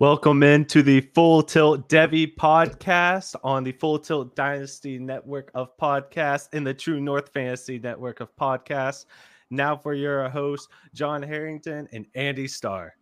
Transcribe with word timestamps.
Welcome 0.00 0.42
into 0.42 0.82
the 0.82 1.02
Full 1.02 1.42
Tilt 1.42 1.90
Devy 1.90 2.34
podcast 2.34 3.36
on 3.44 3.64
the 3.64 3.72
Full 3.72 3.98
Tilt 3.98 4.34
Dynasty 4.34 4.98
network 4.98 5.50
of 5.54 5.76
podcasts 5.76 6.48
in 6.54 6.64
the 6.64 6.72
True 6.72 7.02
North 7.02 7.28
Fantasy 7.34 7.78
network 7.78 8.20
of 8.20 8.34
podcasts. 8.34 9.04
Now 9.50 9.76
for 9.76 9.92
your 9.92 10.26
hosts, 10.30 10.68
John 10.94 11.22
Arrington 11.22 11.86
and 11.92 12.06
Andy 12.14 12.48
Starr. 12.48 12.96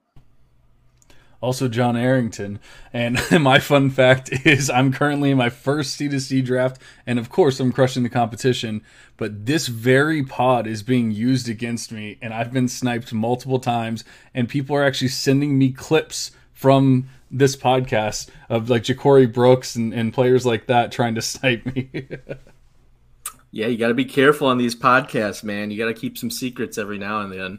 Also, 1.41 1.69
John 1.69 1.97
Arrington. 1.97 2.59
And 2.93 3.21
my 3.41 3.61
fun 3.61 3.91
fact 3.91 4.45
is 4.45 4.69
I'm 4.69 4.93
currently 4.93 5.31
in 5.31 5.39
my 5.39 5.51
first 5.51 6.01
C2C 6.01 6.45
draft, 6.45 6.83
and 7.07 7.21
of 7.21 7.31
course, 7.31 7.61
I'm 7.61 7.71
crushing 7.71 8.03
the 8.03 8.09
competition. 8.09 8.83
But 9.17 9.47
this 9.47 9.69
very 9.69 10.25
pod 10.25 10.67
is 10.67 10.83
being 10.83 11.13
used 11.13 11.49
against 11.49 11.93
me, 11.93 12.19
and 12.21 12.35
I've 12.35 12.53
been 12.53 12.67
sniped 12.67 13.13
multiple 13.13 13.61
times, 13.61 14.03
and 14.35 14.49
people 14.49 14.75
are 14.75 14.83
actually 14.83 15.09
sending 15.11 15.57
me 15.57 15.71
clips 15.71 16.33
from 16.59 17.09
this 17.31 17.55
podcast 17.55 18.29
of 18.49 18.69
like 18.69 18.83
Ja'Corey 18.83 19.33
Brooks 19.33 19.77
and, 19.77 19.95
and 19.95 20.13
players 20.13 20.45
like 20.45 20.67
that 20.67 20.91
trying 20.91 21.15
to 21.15 21.23
snipe 21.23 21.65
me. 21.65 21.89
yeah, 23.53 23.69
you 23.69 23.79
got 23.79 23.89
to 23.89 23.95
be 23.95 24.05
careful 24.05 24.49
on 24.49 24.59
these 24.59 24.75
podcasts, 24.75 25.45
man. 25.45 25.71
You 25.71 25.79
got 25.79 25.87
to 25.87 25.95
keep 25.95 26.19
some 26.19 26.33
secrets 26.33 26.77
every 26.77 26.99
now 26.99 27.21
and 27.21 27.33
then. 27.33 27.59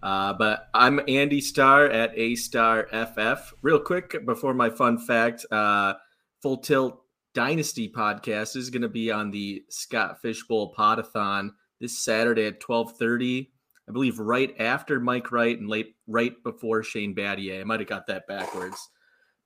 Uh, 0.00 0.32
but 0.34 0.68
I'm 0.72 1.00
Andy 1.08 1.40
Starr 1.40 1.86
at 1.86 2.16
A 2.16 2.36
Star 2.36 2.86
FF. 2.92 3.52
Real 3.62 3.80
quick 3.80 4.24
before 4.24 4.54
my 4.54 4.70
fun 4.70 4.98
fact, 4.98 5.44
uh, 5.50 5.94
Full 6.40 6.58
Tilt 6.58 7.02
Dynasty 7.34 7.88
podcast 7.88 8.54
is 8.54 8.70
going 8.70 8.82
to 8.82 8.88
be 8.88 9.10
on 9.10 9.32
the 9.32 9.64
Scott 9.70 10.22
Fish 10.22 10.44
Bowl 10.44 10.72
Podathon 10.72 11.50
this 11.80 11.98
Saturday 11.98 12.46
at 12.46 12.60
12:30 12.60 13.48
I 13.88 13.92
believe 13.92 14.18
right 14.18 14.54
after 14.60 14.98
Mike 14.98 15.30
Wright 15.30 15.58
and 15.58 15.68
late 15.68 15.95
right 16.06 16.32
before 16.42 16.82
Shane 16.82 17.14
Battier. 17.14 17.60
I 17.60 17.64
might 17.64 17.80
have 17.80 17.88
got 17.88 18.06
that 18.06 18.26
backwards. 18.26 18.88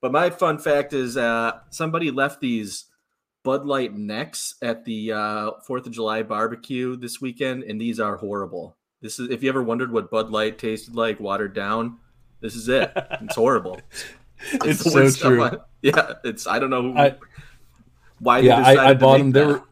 But 0.00 0.12
my 0.12 0.30
fun 0.30 0.58
fact 0.58 0.92
is 0.92 1.16
uh, 1.16 1.60
somebody 1.70 2.10
left 2.10 2.40
these 2.40 2.86
Bud 3.42 3.66
Light 3.66 3.96
necks 3.96 4.54
at 4.62 4.84
the 4.84 5.12
uh, 5.12 5.50
Fourth 5.66 5.86
of 5.86 5.92
July 5.92 6.22
barbecue 6.22 6.96
this 6.96 7.20
weekend, 7.20 7.64
and 7.64 7.80
these 7.80 8.00
are 8.00 8.16
horrible. 8.16 8.76
This 9.02 9.18
is 9.18 9.30
if 9.30 9.42
you 9.42 9.48
ever 9.48 9.62
wondered 9.62 9.92
what 9.92 10.10
Bud 10.10 10.30
Light 10.30 10.58
tasted 10.58 10.94
like, 10.94 11.20
watered 11.20 11.54
down. 11.54 11.98
This 12.40 12.54
is 12.54 12.68
it. 12.68 12.92
It's 13.22 13.36
horrible. 13.36 13.80
It's, 14.52 14.86
it's 14.96 15.20
so 15.20 15.28
true. 15.28 15.50
yeah, 15.82 16.14
it's 16.24 16.46
I 16.46 16.58
don't 16.58 16.70
know 16.70 16.80
who, 16.80 16.96
I, 16.96 17.14
why. 18.20 18.38
Yeah, 18.38 18.58
I, 18.58 18.88
I 18.88 18.94
bought 18.94 19.18
them. 19.18 19.32
They 19.32 19.44
were 19.44 19.62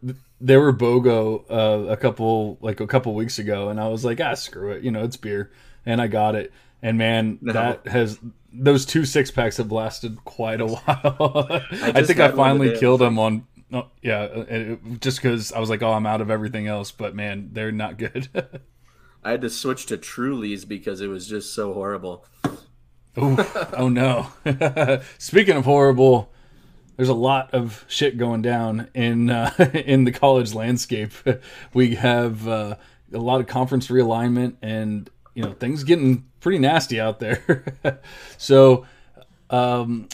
they 0.41 0.57
were 0.57 0.73
BOGO 0.73 1.45
uh, 1.51 1.91
a 1.91 1.97
couple 1.97 2.59
like 2.61 2.81
a 2.81 2.87
couple 2.87 3.15
weeks 3.15 3.39
ago, 3.39 3.69
and 3.69 3.81
I 3.81 3.89
was 3.89 4.05
like, 4.05 4.21
ah, 4.21 4.35
screw 4.35 4.73
it, 4.73 4.83
you 4.83 4.91
know, 4.91 5.05
it's 5.05 5.17
beer, 5.17 5.51
and 5.85 6.01
I 6.01 6.07
got 6.07 6.35
it, 6.35 6.53
and 6.83 6.99
man, 6.99 7.39
no. 7.43 7.53
that 7.53 7.87
has 7.87 8.19
those 8.53 8.87
two 8.87 9.05
six 9.05 9.31
packs 9.31 9.57
have 9.57 9.73
lasted 9.73 10.25
quite 10.25 10.61
a 10.61 10.67
while. 10.67 11.47
I, 11.51 11.93
I, 11.95 12.03
think 12.03 12.21
I 12.21 12.31
finally 12.31 12.77
killed 12.79 13.01
them 13.01 13.19
on. 13.19 13.47
Oh, 13.73 13.89
yeah, 14.01 14.23
it, 14.25 15.01
just 15.01 15.21
because 15.21 15.53
I 15.53 15.61
was 15.61 15.69
like, 15.69 15.83
oh, 15.83 15.93
I'm 15.93 16.07
out 16.07 16.21
of 16.21 16.31
everything 16.31 16.67
else, 16.67 16.91
but 16.91 17.15
man, 17.15 17.51
they're 17.53 17.73
not 17.73 17.99
good. 17.99 18.29
I 19.25 19.33
had 19.33 19.43
to 19.43 19.51
switch 19.51 19.87
to 19.87 19.99
Trulies 19.99 20.67
because 20.67 21.01
it 21.01 21.09
was 21.09 21.27
just 21.27 21.53
so 21.55 21.75
horrible. 21.75 22.25
Ooh, 23.19 23.37
oh 23.77 23.89
no! 23.89 24.29
Speaking 25.19 25.57
of 25.57 25.65
horrible, 25.65 26.33
there's 26.99 27.09
a 27.09 27.15
lot 27.15 27.55
of 27.55 27.85
shit 27.87 28.19
going 28.19 28.43
down 28.43 28.89
in 28.93 29.31
uh, 29.31 29.55
in 29.73 30.05
the 30.05 30.13
college 30.13 30.53
landscape. 30.53 31.13
We 31.73 31.95
have 31.95 32.49
uh, 32.49 32.77
a 33.13 33.19
lot 33.19 33.41
of 33.41 33.47
conference 33.47 33.87
realignment, 33.89 34.57
and 34.63 35.09
you 35.35 35.45
know 35.45 35.53
things 35.53 35.85
getting 35.85 36.25
pretty 36.41 36.59
nasty 36.59 36.99
out 36.99 37.21
there. 37.21 37.65
so, 38.37 38.85
um, 39.51 40.09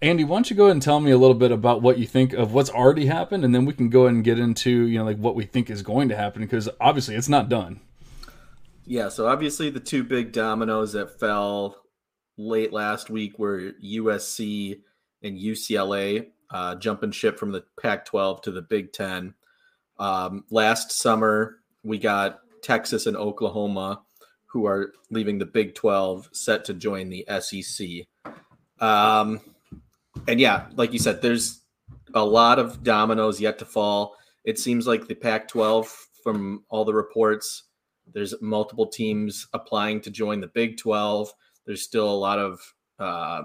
Andy, 0.00 0.24
why 0.24 0.36
don't 0.36 0.48
you 0.48 0.56
go 0.56 0.64
ahead 0.64 0.72
and 0.72 0.82
tell 0.82 1.00
me 1.00 1.10
a 1.10 1.18
little 1.18 1.34
bit 1.34 1.52
about 1.52 1.82
what 1.82 1.98
you 1.98 2.06
think 2.06 2.32
of 2.32 2.54
what's 2.54 2.70
already 2.70 3.06
happened, 3.06 3.44
and 3.44 3.54
then 3.54 3.66
we 3.66 3.74
can 3.74 3.90
go 3.90 4.02
ahead 4.02 4.14
and 4.14 4.24
get 4.24 4.38
into 4.38 4.86
you 4.86 4.98
know 4.98 5.04
like 5.04 5.18
what 5.18 5.34
we 5.34 5.44
think 5.44 5.68
is 5.68 5.82
going 5.82 6.08
to 6.08 6.16
happen 6.16 6.40
because 6.40 6.68
obviously 6.80 7.14
it's 7.14 7.28
not 7.28 7.50
done. 7.50 7.80
Yeah, 8.86 9.10
so 9.10 9.26
obviously 9.26 9.68
the 9.68 9.80
two 9.80 10.02
big 10.02 10.32
dominoes 10.32 10.92
that 10.92 11.20
fell 11.20 11.76
late 12.38 12.72
last 12.72 13.10
week 13.10 13.38
were 13.38 13.72
USC 13.84 14.80
and 15.26 15.38
UCLA 15.38 16.28
uh, 16.50 16.76
jumping 16.76 17.10
ship 17.10 17.38
from 17.38 17.52
the 17.52 17.64
Pac 17.80 18.04
12 18.04 18.42
to 18.42 18.50
the 18.50 18.62
Big 18.62 18.92
Ten. 18.92 19.34
Um, 19.98 20.44
last 20.50 20.92
summer, 20.92 21.56
we 21.82 21.98
got 21.98 22.40
Texas 22.62 23.06
and 23.06 23.16
Oklahoma, 23.16 24.02
who 24.46 24.66
are 24.66 24.92
leaving 25.10 25.38
the 25.38 25.46
Big 25.46 25.74
12, 25.74 26.30
set 26.32 26.64
to 26.66 26.74
join 26.74 27.08
the 27.08 27.26
SEC. 27.40 28.06
Um, 28.80 29.40
and 30.28 30.40
yeah, 30.40 30.66
like 30.76 30.92
you 30.92 30.98
said, 30.98 31.22
there's 31.22 31.62
a 32.14 32.24
lot 32.24 32.58
of 32.58 32.82
dominoes 32.82 33.40
yet 33.40 33.58
to 33.58 33.64
fall. 33.64 34.16
It 34.44 34.58
seems 34.58 34.86
like 34.86 35.06
the 35.06 35.14
Pac 35.14 35.48
12, 35.48 36.06
from 36.22 36.64
all 36.68 36.84
the 36.84 36.94
reports, 36.94 37.64
there's 38.12 38.34
multiple 38.40 38.86
teams 38.86 39.46
applying 39.52 40.00
to 40.02 40.10
join 40.10 40.40
the 40.40 40.46
Big 40.46 40.76
12. 40.76 41.32
There's 41.66 41.82
still 41.82 42.08
a 42.08 42.14
lot 42.14 42.38
of 42.38 42.60
uh, 42.98 43.42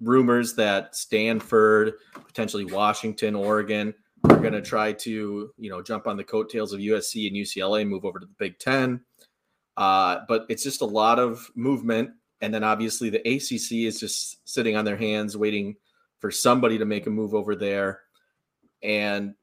rumors 0.00 0.54
that 0.54 0.94
Stanford, 0.94 1.94
potentially 2.14 2.64
Washington, 2.64 3.34
Oregon 3.34 3.94
are 4.24 4.38
going 4.38 4.52
to 4.52 4.62
try 4.62 4.92
to, 4.92 5.52
you 5.56 5.70
know, 5.70 5.82
jump 5.82 6.06
on 6.06 6.16
the 6.16 6.24
coattails 6.24 6.72
of 6.72 6.80
USC 6.80 7.26
and 7.26 7.36
UCLA, 7.36 7.86
move 7.86 8.04
over 8.04 8.18
to 8.18 8.26
the 8.26 8.34
Big 8.38 8.58
Ten. 8.58 9.00
Uh, 9.76 10.20
but 10.26 10.44
it's 10.48 10.64
just 10.64 10.80
a 10.80 10.86
lot 10.86 11.18
of 11.18 11.48
movement. 11.54 12.10
And 12.40 12.52
then 12.52 12.64
obviously 12.64 13.10
the 13.10 13.20
ACC 13.20 13.86
is 13.86 14.00
just 14.00 14.48
sitting 14.48 14.76
on 14.76 14.84
their 14.84 14.96
hands, 14.96 15.36
waiting 15.36 15.76
for 16.18 16.30
somebody 16.30 16.78
to 16.78 16.84
make 16.84 17.06
a 17.06 17.10
move 17.10 17.34
over 17.34 17.54
there. 17.54 18.00
And, 18.82 19.34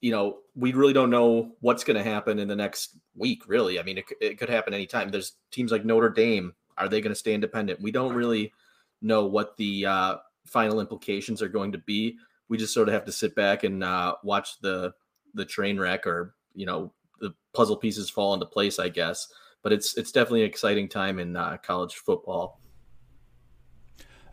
you 0.00 0.12
know, 0.12 0.38
we 0.54 0.72
really 0.72 0.92
don't 0.92 1.10
know 1.10 1.52
what's 1.60 1.84
going 1.84 1.96
to 1.96 2.02
happen 2.02 2.38
in 2.38 2.48
the 2.48 2.56
next 2.56 2.96
week, 3.14 3.42
really. 3.48 3.78
I 3.78 3.82
mean, 3.82 3.98
it, 3.98 4.04
it 4.20 4.38
could 4.38 4.48
happen 4.48 4.74
anytime. 4.74 5.10
There's 5.10 5.32
teams 5.50 5.72
like 5.72 5.84
Notre 5.84 6.10
Dame. 6.10 6.54
Are 6.78 6.88
they 6.88 7.00
going 7.00 7.12
to 7.12 7.18
stay 7.18 7.34
independent? 7.34 7.80
We 7.80 7.90
don't 7.90 8.14
really 8.14 8.52
know 9.02 9.26
what 9.26 9.56
the 9.56 9.86
uh, 9.86 10.16
final 10.46 10.80
implications 10.80 11.42
are 11.42 11.48
going 11.48 11.72
to 11.72 11.78
be. 11.78 12.16
We 12.48 12.58
just 12.58 12.74
sort 12.74 12.88
of 12.88 12.94
have 12.94 13.04
to 13.06 13.12
sit 13.12 13.34
back 13.34 13.64
and 13.64 13.82
uh, 13.82 14.16
watch 14.22 14.60
the 14.60 14.92
the 15.34 15.44
train 15.44 15.78
wreck, 15.78 16.06
or 16.06 16.34
you 16.54 16.66
know, 16.66 16.92
the 17.20 17.34
puzzle 17.54 17.76
pieces 17.76 18.08
fall 18.08 18.34
into 18.34 18.46
place, 18.46 18.78
I 18.78 18.88
guess. 18.88 19.28
But 19.62 19.72
it's 19.72 19.96
it's 19.96 20.12
definitely 20.12 20.42
an 20.42 20.48
exciting 20.48 20.88
time 20.88 21.18
in 21.18 21.36
uh, 21.36 21.58
college 21.58 21.94
football. 21.94 22.60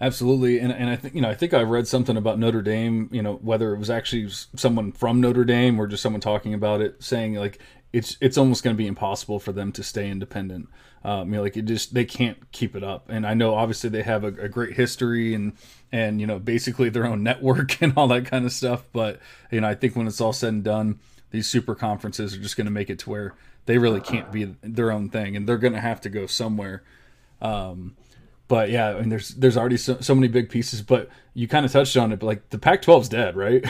Absolutely, 0.03 0.59
and 0.59 0.73
and 0.73 0.89
I 0.89 0.97
think 0.97 1.15
you 1.15 1.21
know 1.21 1.29
I 1.29 1.33
think 1.33 1.53
I 1.53 1.61
read 1.61 1.87
something 1.87 2.17
about 2.17 2.37
Notre 2.37 2.61
Dame. 2.61 3.07
You 3.13 3.21
know 3.21 3.35
whether 3.35 3.73
it 3.73 3.79
was 3.79 3.89
actually 3.89 4.27
someone 4.29 4.91
from 4.91 5.21
Notre 5.21 5.45
Dame 5.45 5.79
or 5.79 5.87
just 5.87 6.03
someone 6.03 6.19
talking 6.19 6.53
about 6.53 6.81
it, 6.81 7.01
saying 7.01 7.35
like 7.35 7.59
it's 7.93 8.17
it's 8.19 8.37
almost 8.37 8.65
going 8.65 8.75
to 8.75 8.77
be 8.77 8.85
impossible 8.85 9.39
for 9.39 9.53
them 9.53 9.71
to 9.71 9.81
stay 9.81 10.09
independent. 10.09 10.67
Um, 11.05 11.29
you 11.29 11.37
know, 11.37 11.43
like 11.43 11.55
it 11.55 11.61
just 11.63 11.93
they 11.93 12.03
can't 12.03 12.51
keep 12.51 12.75
it 12.75 12.83
up. 12.83 13.07
And 13.07 13.25
I 13.25 13.33
know 13.33 13.55
obviously 13.55 13.89
they 13.89 14.03
have 14.03 14.25
a, 14.25 14.27
a, 14.27 14.49
great 14.49 14.73
history 14.73 15.33
and 15.33 15.53
and 15.89 16.19
you 16.19 16.27
know 16.27 16.37
basically 16.37 16.89
their 16.89 17.05
own 17.05 17.23
network 17.29 17.81
and 17.81 17.93
all 17.95 18.09
that 18.09 18.25
kind 18.25 18.45
of 18.45 18.51
stuff. 18.51 18.83
But 18.91 19.21
you 19.51 19.61
know, 19.61 19.69
I 19.69 19.75
think 19.75 19.95
when 19.95 20.07
it's 20.07 20.19
all 20.19 20.33
said 20.33 20.51
and 20.51 20.65
done, 20.65 20.99
these 21.31 21.47
super 21.47 21.75
conferences 21.75 22.35
are 22.35 22.41
just 22.41 22.57
going 22.57 22.65
to 22.65 22.71
make 22.71 22.89
it 22.89 22.99
to 22.99 23.09
where 23.09 23.35
they 23.67 23.77
really 23.77 24.01
can't 24.01 24.33
be 24.33 24.53
their 24.61 24.91
own 24.91 25.09
thing, 25.09 25.37
and 25.37 25.47
they're 25.47 25.57
going 25.57 25.71
to 25.71 25.79
have 25.79 26.01
to 26.01 26.09
go 26.09 26.25
somewhere. 26.25 26.83
Um, 27.41 27.95
but 28.47 28.69
yeah, 28.69 28.89
I 28.89 28.99
mean, 28.99 29.09
there's 29.09 29.29
there's 29.29 29.57
already 29.57 29.77
so, 29.77 29.99
so 29.99 30.13
many 30.13 30.27
big 30.27 30.49
pieces. 30.49 30.81
But 30.81 31.09
you 31.33 31.47
kind 31.47 31.65
of 31.65 31.71
touched 31.71 31.95
on 31.97 32.11
it, 32.11 32.19
but 32.19 32.25
like 32.25 32.49
the 32.49 32.59
Pac-12's 32.59 33.09
dead, 33.09 33.35
right? 33.35 33.63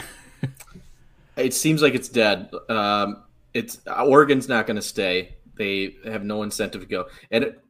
it 1.36 1.54
seems 1.54 1.82
like 1.82 1.94
it's 1.94 2.08
dead. 2.08 2.50
Um, 2.68 3.22
it's 3.52 3.80
Oregon's 3.86 4.48
not 4.48 4.66
going 4.66 4.76
to 4.76 4.82
stay. 4.82 5.36
They 5.56 5.96
have 6.04 6.24
no 6.24 6.42
incentive 6.42 6.82
to 6.82 6.86
go, 6.86 7.06
and 7.30 7.44
it, 7.44 7.64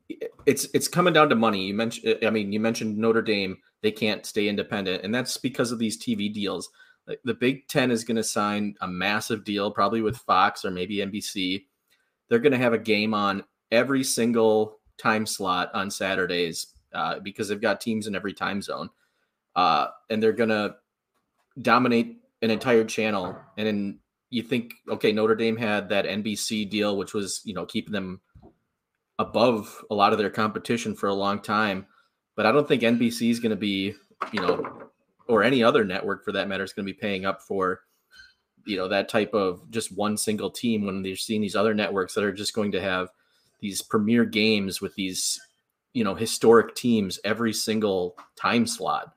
it's 0.46 0.66
it's 0.74 0.88
coming 0.88 1.12
down 1.12 1.28
to 1.28 1.34
money. 1.34 1.66
You 1.66 1.74
mentioned, 1.74 2.18
I 2.24 2.30
mean, 2.30 2.52
you 2.52 2.60
mentioned 2.60 2.96
Notre 2.96 3.22
Dame. 3.22 3.58
They 3.82 3.92
can't 3.92 4.24
stay 4.24 4.48
independent, 4.48 5.04
and 5.04 5.14
that's 5.14 5.36
because 5.36 5.72
of 5.72 5.78
these 5.78 6.02
TV 6.02 6.32
deals. 6.32 6.70
Like 7.06 7.20
The 7.24 7.34
Big 7.34 7.68
Ten 7.68 7.90
is 7.90 8.02
going 8.02 8.16
to 8.16 8.24
sign 8.24 8.74
a 8.80 8.88
massive 8.88 9.44
deal, 9.44 9.70
probably 9.70 10.00
with 10.00 10.16
Fox 10.16 10.64
or 10.64 10.70
maybe 10.70 10.96
NBC. 10.96 11.66
They're 12.28 12.38
going 12.38 12.52
to 12.52 12.58
have 12.58 12.72
a 12.72 12.78
game 12.78 13.12
on 13.12 13.44
every 13.70 14.02
single 14.02 14.80
time 14.96 15.26
slot 15.26 15.70
on 15.74 15.90
Saturdays 15.90 16.73
uh, 16.94 17.18
because 17.20 17.48
they've 17.48 17.60
got 17.60 17.80
teams 17.80 18.06
in 18.06 18.14
every 18.14 18.32
time 18.32 18.62
zone, 18.62 18.90
uh, 19.56 19.88
and 20.10 20.22
they're 20.22 20.32
to 20.48 20.76
dominate 21.60 22.16
an 22.42 22.50
entire 22.50 22.84
channel. 22.84 23.36
And 23.56 23.68
in 23.68 23.98
you 24.34 24.42
think 24.42 24.74
okay 24.88 25.12
notre 25.12 25.36
dame 25.36 25.56
had 25.56 25.88
that 25.88 26.06
nbc 26.06 26.68
deal 26.68 26.96
which 26.96 27.14
was 27.14 27.40
you 27.44 27.54
know 27.54 27.64
keeping 27.64 27.92
them 27.92 28.20
above 29.20 29.84
a 29.90 29.94
lot 29.94 30.12
of 30.12 30.18
their 30.18 30.28
competition 30.28 30.94
for 30.94 31.08
a 31.08 31.14
long 31.14 31.40
time 31.40 31.86
but 32.34 32.44
i 32.44 32.50
don't 32.50 32.66
think 32.66 32.82
nbc 32.82 33.30
is 33.30 33.38
going 33.38 33.50
to 33.50 33.56
be 33.56 33.94
you 34.32 34.40
know 34.40 34.90
or 35.28 35.44
any 35.44 35.62
other 35.62 35.84
network 35.84 36.24
for 36.24 36.32
that 36.32 36.48
matter 36.48 36.64
is 36.64 36.72
going 36.72 36.84
to 36.84 36.92
be 36.92 36.98
paying 36.98 37.24
up 37.24 37.42
for 37.42 37.82
you 38.66 38.76
know 38.76 38.88
that 38.88 39.08
type 39.08 39.32
of 39.34 39.70
just 39.70 39.96
one 39.96 40.16
single 40.16 40.50
team 40.50 40.84
when 40.84 41.02
they're 41.02 41.14
seeing 41.14 41.40
these 41.40 41.56
other 41.56 41.72
networks 41.72 42.14
that 42.14 42.24
are 42.24 42.32
just 42.32 42.54
going 42.54 42.72
to 42.72 42.80
have 42.80 43.10
these 43.60 43.82
premier 43.82 44.24
games 44.24 44.80
with 44.80 44.96
these 44.96 45.40
you 45.94 46.04
know 46.04 46.14
historic 46.14 46.74
teams 46.74 47.18
every 47.24 47.54
single 47.54 48.18
time 48.36 48.66
slot. 48.66 49.14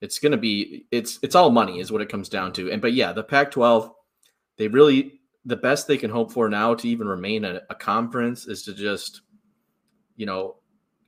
It's 0.00 0.18
going 0.18 0.32
to 0.32 0.38
be 0.38 0.86
it's 0.90 1.18
it's 1.22 1.34
all 1.34 1.50
money 1.50 1.80
is 1.80 1.92
what 1.92 2.00
it 2.00 2.08
comes 2.08 2.30
down 2.30 2.54
to. 2.54 2.70
And 2.70 2.80
but 2.80 2.94
yeah, 2.94 3.12
the 3.12 3.22
Pac-12 3.22 3.92
they 4.56 4.68
really 4.68 5.20
the 5.44 5.56
best 5.56 5.86
they 5.86 5.98
can 5.98 6.10
hope 6.10 6.32
for 6.32 6.48
now 6.48 6.74
to 6.74 6.88
even 6.88 7.06
remain 7.06 7.44
a, 7.44 7.60
a 7.68 7.74
conference 7.74 8.46
is 8.46 8.62
to 8.62 8.72
just 8.72 9.22
you 10.16 10.24
know 10.24 10.56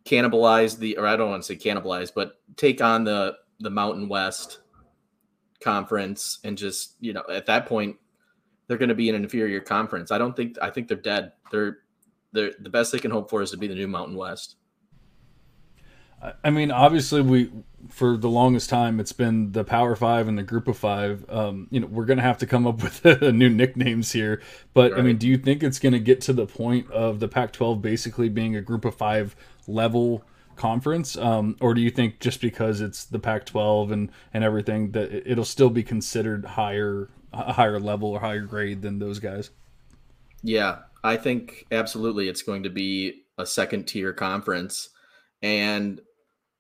cannibalize 0.05 0.79
the 0.79 0.99
or 0.99 1.07
I 1.07 1.17
don't 1.17 1.31
want 1.31 1.43
to 1.43 1.47
say 1.47 1.57
cannibalize, 1.57 2.13
but 2.15 2.35
take 2.57 2.83
on 2.83 3.05
the 3.05 3.37
the 3.61 3.71
Mountain 3.71 4.09
West 4.09 4.61
conference 5.63 6.41
and 6.45 6.59
just 6.59 6.97
you 7.01 7.13
know 7.13 7.23
at 7.31 7.47
that 7.47 7.67
point 7.67 7.97
they're 8.67 8.79
going 8.79 8.89
to 8.89 8.95
be 8.95 9.09
an 9.09 9.15
inferior 9.15 9.61
conference. 9.61 10.11
I 10.11 10.19
don't 10.19 10.35
think 10.35 10.57
I 10.61 10.71
think 10.71 10.89
they're 10.89 10.97
dead. 10.97 11.33
They're 11.51 11.79
they're 12.33 12.53
the 12.59 12.71
best 12.71 12.91
they 12.91 12.99
can 12.99 13.11
hope 13.11 13.31
for 13.31 13.43
is 13.43 13.53
to 13.53 13.57
be 13.57 13.69
the 13.69 13.75
new 13.75 13.89
Mountain 13.89 14.17
West. 14.17 14.57
I 16.43 16.51
mean, 16.51 16.71
obviously, 16.71 17.23
we 17.23 17.51
for 17.91 18.17
the 18.17 18.29
longest 18.29 18.71
time 18.71 18.99
it's 18.99 19.13
been 19.13 19.53
the 19.53 19.65
Power 19.65 19.95
Five 19.95 20.27
and 20.27 20.39
the 20.39 20.43
Group 20.43 20.69
of 20.69 20.77
Five. 20.77 21.29
Um, 21.29 21.69
you 21.71 21.81
know, 21.81 21.87
we're 21.87 22.07
gonna 22.07 22.23
have 22.23 22.39
to 22.39 22.47
come 22.47 22.67
up 22.67 22.83
with 23.05 23.05
new 23.05 23.51
nicknames 23.51 24.13
here. 24.13 24.41
But 24.73 24.93
right. 24.93 25.01
I 25.01 25.03
mean, 25.03 25.17
do 25.17 25.29
you 25.29 25.37
think 25.37 25.63
it's 25.63 25.79
gonna 25.79 25.99
get 25.99 26.21
to 26.23 26.33
the 26.33 26.47
point 26.47 26.91
of 26.91 27.21
the 27.21 27.29
Pac-12 27.29 27.83
basically 27.83 28.29
being 28.29 28.57
a 28.57 28.61
Group 28.61 28.85
of 28.85 28.95
Five 28.95 29.37
level 29.67 30.25
conference, 30.57 31.17
um, 31.17 31.57
or 31.61 31.75
do 31.75 31.81
you 31.81 31.91
think 31.91 32.21
just 32.21 32.41
because 32.41 32.81
it's 32.81 33.05
the 33.05 33.19
Pac-12 33.19 33.93
and 33.93 34.11
and 34.33 34.45
everything 34.45 34.93
that 34.93 35.31
it'll 35.31 35.45
still 35.45 35.71
be 35.71 35.83
considered 35.83 36.45
higher, 36.45 37.09
a 37.33 37.53
higher 37.53 37.81
level 37.81 38.11
or 38.11 38.21
higher 38.21 38.43
grade 38.43 38.83
than 38.83 38.99
those 38.99 39.19
guys? 39.19 39.51
Yeah, 40.43 40.81
I 41.03 41.17
think 41.17 41.67
absolutely 41.71 42.29
it's 42.29 42.43
going 42.43 42.63
to 42.65 42.71
be 42.71 43.25
a 43.37 43.47
second 43.47 43.87
tier 43.87 44.13
conference, 44.13 44.91
and 45.43 46.01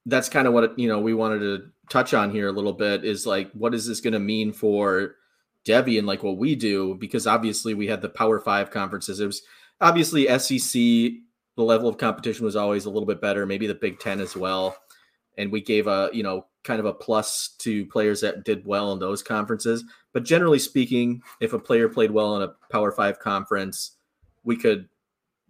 that's 0.06 0.28
kind 0.28 0.46
of 0.46 0.52
what 0.52 0.78
you 0.78 0.88
know 0.88 1.00
we 1.00 1.14
wanted 1.14 1.40
to 1.40 1.70
touch 1.88 2.14
on 2.14 2.30
here 2.30 2.48
a 2.48 2.52
little 2.52 2.72
bit 2.72 3.04
is 3.04 3.26
like 3.26 3.50
what 3.52 3.74
is 3.74 3.86
this 3.86 4.00
going 4.00 4.12
to 4.12 4.18
mean 4.18 4.52
for 4.52 5.16
Devy 5.64 5.98
and 5.98 6.06
like 6.06 6.22
what 6.22 6.38
we 6.38 6.54
do 6.54 6.94
because 6.94 7.26
obviously 7.26 7.74
we 7.74 7.86
had 7.86 8.02
the 8.02 8.08
Power 8.08 8.38
Five 8.38 8.70
conferences. 8.70 9.20
It 9.20 9.26
was 9.26 9.42
obviously 9.80 10.26
SEC. 10.38 10.80
The 11.56 11.62
level 11.62 11.88
of 11.88 11.98
competition 11.98 12.44
was 12.44 12.56
always 12.56 12.84
a 12.84 12.90
little 12.90 13.06
bit 13.06 13.20
better. 13.20 13.46
Maybe 13.46 13.66
the 13.66 13.74
Big 13.74 13.98
Ten 14.00 14.20
as 14.20 14.36
well, 14.36 14.76
and 15.38 15.50
we 15.52 15.60
gave 15.60 15.86
a 15.86 16.10
you 16.12 16.22
know 16.22 16.46
kind 16.64 16.80
of 16.80 16.86
a 16.86 16.94
plus 16.94 17.48
to 17.58 17.86
players 17.86 18.20
that 18.22 18.44
did 18.44 18.66
well 18.66 18.92
in 18.92 18.98
those 18.98 19.22
conferences. 19.22 19.84
But 20.12 20.24
generally 20.24 20.58
speaking, 20.58 21.22
if 21.40 21.52
a 21.52 21.58
player 21.58 21.88
played 21.88 22.10
well 22.10 22.36
in 22.36 22.42
a 22.42 22.54
Power 22.70 22.92
Five 22.92 23.20
conference, 23.20 23.92
we 24.42 24.56
could 24.56 24.88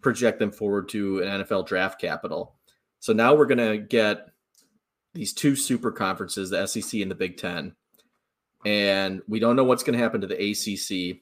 project 0.00 0.38
them 0.38 0.52
forward 0.52 0.88
to 0.90 1.22
an 1.22 1.42
NFL 1.42 1.66
draft 1.66 2.00
capital. 2.00 2.54
So 3.00 3.12
now 3.12 3.34
we're 3.34 3.46
going 3.46 3.58
to 3.58 3.78
get 3.78 4.28
these 5.14 5.32
two 5.32 5.56
super 5.56 5.90
conferences, 5.90 6.50
the 6.50 6.66
SEC 6.66 7.00
and 7.00 7.10
the 7.10 7.14
Big 7.14 7.36
Ten. 7.36 7.74
And 8.66 9.22
we 9.28 9.38
don't 9.38 9.56
know 9.56 9.64
what's 9.64 9.82
going 9.82 9.96
to 9.96 10.02
happen 10.02 10.20
to 10.20 10.26
the 10.26 10.34
ACC. 10.34 11.20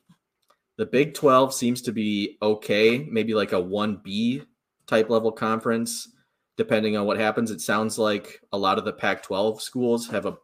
The 0.77 0.87
Big 0.87 1.15
12 1.15 1.53
seems 1.53 1.83
to 1.83 1.93
be 1.93 2.39
okay, 2.41 3.06
maybe 3.11 3.35
like 3.35 3.53
a 3.53 3.56
1B 3.56 4.47
type 4.87 5.11
level 5.11 5.31
conference, 5.31 6.09
depending 6.56 6.97
on 6.97 7.06
what 7.06 7.19
happens. 7.19 7.50
It 7.50 7.61
sounds 7.61 7.99
like 7.99 8.41
a 8.53 8.59
lot 8.59 8.79
of 8.79 8.85
the 8.85 8.93
Pac 8.93 9.23
12 9.23 9.61
schools 9.61 10.09
have 10.09 10.27
a 10.27 10.37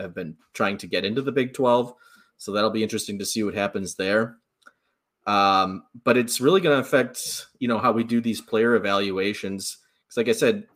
have 0.00 0.14
been 0.14 0.36
trying 0.54 0.76
to 0.78 0.88
get 0.88 1.04
into 1.04 1.22
the 1.22 1.30
Big 1.30 1.54
12. 1.54 1.94
So 2.36 2.52
that'll 2.52 2.70
be 2.70 2.82
interesting 2.82 3.18
to 3.18 3.26
see 3.26 3.44
what 3.44 3.54
happens 3.54 3.94
there. 3.94 4.38
Um, 5.26 5.84
but 6.04 6.16
it's 6.16 6.40
really 6.40 6.60
going 6.60 6.76
to 6.76 6.86
affect, 6.86 7.46
you 7.58 7.68
know, 7.68 7.78
how 7.78 7.92
we 7.92 8.04
do 8.04 8.20
these 8.20 8.40
player 8.40 8.74
evaluations. 8.74 9.78
Because, 10.04 10.16
like 10.16 10.28
I 10.28 10.32
said, 10.32 10.66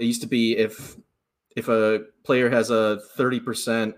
it 0.00 0.04
used 0.04 0.22
to 0.22 0.26
be 0.26 0.56
if 0.56 0.96
if 1.56 1.68
a 1.68 2.04
player 2.24 2.48
has 2.50 2.70
a 2.70 3.00
30% 3.16 3.94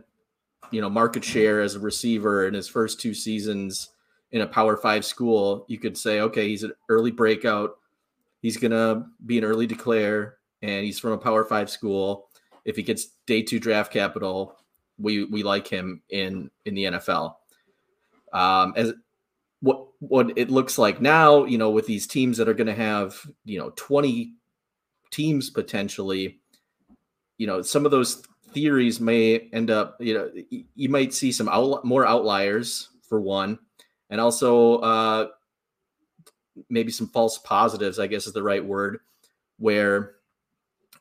you 0.71 0.81
know 0.81 0.91
market 0.91 1.25
share 1.25 1.61
as 1.61 1.75
a 1.75 1.81
receiver 1.81 2.49
in 2.49 2.55
his 2.55 2.69
first 2.69 3.01
two 3.01 3.15
seasons 3.15 3.91
in 4.33 4.41
a 4.41 4.47
power 4.47 4.77
five 4.77 5.05
school 5.05 5.65
you 5.69 5.79
could 5.79 5.97
say 5.97 6.21
okay 6.21 6.49
he's 6.49 6.63
an 6.63 6.73
early 6.89 7.11
breakout. 7.11 7.79
He's 8.41 8.57
gonna 8.57 9.07
be 9.25 9.39
an 9.39 9.45
early 9.45 9.67
declare 9.67 10.37
and 10.63 10.85
he's 10.85 10.99
from 10.99 11.13
a 11.13 11.19
power 11.19 11.45
five 11.45 11.71
school. 11.71 12.29
If 12.65 12.77
he 12.77 12.83
gets 12.83 13.09
day 13.27 13.43
two 13.43 13.61
draft 13.61 13.93
capital 13.93 14.57
we 14.99 15.25
we 15.25 15.43
like 15.43 15.67
him 15.67 16.03
in 16.11 16.51
in 16.65 16.75
the 16.75 16.85
nfl 16.85 17.35
um 18.33 18.73
as 18.77 18.93
what 19.61 19.89
what 19.99 20.37
it 20.37 20.51
looks 20.51 20.79
like 20.79 21.01
now 21.01 21.45
you 21.45 21.59
know 21.59 21.71
with 21.71 21.87
these 21.87 22.07
teams 22.07 22.37
that 22.37 22.49
are 22.49 22.55
to 22.55 22.75
have 22.75 23.19
you 23.45 23.59
know 23.59 23.73
20 23.77 24.35
teams 25.11 25.51
potentially 25.51 26.41
you 27.39 27.47
know, 27.47 27.63
some 27.63 27.85
of 27.85 27.91
those 27.91 28.23
theories 28.53 29.01
may 29.01 29.49
end 29.53 29.71
up, 29.71 29.97
you 30.01 30.15
know, 30.15 30.31
you 30.75 30.89
might 30.89 31.13
see 31.13 31.33
some 31.33 31.49
out, 31.49 31.85
more 31.85 32.07
outliers 32.07 32.89
for 33.09 33.21
one, 33.21 33.59
and 34.11 34.21
also 34.21 34.77
uh, 34.77 35.29
maybe 36.71 36.93
some 36.93 37.09
false 37.09 37.39
positives, 37.39 37.99
I 37.99 38.07
guess 38.07 38.27
is 38.27 38.33
the 38.33 38.43
right 38.43 38.65
word, 38.65 39.01
where 39.59 40.15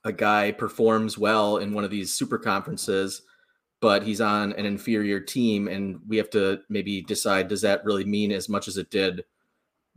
a 0.03 0.11
guy 0.11 0.51
performs 0.51 1.17
well 1.17 1.57
in 1.57 1.73
one 1.73 1.83
of 1.83 1.91
these 1.91 2.11
super 2.11 2.37
conferences, 2.37 3.21
but 3.79 4.03
he's 4.03 4.21
on 4.21 4.53
an 4.53 4.65
inferior 4.65 5.19
team, 5.19 5.67
and 5.67 5.99
we 6.07 6.17
have 6.17 6.29
to 6.31 6.61
maybe 6.69 7.01
decide 7.01 7.47
does 7.47 7.61
that 7.61 7.85
really 7.85 8.05
mean 8.05 8.31
as 8.31 8.49
much 8.49 8.67
as 8.67 8.77
it 8.77 8.89
did, 8.89 9.23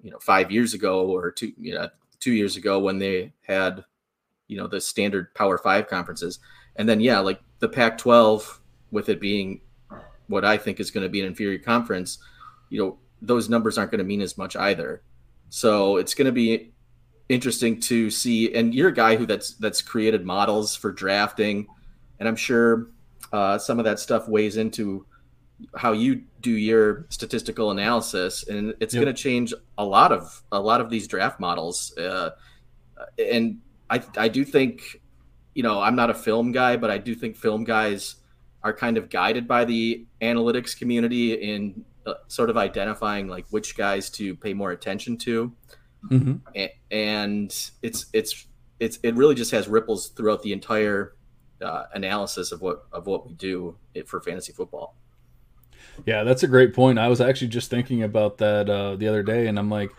you 0.02 0.10
know, 0.10 0.18
five 0.18 0.50
years 0.50 0.74
ago 0.74 1.06
or 1.06 1.30
two, 1.30 1.52
you 1.56 1.74
know, 1.74 1.88
two 2.20 2.32
years 2.32 2.56
ago 2.56 2.78
when 2.78 2.98
they 2.98 3.32
had 3.46 3.84
you 4.48 4.56
know 4.56 4.66
the 4.66 4.80
standard 4.80 5.34
Power 5.34 5.58
Five 5.58 5.88
conferences, 5.88 6.38
and 6.76 6.88
then 6.88 7.00
yeah, 7.00 7.18
like 7.18 7.40
the 7.58 7.68
Pac-12 7.68 8.58
with 8.90 9.08
it 9.08 9.20
being 9.20 9.60
what 10.28 10.44
I 10.44 10.56
think 10.56 10.80
is 10.80 10.90
going 10.90 11.02
to 11.02 11.08
be 11.08 11.20
an 11.20 11.26
inferior 11.26 11.58
conference, 11.58 12.18
you 12.68 12.80
know 12.80 12.98
those 13.22 13.48
numbers 13.48 13.78
aren't 13.78 13.90
going 13.90 13.98
to 13.98 14.04
mean 14.04 14.20
as 14.20 14.36
much 14.36 14.56
either. 14.56 15.02
So 15.48 15.96
it's 15.96 16.14
going 16.14 16.26
to 16.26 16.32
be 16.32 16.72
interesting 17.28 17.80
to 17.80 18.10
see. 18.10 18.54
And 18.54 18.74
you're 18.74 18.88
a 18.88 18.94
guy 18.94 19.16
who 19.16 19.26
that's 19.26 19.54
that's 19.54 19.82
created 19.82 20.24
models 20.24 20.76
for 20.76 20.92
drafting, 20.92 21.66
and 22.18 22.28
I'm 22.28 22.36
sure 22.36 22.88
uh, 23.32 23.58
some 23.58 23.78
of 23.78 23.84
that 23.84 23.98
stuff 23.98 24.28
weighs 24.28 24.56
into 24.56 25.06
how 25.74 25.92
you 25.92 26.22
do 26.40 26.50
your 26.50 27.06
statistical 27.08 27.70
analysis, 27.70 28.46
and 28.48 28.74
it's 28.80 28.94
yep. 28.94 29.04
going 29.04 29.14
to 29.14 29.22
change 29.22 29.54
a 29.78 29.84
lot 29.84 30.12
of 30.12 30.42
a 30.52 30.60
lot 30.60 30.80
of 30.80 30.90
these 30.90 31.08
draft 31.08 31.40
models. 31.40 31.96
Uh, 31.96 32.30
and 33.18 33.58
I 33.90 34.02
I 34.16 34.28
do 34.28 34.44
think, 34.44 35.00
you 35.54 35.62
know, 35.62 35.80
I'm 35.80 35.96
not 35.96 36.10
a 36.10 36.14
film 36.14 36.52
guy, 36.52 36.76
but 36.76 36.90
I 36.90 36.98
do 36.98 37.14
think 37.14 37.36
film 37.36 37.64
guys 37.64 38.16
are 38.62 38.72
kind 38.72 38.96
of 38.96 39.08
guided 39.08 39.46
by 39.46 39.64
the 39.64 40.06
analytics 40.20 40.76
community 40.76 41.34
in 41.34 41.84
uh, 42.06 42.14
sort 42.28 42.50
of 42.50 42.56
identifying 42.56 43.28
like 43.28 43.46
which 43.50 43.76
guys 43.76 44.10
to 44.10 44.34
pay 44.36 44.54
more 44.54 44.70
attention 44.72 45.16
to, 45.18 45.52
mm-hmm. 46.10 46.34
and, 46.54 46.70
and 46.90 47.70
it's 47.82 48.06
it's 48.12 48.46
it's 48.80 48.98
it 49.02 49.14
really 49.14 49.34
just 49.34 49.50
has 49.50 49.68
ripples 49.68 50.08
throughout 50.08 50.42
the 50.42 50.52
entire 50.52 51.14
uh, 51.62 51.84
analysis 51.94 52.52
of 52.52 52.60
what 52.60 52.86
of 52.92 53.06
what 53.06 53.26
we 53.26 53.34
do 53.34 53.76
for 54.06 54.20
fantasy 54.20 54.52
football. 54.52 54.96
Yeah, 56.04 56.24
that's 56.24 56.42
a 56.42 56.48
great 56.48 56.74
point. 56.74 56.98
I 56.98 57.08
was 57.08 57.20
actually 57.20 57.48
just 57.48 57.70
thinking 57.70 58.02
about 58.02 58.38
that 58.38 58.68
uh, 58.68 58.96
the 58.96 59.08
other 59.08 59.22
day, 59.22 59.46
and 59.46 59.58
I'm 59.58 59.70
like, 59.70 59.90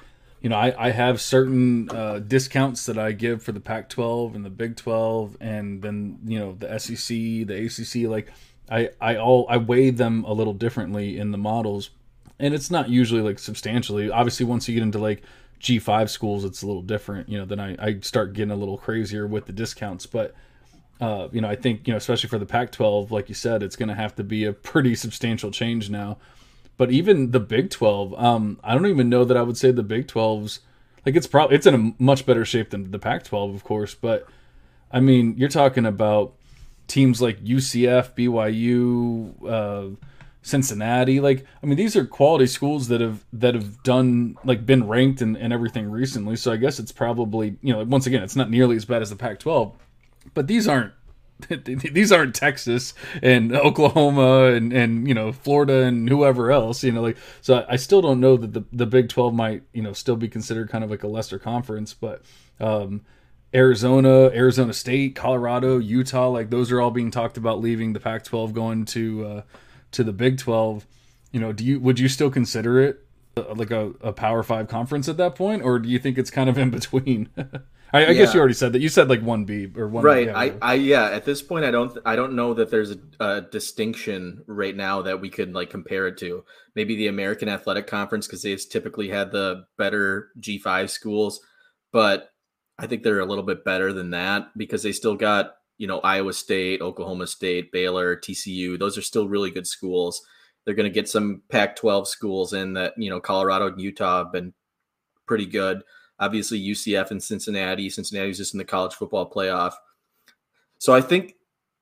you 0.42 0.50
know, 0.50 0.56
I, 0.56 0.88
I 0.88 0.92
have 0.92 1.20
certain 1.20 1.90
uh, 1.90 2.20
discounts 2.20 2.86
that 2.86 2.98
I 2.98 3.12
give 3.12 3.42
for 3.42 3.52
the 3.52 3.60
Pac 3.60 3.90
12 3.90 4.36
and 4.36 4.46
the 4.46 4.50
Big 4.50 4.76
12 4.76 5.38
and 5.42 5.82
then, 5.82 6.20
you 6.26 6.40
know, 6.40 6.54
the 6.54 6.78
SEC, 6.78 7.08
the 7.08 7.66
ACC. 7.66 8.10
Like, 8.10 8.32
I, 8.70 8.90
I 9.02 9.16
all 9.18 9.48
I 9.50 9.58
weigh 9.58 9.90
them 9.90 10.24
a 10.26 10.34
little 10.34 10.54
differently 10.54 11.18
in 11.18 11.32
the 11.32 11.38
models. 11.38 11.90
And 12.40 12.54
it's 12.54 12.70
not 12.70 12.90
usually 12.90 13.22
like 13.22 13.40
substantially. 13.40 14.12
Obviously, 14.12 14.46
once 14.46 14.68
you 14.68 14.76
get 14.76 14.84
into 14.84 15.00
like 15.00 15.24
G5 15.60 16.10
schools, 16.10 16.46
it's 16.46 16.62
a 16.62 16.68
little 16.68 16.84
different, 16.84 17.30
you 17.30 17.40
know, 17.40 17.46
then 17.46 17.60
I, 17.60 17.76
I 17.80 18.00
start 18.02 18.34
getting 18.34 18.52
a 18.52 18.56
little 18.56 18.78
crazier 18.78 19.26
with 19.26 19.48
the 19.48 19.54
discounts. 19.54 20.06
But, 20.06 20.36
uh, 21.02 21.30
you 21.32 21.42
know, 21.42 21.50
I 21.50 21.56
think, 21.56 21.88
you 21.88 21.94
know, 21.94 21.98
especially 21.98 22.30
for 22.30 22.38
the 22.38 22.46
Pac 22.46 22.72
12, 22.72 23.12
like 23.12 23.28
you 23.28 23.36
said, 23.36 23.64
it's 23.64 23.76
going 23.76 23.90
to 23.90 23.96
have 23.96 24.16
to 24.18 24.24
be 24.24 24.46
a 24.46 24.54
pretty 24.54 24.94
substantial 24.94 25.50
change 25.50 25.90
now 25.90 26.18
but 26.78 26.92
even 26.92 27.32
the 27.32 27.40
Big 27.40 27.70
12, 27.70 28.14
um, 28.18 28.60
I 28.64 28.74
don't 28.74 28.86
even 28.86 29.10
know 29.10 29.26
that 29.26 29.36
I 29.36 29.42
would 29.42 29.58
say 29.58 29.72
the 29.72 29.84
Big 29.84 30.08
12's 30.08 30.62
like 31.08 31.16
it's 31.16 31.26
probably 31.26 31.56
it's 31.56 31.66
in 31.66 31.74
a 31.74 32.04
much 32.04 32.26
better 32.26 32.44
shape 32.44 32.72
than 32.72 32.92
the 32.92 33.00
Pac 33.00 33.24
12, 33.24 33.56
of 33.56 33.64
course. 33.64 33.96
But 33.96 34.28
I 34.92 35.00
mean, 35.00 35.36
you're 35.38 35.48
talking 35.48 35.86
about 35.86 36.34
teams 36.88 37.22
like 37.22 37.42
UCF, 37.42 38.14
BYU, 38.14 39.50
uh, 39.50 39.96
Cincinnati. 40.42 41.22
Like, 41.22 41.46
I 41.64 41.66
mean, 41.66 41.78
these 41.78 41.96
are 41.96 42.06
quality 42.06 42.46
schools 42.46 42.90
that 42.90 43.00
have 43.00 43.24
that 43.32 43.56
have 43.56 43.84
done 43.84 44.38
like 44.44 44.66
been 44.66 44.86
ranked 44.86 45.22
and, 45.22 45.38
and 45.38 45.54
everything 45.54 45.90
recently. 45.90 46.36
So 46.36 46.52
I 46.52 46.58
guess 46.58 46.78
it's 46.78 46.92
probably 46.92 47.56
you 47.62 47.72
know 47.72 47.86
once 47.86 48.06
again, 48.06 48.22
it's 48.22 48.36
not 48.36 48.50
nearly 48.50 48.76
as 48.76 48.84
bad 48.84 49.02
as 49.02 49.10
the 49.10 49.16
Pac 49.16 49.40
12, 49.40 49.74
but 50.34 50.48
these 50.48 50.68
aren't 50.68 50.92
these 51.50 52.12
aren't 52.12 52.36
Texas 52.36 52.94
and 53.22 53.56
Oklahoma 53.56 54.46
and, 54.46 54.74
and 54.74 55.08
you 55.08 55.14
know 55.14 55.32
Florida 55.32 55.84
and 55.84 56.10
whoever 56.10 56.52
else 56.52 56.84
you 56.84 56.92
know 56.92 57.02
like 57.02 57.18
so 57.42 57.66
I 57.70 57.76
still 57.76 58.02
don't 58.02 58.20
know 58.20 58.38
that 58.38 58.54
the, 58.54 58.64
the 58.72 58.88
Big 58.88 59.10
12 59.10 59.34
might 59.34 59.64
you 59.72 59.84
know 59.84 59.94
still 59.94 60.16
be 60.16 60.28
considered 60.28 60.70
kind 60.70 60.84
of 60.84 60.90
like 60.90 61.04
a 61.04 61.08
lesser 61.08 61.38
conference 61.38 61.94
but 61.94 62.24
um 62.60 63.02
Arizona, 63.54 64.30
Arizona 64.34 64.74
State, 64.74 65.16
Colorado, 65.16 65.78
Utah, 65.78 66.28
like 66.28 66.50
those 66.50 66.72
are 66.72 66.82
all 66.82 66.92
being 66.92 67.12
talked 67.12 67.38
about 67.38 67.62
leaving 67.62 67.94
the 67.94 68.00
Pac-12, 68.00 68.54
going 68.54 68.86
to 68.86 69.26
uh, 69.26 69.42
to 69.92 70.04
the 70.04 70.12
Big 70.12 70.38
12. 70.38 70.86
You 71.32 71.40
know, 71.40 71.54
do 71.54 71.64
you 71.64 71.80
would 71.80 71.98
you 71.98 72.10
still 72.10 72.30
consider 72.30 72.80
it 72.80 73.06
uh, 73.38 73.54
like 73.56 73.72
a, 73.72 73.94
a 74.02 74.12
Power 74.12 74.44
Five 74.44 74.68
conference 74.68 75.08
at 75.08 75.18
that 75.18 75.36
point, 75.36 75.64
or 75.64 75.80
do 75.80 75.88
you 75.88 75.98
think 75.98 76.18
it's 76.18 76.30
kind 76.30 76.50
of 76.50 76.58
in 76.58 76.70
between? 76.70 77.30
I, 77.94 78.00
I 78.00 78.02
yeah. 78.08 78.14
guess 78.14 78.34
you 78.34 78.40
already 78.40 78.54
said 78.54 78.74
that. 78.74 78.82
You 78.82 78.90
said 78.90 79.10
like 79.10 79.22
one 79.22 79.46
B 79.46 79.72
or 79.76 79.88
one. 79.88 80.04
Right. 80.04 80.28
Yeah, 80.28 80.38
I, 80.38 80.54
I, 80.62 80.74
yeah. 80.74 81.10
At 81.10 81.26
this 81.26 81.42
point, 81.42 81.64
I 81.64 81.72
don't, 81.72 81.98
I 82.06 82.16
don't 82.16 82.34
know 82.34 82.54
that 82.54 82.70
there's 82.70 82.92
a, 82.92 82.98
a, 83.20 83.42
distinction 83.42 84.44
right 84.48 84.76
now 84.76 85.02
that 85.02 85.20
we 85.20 85.30
could 85.30 85.54
like 85.54 85.70
compare 85.70 86.08
it 86.08 86.18
to. 86.18 86.44
Maybe 86.76 86.96
the 86.96 87.08
American 87.08 87.48
Athletic 87.48 87.88
Conference 87.88 88.28
because 88.28 88.42
they've 88.42 88.62
typically 88.70 89.08
had 89.08 89.32
the 89.32 89.66
better 89.78 90.30
G 90.40 90.58
five 90.58 90.92
schools, 90.92 91.40
but 91.94 92.32
I 92.78 92.88
think 92.88 93.04
they're 93.04 93.22
a 93.22 93.26
little 93.26 93.44
bit 93.44 93.64
better 93.64 93.94
than 93.94 94.12
that 94.12 94.50
because 94.58 94.84
they 94.84 94.92
still 94.92 95.16
got 95.16 95.56
you 95.78 95.88
know 95.88 96.00
Iowa 96.00 96.34
State, 96.34 96.82
Oklahoma 96.82 97.28
State, 97.28 97.72
Baylor, 97.72 98.18
TCU. 98.18 98.78
Those 98.78 98.98
are 98.98 99.02
still 99.02 99.30
really 99.30 99.52
good 99.52 99.68
schools. 99.68 100.22
They're 100.66 100.76
going 100.76 100.90
to 100.90 100.94
get 100.94 101.08
some 101.08 101.42
Pac 101.50 101.78
twelve 101.78 102.10
schools 102.10 102.52
in 102.52 102.74
that 102.74 102.94
you 102.98 103.10
know 103.10 103.22
Colorado 103.22 103.68
and 103.68 103.80
Utah 103.80 104.26
have 104.26 104.34
been 104.34 104.54
pretty 105.26 105.46
good 105.46 105.84
obviously 106.20 106.60
UCF 106.60 107.12
and 107.12 107.22
Cincinnati. 107.22 107.90
Cincinnati's 107.90 108.38
just 108.38 108.54
in 108.54 108.58
the 108.58 108.66
college 108.66 108.94
football 108.94 109.30
playoff. 109.30 109.74
So 110.80 110.94
I 110.94 111.02
think 111.02 111.36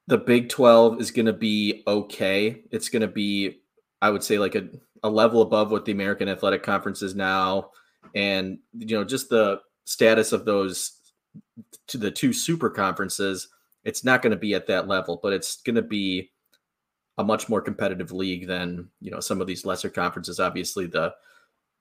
the 0.07 0.17
Big 0.17 0.49
12 0.49 1.01
is 1.01 1.11
going 1.11 1.25
to 1.25 1.33
be 1.33 1.83
okay. 1.87 2.63
It's 2.71 2.89
going 2.89 3.01
to 3.01 3.07
be, 3.07 3.61
I 4.01 4.09
would 4.09 4.23
say, 4.23 4.37
like 4.37 4.55
a, 4.55 4.67
a 5.03 5.09
level 5.09 5.41
above 5.41 5.71
what 5.71 5.85
the 5.85 5.91
American 5.91 6.29
Athletic 6.29 6.63
Conference 6.63 7.01
is 7.01 7.15
now. 7.15 7.71
And, 8.13 8.59
you 8.77 8.95
know, 8.95 9.03
just 9.03 9.29
the 9.29 9.61
status 9.85 10.31
of 10.31 10.45
those 10.45 10.93
to 11.87 11.97
the 11.97 12.11
two 12.11 12.33
super 12.33 12.69
conferences, 12.69 13.49
it's 13.83 14.03
not 14.03 14.21
going 14.21 14.31
to 14.31 14.37
be 14.37 14.53
at 14.53 14.67
that 14.67 14.87
level, 14.87 15.19
but 15.21 15.33
it's 15.33 15.61
going 15.61 15.75
to 15.75 15.81
be 15.81 16.31
a 17.17 17.23
much 17.23 17.49
more 17.49 17.61
competitive 17.61 18.11
league 18.11 18.47
than, 18.47 18.89
you 18.99 19.11
know, 19.11 19.19
some 19.19 19.41
of 19.41 19.47
these 19.47 19.65
lesser 19.65 19.89
conferences. 19.89 20.39
Obviously, 20.39 20.85
the, 20.85 21.13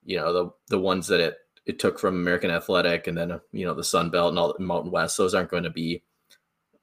you 0.04 0.16
know, 0.16 0.32
the, 0.32 0.50
the 0.68 0.78
ones 0.78 1.06
that 1.08 1.20
it 1.20 1.36
it 1.66 1.78
took 1.78 1.98
from 1.98 2.14
American 2.14 2.50
Athletic 2.50 3.06
and 3.06 3.16
then 3.16 3.40
you 3.52 3.66
know 3.66 3.74
the 3.74 3.84
Sun 3.84 4.10
Belt 4.10 4.30
and 4.30 4.38
all 4.38 4.54
the 4.56 4.64
Mountain 4.64 4.90
West. 4.90 5.16
Those 5.16 5.34
aren't 5.34 5.50
going 5.50 5.64
to 5.64 5.70
be 5.70 6.02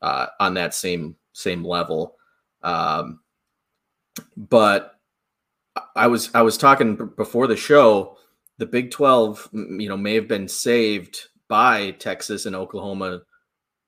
uh, 0.02 0.28
on 0.40 0.56
that 0.56 0.74
same 0.74 1.16
same 1.34 1.64
level. 1.64 2.18
Um, 2.64 3.22
but 4.36 5.00
I 5.96 6.08
was 6.08 6.30
I 6.34 6.42
was 6.42 6.58
talking 6.58 7.12
before 7.16 7.48
the 7.48 7.56
show. 7.56 8.18
The 8.58 8.66
Big 8.66 8.92
Twelve, 8.92 9.50
you 9.54 9.90
know, 9.90 9.98
may 9.98 10.16
have 10.16 10.28
been 10.28 10.48
saved 10.48 11.28
by 11.48 11.92
Texas 11.92 12.46
and 12.46 12.56
Oklahoma, 12.56 13.22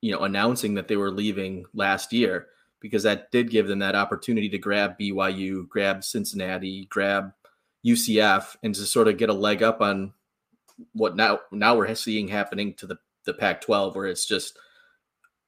you 0.01 0.11
know, 0.11 0.19
announcing 0.19 0.73
that 0.75 0.87
they 0.87 0.97
were 0.97 1.11
leaving 1.11 1.65
last 1.73 2.11
year 2.11 2.47
because 2.79 3.03
that 3.03 3.31
did 3.31 3.49
give 3.49 3.67
them 3.67 3.79
that 3.79 3.95
opportunity 3.95 4.49
to 4.49 4.57
grab 4.57 4.97
BYU, 4.99 5.67
grab 5.69 6.03
Cincinnati, 6.03 6.85
grab 6.89 7.31
UCF, 7.85 8.57
and 8.63 8.75
to 8.75 8.81
sort 8.81 9.07
of 9.07 9.17
get 9.17 9.29
a 9.29 9.33
leg 9.33 9.63
up 9.63 9.79
on 9.79 10.11
what 10.93 11.15
now 11.15 11.39
now 11.51 11.75
we're 11.75 11.93
seeing 11.95 12.27
happening 12.27 12.73
to 12.75 12.87
the 12.87 12.97
the 13.25 13.33
Pac-12, 13.33 13.95
where 13.95 14.07
it's 14.07 14.25
just 14.25 14.57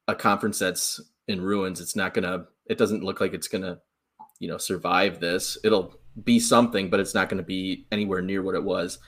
a 0.08 0.16
conference 0.16 0.60
that's 0.60 1.02
in 1.28 1.42
ruins. 1.42 1.82
It's 1.82 1.96
not 1.96 2.14
gonna. 2.14 2.46
It 2.68 2.78
doesn't 2.78 3.04
look 3.04 3.22
like 3.22 3.34
it's 3.34 3.48
gonna, 3.48 3.80
you 4.40 4.48
know, 4.48 4.58
survive 4.58 5.20
this. 5.20 5.58
It'll 5.64 6.00
be 6.24 6.40
something, 6.40 6.90
but 6.90 7.00
it's 7.00 7.14
not 7.14 7.30
going 7.30 7.38
to 7.38 7.44
be 7.44 7.88
anywhere 7.92 8.22
near 8.22 8.42
what 8.42 8.56
it 8.56 8.64
was. 8.64 9.00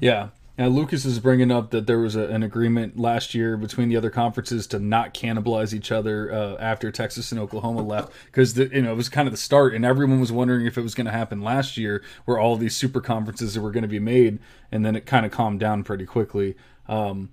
Yeah, 0.00 0.28
now, 0.58 0.66
Lucas 0.66 1.04
is 1.04 1.20
bringing 1.20 1.52
up 1.52 1.70
that 1.70 1.86
there 1.86 2.00
was 2.00 2.16
a, 2.16 2.22
an 2.24 2.42
agreement 2.42 2.98
last 2.98 3.32
year 3.32 3.56
between 3.56 3.88
the 3.88 3.96
other 3.96 4.10
conferences 4.10 4.66
to 4.66 4.80
not 4.80 5.14
cannibalize 5.14 5.72
each 5.72 5.92
other 5.92 6.32
uh, 6.32 6.56
after 6.56 6.90
Texas 6.90 7.30
and 7.30 7.40
Oklahoma 7.40 7.80
left, 7.80 8.12
because 8.26 8.58
you 8.58 8.82
know 8.82 8.90
it 8.90 8.96
was 8.96 9.08
kind 9.08 9.28
of 9.28 9.32
the 9.32 9.38
start, 9.38 9.72
and 9.72 9.84
everyone 9.84 10.18
was 10.18 10.32
wondering 10.32 10.66
if 10.66 10.76
it 10.76 10.82
was 10.82 10.96
going 10.96 11.04
to 11.04 11.12
happen 11.12 11.42
last 11.42 11.76
year, 11.76 12.02
where 12.24 12.40
all 12.40 12.56
these 12.56 12.74
super 12.74 13.00
conferences 13.00 13.56
were 13.56 13.70
going 13.70 13.82
to 13.82 13.88
be 13.88 14.00
made, 14.00 14.40
and 14.72 14.84
then 14.84 14.96
it 14.96 15.06
kind 15.06 15.24
of 15.24 15.30
calmed 15.30 15.60
down 15.60 15.84
pretty 15.84 16.04
quickly. 16.04 16.56
Um, 16.88 17.30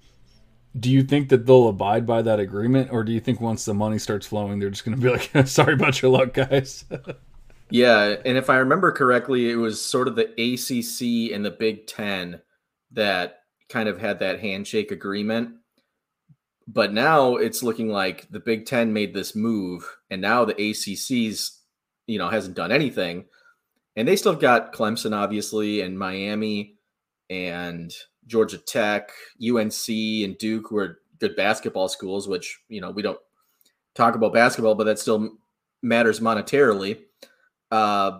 do 0.79 0.91
you 0.91 1.01
think 1.01 1.29
that 1.29 1.48
they'll 1.48 1.67
abide 1.67 2.05
by 2.05 2.22
that 2.22 2.39
agreement, 2.39 2.91
or 2.91 3.03
do 3.03 3.12
you 3.12 3.20
think 3.20 3.41
once 3.41 3.65
the 3.65 3.74
money 3.74 3.98
starts 3.98 4.27
flowing, 4.27 4.60
they're 4.60 4.70
just 4.70 4.86
going 4.86 5.00
to 5.00 5.01
be 5.01 5.10
like, 5.10 5.48
"Sorry 5.48 5.74
about 5.74 6.00
your 6.00 6.12
luck, 6.12 6.34
guys"? 6.34 6.86
yeah, 7.72 8.17
and 8.24 8.38
if 8.38 8.51
I 8.51 8.58
remember 8.58 8.91
correctly, 8.91 9.50
it 9.50 9.55
was 9.55 9.82
sort 9.82 10.08
of 10.08 10.15
the 10.15 10.25
ACC 10.25 11.34
and 11.34 11.44
the 11.44 11.50
Big 11.50 11.88
Ten 11.88 12.41
that 12.95 13.39
kind 13.69 13.87
of 13.87 13.99
had 13.99 14.19
that 14.19 14.39
handshake 14.39 14.91
agreement. 14.91 15.55
But 16.67 16.93
now 16.93 17.35
it's 17.35 17.61
looking 17.61 17.89
like 17.89 18.29
the 18.31 18.39
Big 18.39 18.65
Ten 18.65 18.91
made 18.91 19.13
this 19.13 19.35
move, 19.35 19.97
and 20.09 20.21
now 20.21 20.45
the 20.45 20.55
ACC's, 20.55 21.61
you 22.07 22.17
know, 22.17 22.29
hasn't 22.29 22.55
done 22.55 22.71
anything. 22.71 23.25
And 23.95 24.07
they 24.07 24.15
still 24.15 24.35
got 24.35 24.73
Clemson, 24.73 25.15
obviously, 25.15 25.81
and 25.81 25.97
Miami, 25.97 26.77
and 27.29 27.93
Georgia 28.25 28.57
Tech, 28.57 29.11
UNC, 29.39 29.89
and 29.89 30.37
Duke, 30.37 30.65
who 30.69 30.77
are 30.77 30.99
good 31.19 31.35
basketball 31.35 31.87
schools, 31.87 32.27
which, 32.27 32.59
you 32.67 32.81
know, 32.81 32.91
we 32.91 33.03
don't 33.03 33.19
talk 33.93 34.15
about 34.15 34.33
basketball, 34.33 34.75
but 34.75 34.85
that 34.85 34.99
still 34.99 35.37
matters 35.81 36.19
monetarily. 36.19 36.99
Uh, 37.71 38.19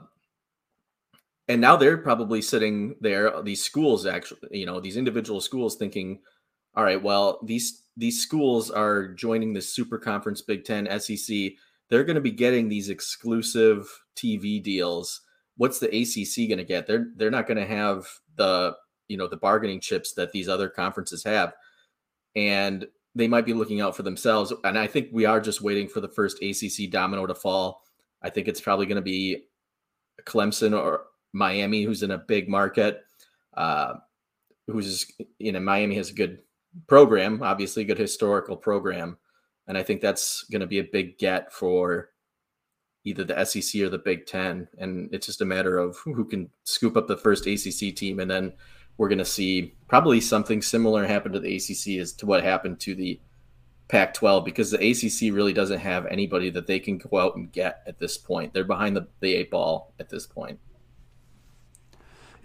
and 1.48 1.62
now 1.62 1.76
they're 1.76 1.98
probably 1.98 2.42
sitting 2.42 2.96
there 3.02 3.36
uh, 3.36 3.42
these 3.42 3.64
schools 3.64 4.06
actually 4.06 4.40
you 4.52 4.66
know 4.66 4.80
these 4.80 4.98
individual 4.98 5.40
schools 5.40 5.76
thinking 5.76 6.20
all 6.76 6.84
right 6.84 7.02
well 7.02 7.40
these 7.44 7.84
these 7.98 8.22
schools 8.22 8.70
are 8.72 9.08
joining 9.14 9.54
the 9.54 9.62
super 9.62 9.98
conference 9.98 10.42
big 10.42 10.64
10 10.64 10.88
sec 11.00 11.54
they're 11.90 12.04
going 12.04 12.16
to 12.16 12.22
be 12.22 12.32
getting 12.32 12.68
these 12.68 12.90
exclusive 12.90 13.88
tv 14.16 14.62
deals. 14.62 15.22
What's 15.58 15.80
the 15.80 15.88
acc 15.88 16.48
going 16.48 16.58
to 16.58 16.64
get? 16.64 16.88
They're 16.88 17.08
they're 17.16 17.32
not 17.32 17.48
going 17.48 17.58
to 17.58 17.66
have 17.66 18.06
the 18.36 18.76
you 19.08 19.18
know 19.18 19.28
the 19.28 19.38
bargaining 19.38 19.80
chips 19.80 20.14
that 20.14 20.32
these 20.32 20.50
other 20.50 20.70
conferences 20.70 21.24
have. 21.24 21.54
And 22.36 22.88
they 23.14 23.28
might 23.28 23.46
be 23.46 23.54
looking 23.54 23.80
out 23.80 23.96
for 23.96 24.04
themselves 24.04 24.52
and 24.66 24.78
i 24.78 24.86
think 24.86 25.08
we 25.14 25.24
are 25.24 25.40
just 25.40 25.62
waiting 25.62 25.88
for 25.88 26.02
the 26.02 26.10
first 26.10 26.42
acc 26.44 26.90
domino 26.92 27.26
to 27.26 27.36
fall. 27.36 27.84
I 28.22 28.30
think 28.30 28.48
it's 28.48 28.62
probably 28.62 28.88
going 28.88 28.96
to 28.98 29.02
be 29.02 29.46
clemson 30.26 30.78
or 30.78 31.06
Miami, 31.36 31.84
who's 31.84 32.02
in 32.02 32.12
a 32.12 32.18
big 32.18 32.48
market, 32.48 33.04
uh, 33.56 33.96
who's 34.68 35.12
you 35.38 35.52
know 35.52 35.60
Miami 35.60 35.96
has 35.96 36.10
a 36.10 36.14
good 36.14 36.40
program, 36.88 37.44
obviously 37.44 37.84
a 37.84 37.86
good 37.86 37.98
historical 37.98 38.56
program, 38.56 39.18
and 39.68 39.78
I 39.78 39.84
think 39.84 40.02
that's 40.02 40.44
going 40.44 40.62
to 40.62 40.68
be 40.68 40.80
a 40.80 40.84
big 40.84 41.18
get 41.18 41.52
for 41.52 42.10
either 43.04 43.24
the 43.24 43.46
SEC 43.46 43.82
or 43.82 43.90
the 43.90 44.00
Big 44.00 44.26
Ten, 44.26 44.68
and 44.78 45.14
it's 45.14 45.28
just 45.28 45.42
a 45.42 45.46
matter 45.46 45.78
of 45.78 45.98
who 45.98 46.26
can 46.26 46.50
scoop 46.64 46.98
up 46.98 47.08
the 47.08 47.18
first 47.18 47.46
ACC 47.46 47.96
team, 47.96 48.20
and 48.20 48.32
then 48.32 48.54
we're 48.98 49.10
going 49.10 49.20
to 49.20 49.26
see 49.26 49.76
probably 49.88 50.22
something 50.22 50.62
similar 50.62 51.06
happen 51.06 51.34
to 51.34 51.40
the 51.40 51.56
ACC 51.58 52.00
as 52.00 52.14
to 52.14 52.26
what 52.26 52.44
happened 52.44 52.80
to 52.80 52.96
the 52.96 53.20
Pac-12 53.90 54.46
because 54.46 54.72
the 54.72 54.78
ACC 54.78 55.36
really 55.36 55.54
doesn't 55.54 55.80
have 55.80 56.08
anybody 56.08 56.50
that 56.50 56.66
they 56.66 56.80
can 56.80 56.98
go 56.98 57.20
out 57.20 57.36
and 57.36 57.52
get 57.52 57.84
at 57.86 58.00
this 58.00 58.18
point. 58.18 58.54
They're 58.54 58.64
behind 58.64 58.96
the, 58.96 59.08
the 59.20 59.36
eight 59.36 59.52
ball 59.52 59.94
at 60.00 60.10
this 60.10 60.26
point. 60.26 60.60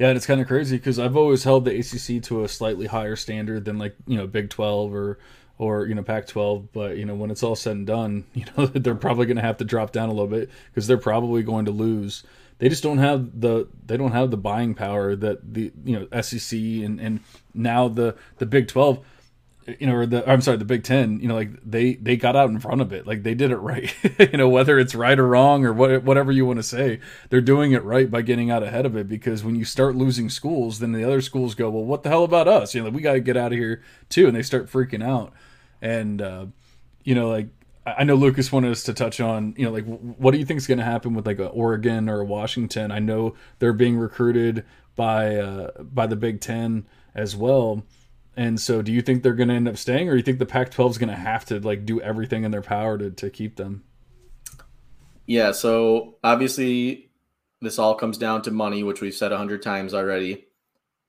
Yeah, 0.00 0.08
and 0.08 0.16
it's 0.16 0.24
kind 0.24 0.40
of 0.40 0.46
crazy 0.46 0.78
because 0.78 0.98
I've 0.98 1.14
always 1.14 1.44
held 1.44 1.66
the 1.66 1.78
ACC 1.78 2.22
to 2.22 2.42
a 2.42 2.48
slightly 2.48 2.86
higher 2.86 3.16
standard 3.16 3.66
than 3.66 3.76
like 3.78 3.94
you 4.06 4.16
know 4.16 4.26
Big 4.26 4.48
Twelve 4.48 4.94
or 4.94 5.18
or 5.58 5.84
you 5.84 5.94
know 5.94 6.02
Pac-12. 6.02 6.68
But 6.72 6.96
you 6.96 7.04
know 7.04 7.14
when 7.14 7.30
it's 7.30 7.42
all 7.42 7.54
said 7.54 7.76
and 7.76 7.86
done, 7.86 8.24
you 8.34 8.46
know 8.56 8.64
they're 8.64 8.94
probably 8.94 9.26
going 9.26 9.36
to 9.36 9.42
have 9.42 9.58
to 9.58 9.64
drop 9.64 9.92
down 9.92 10.08
a 10.08 10.12
little 10.12 10.26
bit 10.26 10.48
because 10.70 10.86
they're 10.86 10.96
probably 10.96 11.42
going 11.42 11.66
to 11.66 11.70
lose. 11.70 12.24
They 12.56 12.70
just 12.70 12.82
don't 12.82 12.96
have 12.96 13.42
the 13.42 13.68
they 13.84 13.98
don't 13.98 14.12
have 14.12 14.30
the 14.30 14.38
buying 14.38 14.74
power 14.74 15.14
that 15.16 15.52
the 15.52 15.70
you 15.84 16.08
know 16.10 16.22
SEC 16.22 16.58
and 16.58 16.98
and 16.98 17.20
now 17.52 17.86
the 17.88 18.16
the 18.38 18.46
Big 18.46 18.68
Twelve 18.68 19.04
you 19.66 19.86
know, 19.86 19.94
or 19.94 20.06
the 20.06 20.28
I'm 20.28 20.40
sorry, 20.40 20.56
the 20.56 20.64
Big 20.64 20.84
Ten, 20.84 21.20
you 21.20 21.28
know, 21.28 21.34
like 21.34 21.50
they 21.64 21.94
they 21.94 22.16
got 22.16 22.36
out 22.36 22.50
in 22.50 22.58
front 22.58 22.80
of 22.80 22.92
it, 22.92 23.06
like 23.06 23.22
they 23.22 23.34
did 23.34 23.50
it 23.50 23.58
right. 23.58 23.94
you 24.18 24.38
know, 24.38 24.48
whether 24.48 24.78
it's 24.78 24.94
right 24.94 25.18
or 25.18 25.26
wrong 25.28 25.64
or 25.64 25.72
what, 25.72 26.02
whatever 26.02 26.32
you 26.32 26.46
want 26.46 26.58
to 26.58 26.62
say, 26.62 27.00
they're 27.28 27.40
doing 27.40 27.72
it 27.72 27.84
right 27.84 28.10
by 28.10 28.22
getting 28.22 28.50
out 28.50 28.62
ahead 28.62 28.86
of 28.86 28.96
it. 28.96 29.08
Because 29.08 29.44
when 29.44 29.56
you 29.56 29.64
start 29.64 29.94
losing 29.94 30.30
schools, 30.30 30.78
then 30.78 30.92
the 30.92 31.04
other 31.04 31.20
schools 31.20 31.54
go, 31.54 31.70
well, 31.70 31.84
what 31.84 32.02
the 32.02 32.08
hell 32.08 32.24
about 32.24 32.48
us? 32.48 32.74
You 32.74 32.82
know, 32.82 32.90
we 32.90 33.02
got 33.02 33.12
to 33.12 33.20
get 33.20 33.36
out 33.36 33.52
of 33.52 33.58
here 33.58 33.82
too, 34.08 34.26
and 34.26 34.34
they 34.34 34.42
start 34.42 34.70
freaking 34.70 35.04
out. 35.04 35.32
And 35.82 36.22
uh, 36.22 36.46
you 37.04 37.14
know, 37.14 37.28
like 37.28 37.48
I 37.84 38.04
know 38.04 38.14
Lucas 38.14 38.50
wanted 38.50 38.72
us 38.72 38.82
to 38.84 38.94
touch 38.94 39.20
on, 39.20 39.54
you 39.56 39.64
know, 39.64 39.72
like 39.72 39.84
what 39.84 40.32
do 40.32 40.38
you 40.38 40.44
think 40.44 40.58
is 40.58 40.66
going 40.66 40.78
to 40.78 40.84
happen 40.84 41.14
with 41.14 41.26
like 41.26 41.38
a 41.38 41.48
Oregon 41.48 42.08
or 42.08 42.20
a 42.20 42.24
Washington? 42.24 42.90
I 42.90 42.98
know 42.98 43.34
they're 43.58 43.72
being 43.72 43.98
recruited 43.98 44.64
by 44.96 45.36
uh, 45.36 45.82
by 45.82 46.06
the 46.06 46.16
Big 46.16 46.40
Ten 46.40 46.86
as 47.14 47.36
well 47.36 47.84
and 48.40 48.58
so, 48.58 48.80
do 48.80 48.90
you 48.90 49.02
think 49.02 49.22
they're 49.22 49.34
going 49.34 49.50
to 49.50 49.54
end 49.54 49.68
up 49.68 49.76
staying, 49.76 50.08
or 50.08 50.12
do 50.12 50.16
you 50.16 50.22
think 50.22 50.38
the 50.38 50.46
Pac-12 50.46 50.92
is 50.92 50.96
going 50.96 51.10
to 51.10 51.14
have 51.14 51.44
to 51.44 51.60
like 51.60 51.84
do 51.84 52.00
everything 52.00 52.44
in 52.44 52.50
their 52.50 52.62
power 52.62 52.96
to 52.96 53.10
to 53.10 53.28
keep 53.28 53.56
them? 53.56 53.84
Yeah. 55.26 55.52
So 55.52 56.16
obviously, 56.24 57.10
this 57.60 57.78
all 57.78 57.94
comes 57.94 58.16
down 58.16 58.40
to 58.42 58.50
money, 58.50 58.82
which 58.82 59.02
we've 59.02 59.14
said 59.14 59.30
a 59.30 59.36
hundred 59.36 59.60
times 59.60 59.92
already. 59.92 60.46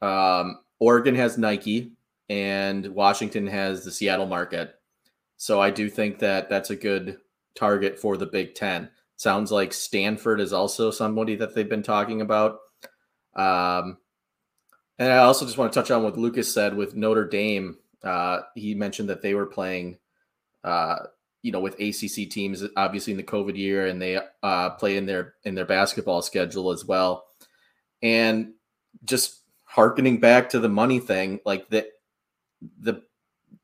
Um, 0.01 0.59
Oregon 0.79 1.15
has 1.15 1.37
Nike, 1.37 1.93
and 2.27 2.85
Washington 2.87 3.47
has 3.47 3.85
the 3.85 3.91
Seattle 3.91 4.25
market. 4.25 4.75
So 5.37 5.61
I 5.61 5.69
do 5.69 5.89
think 5.89 6.19
that 6.19 6.49
that's 6.49 6.69
a 6.69 6.75
good 6.75 7.17
target 7.55 7.97
for 7.97 8.17
the 8.17 8.25
Big 8.25 8.55
Ten. 8.55 8.89
Sounds 9.15 9.53
like 9.53 9.71
Stanford 9.71 10.41
is 10.41 10.51
also 10.51 10.91
somebody 10.91 11.37
that 11.37 11.55
they've 11.55 11.69
been 11.69 11.81
talking 11.81 12.19
about. 12.19 12.57
Um, 13.37 13.99
and 15.01 15.11
I 15.11 15.17
also 15.17 15.45
just 15.45 15.57
want 15.57 15.73
to 15.73 15.79
touch 15.79 15.89
on 15.89 16.03
what 16.03 16.15
Lucas 16.15 16.53
said 16.53 16.75
with 16.75 16.95
Notre 16.95 17.25
Dame. 17.25 17.79
Uh, 18.03 18.41
he 18.53 18.75
mentioned 18.75 19.09
that 19.09 19.23
they 19.23 19.33
were 19.33 19.47
playing, 19.47 19.97
uh, 20.63 20.97
you 21.41 21.51
know, 21.51 21.59
with 21.59 21.79
ACC 21.79 22.29
teams, 22.29 22.63
obviously 22.77 23.09
in 23.09 23.17
the 23.17 23.23
COVID 23.23 23.57
year, 23.57 23.87
and 23.87 23.99
they 23.99 24.19
uh, 24.43 24.69
play 24.71 24.97
in 24.97 25.07
their 25.07 25.33
in 25.43 25.55
their 25.55 25.65
basketball 25.65 26.21
schedule 26.21 26.69
as 26.69 26.85
well. 26.85 27.25
And 28.03 28.53
just 29.03 29.39
harkening 29.63 30.19
back 30.19 30.49
to 30.49 30.59
the 30.59 30.69
money 30.69 30.99
thing, 30.99 31.39
like 31.47 31.67
that, 31.71 31.87
the 32.79 33.01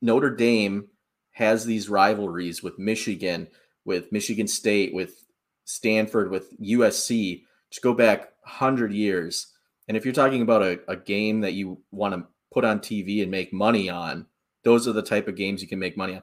Notre 0.02 0.34
Dame 0.34 0.88
has 1.30 1.64
these 1.64 1.88
rivalries 1.88 2.64
with 2.64 2.80
Michigan, 2.80 3.46
with 3.84 4.10
Michigan 4.10 4.48
State, 4.48 4.92
with 4.92 5.24
Stanford, 5.66 6.32
with 6.32 6.60
USC. 6.60 7.44
Just 7.70 7.82
go 7.82 7.94
back 7.94 8.32
hundred 8.42 8.92
years 8.92 9.52
and 9.88 9.96
if 9.96 10.04
you're 10.04 10.14
talking 10.14 10.42
about 10.42 10.62
a, 10.62 10.80
a 10.86 10.96
game 10.96 11.40
that 11.40 11.54
you 11.54 11.80
want 11.90 12.14
to 12.14 12.24
put 12.52 12.64
on 12.64 12.78
TV 12.78 13.22
and 13.22 13.30
make 13.30 13.52
money 13.52 13.88
on, 13.88 14.26
those 14.62 14.86
are 14.86 14.92
the 14.92 15.02
type 15.02 15.28
of 15.28 15.34
games 15.34 15.62
you 15.62 15.68
can 15.68 15.78
make 15.78 15.96
money 15.96 16.14
on. 16.14 16.22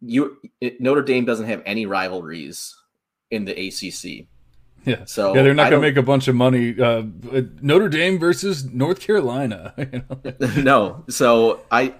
You 0.00 0.38
it, 0.60 0.80
Notre 0.80 1.02
Dame 1.02 1.24
doesn't 1.24 1.46
have 1.46 1.62
any 1.66 1.86
rivalries 1.86 2.74
in 3.30 3.44
the 3.44 3.52
ACC. 3.52 4.26
Yeah. 4.86 5.04
So 5.06 5.34
yeah, 5.34 5.42
they're 5.42 5.54
not 5.54 5.70
going 5.70 5.82
to 5.82 5.88
make 5.88 5.96
a 5.96 6.02
bunch 6.02 6.28
of 6.28 6.34
money. 6.34 6.78
Uh, 6.78 7.04
Notre 7.62 7.88
Dame 7.88 8.18
versus 8.18 8.64
North 8.64 9.00
Carolina. 9.00 9.74
You 9.92 10.04
know? 10.08 10.46
no. 10.62 11.04
So 11.08 11.60
I 11.70 11.94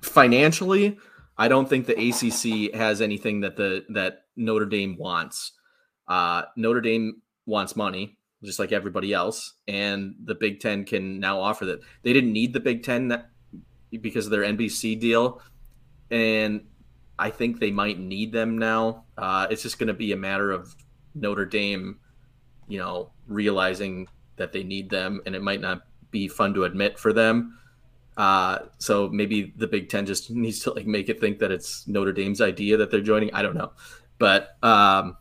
financially, 0.00 0.98
I 1.38 1.48
don't 1.48 1.68
think 1.68 1.86
the 1.86 1.94
ACC 1.94 2.74
has 2.74 3.00
anything 3.00 3.40
that 3.40 3.56
the 3.56 3.84
that 3.90 4.24
Notre 4.36 4.66
Dame 4.66 4.96
wants. 4.96 5.52
Uh, 6.08 6.42
Notre 6.56 6.80
Dame 6.80 7.22
wants 7.46 7.74
money 7.74 8.18
just 8.42 8.58
like 8.58 8.72
everybody 8.72 9.12
else. 9.12 9.54
And 9.68 10.14
the 10.24 10.34
Big 10.34 10.60
Ten 10.60 10.84
can 10.84 11.20
now 11.20 11.40
offer 11.40 11.64
that. 11.66 11.80
They 12.02 12.12
didn't 12.12 12.32
need 12.32 12.52
the 12.52 12.60
Big 12.60 12.82
Ten 12.82 13.24
because 14.00 14.26
of 14.26 14.32
their 14.32 14.42
NBC 14.42 14.98
deal, 14.98 15.40
and 16.10 16.62
I 17.18 17.30
think 17.30 17.60
they 17.60 17.70
might 17.70 17.98
need 17.98 18.32
them 18.32 18.58
now. 18.58 19.04
Uh, 19.16 19.46
it's 19.50 19.62
just 19.62 19.78
going 19.78 19.88
to 19.88 19.94
be 19.94 20.12
a 20.12 20.16
matter 20.16 20.50
of 20.50 20.74
Notre 21.14 21.44
Dame, 21.44 21.98
you 22.68 22.78
know, 22.78 23.12
realizing 23.26 24.08
that 24.36 24.52
they 24.52 24.62
need 24.62 24.90
them, 24.90 25.20
and 25.26 25.34
it 25.34 25.42
might 25.42 25.60
not 25.60 25.82
be 26.10 26.28
fun 26.28 26.54
to 26.54 26.64
admit 26.64 26.98
for 26.98 27.12
them. 27.12 27.58
Uh, 28.16 28.58
so 28.78 29.08
maybe 29.08 29.52
the 29.56 29.66
Big 29.66 29.88
Ten 29.88 30.06
just 30.06 30.30
needs 30.32 30.60
to 30.60 30.72
like 30.72 30.86
make 30.86 31.08
it 31.08 31.20
think 31.20 31.38
that 31.38 31.50
it's 31.50 31.86
Notre 31.86 32.12
Dame's 32.12 32.40
idea 32.40 32.76
that 32.78 32.90
they're 32.90 33.00
joining. 33.00 33.32
I 33.32 33.42
don't 33.42 33.54
know, 33.54 33.72
but 34.18 34.56
um, 34.62 35.16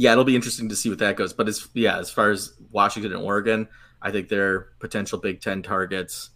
yeah, 0.00 0.12
it'll 0.12 0.24
be 0.24 0.34
interesting 0.34 0.70
to 0.70 0.76
see 0.76 0.88
what 0.88 0.98
that 1.00 1.16
goes. 1.16 1.34
But 1.34 1.46
as 1.46 1.68
yeah, 1.74 1.98
as 1.98 2.10
far 2.10 2.30
as 2.30 2.54
Washington 2.70 3.12
and 3.12 3.20
Oregon, 3.20 3.68
I 4.00 4.10
think 4.10 4.30
they're 4.30 4.68
potential 4.78 5.18
Big 5.18 5.42
Ten 5.42 5.60
targets. 5.62 6.30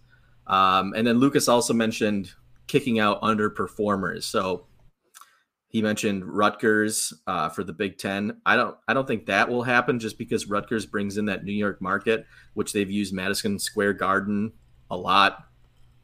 Um, 0.47 0.93
and 0.95 1.07
then 1.07 1.19
Lucas 1.19 1.49
also 1.49 1.73
mentioned 1.73 2.31
kicking 2.67 2.99
out 2.99 3.23
underperformers. 3.23 4.25
So 4.25 4.67
he 5.69 5.81
mentioned 5.81 6.27
Rutgers 6.27 7.15
uh, 7.27 7.49
for 7.49 7.65
the 7.65 7.73
Big 7.73 7.97
Ten. 7.97 8.39
I 8.45 8.57
don't 8.57 8.77
I 8.87 8.93
don't 8.93 9.09
think 9.09 9.25
that 9.27 9.49
will 9.49 9.63
happen 9.63 9.99
just 9.99 10.19
because 10.19 10.47
Rutgers 10.47 10.85
brings 10.85 11.17
in 11.17 11.25
that 11.25 11.45
New 11.45 11.53
York 11.53 11.81
market, 11.81 12.27
which 12.53 12.75
they've 12.75 12.91
used 12.91 13.15
Madison 13.15 13.59
Square 13.59 13.95
Garden 13.95 14.53
a 14.91 14.97
lot 14.99 15.47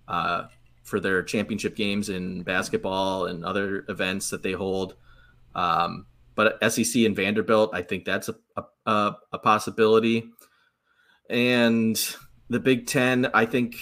uh, 0.09 0.45
for 0.83 0.99
their 0.99 1.23
championship 1.23 1.77
games 1.77 2.09
in 2.09 2.43
basketball 2.43 3.27
and 3.27 3.45
other 3.45 3.85
events 3.91 4.31
that 4.31 4.43
they 4.43 4.53
hold. 4.53 4.95
Um, 5.55 6.07
but 6.41 6.73
SEC 6.73 7.05
and 7.05 7.15
Vanderbilt, 7.15 7.71
I 7.75 7.83
think 7.83 8.07
that's 8.07 8.31
a, 8.31 8.65
a, 8.87 9.15
a 9.31 9.39
possibility. 9.39 10.31
And 11.29 12.01
the 12.49 12.59
Big 12.59 12.87
Ten, 12.87 13.29
I 13.35 13.45
think 13.45 13.77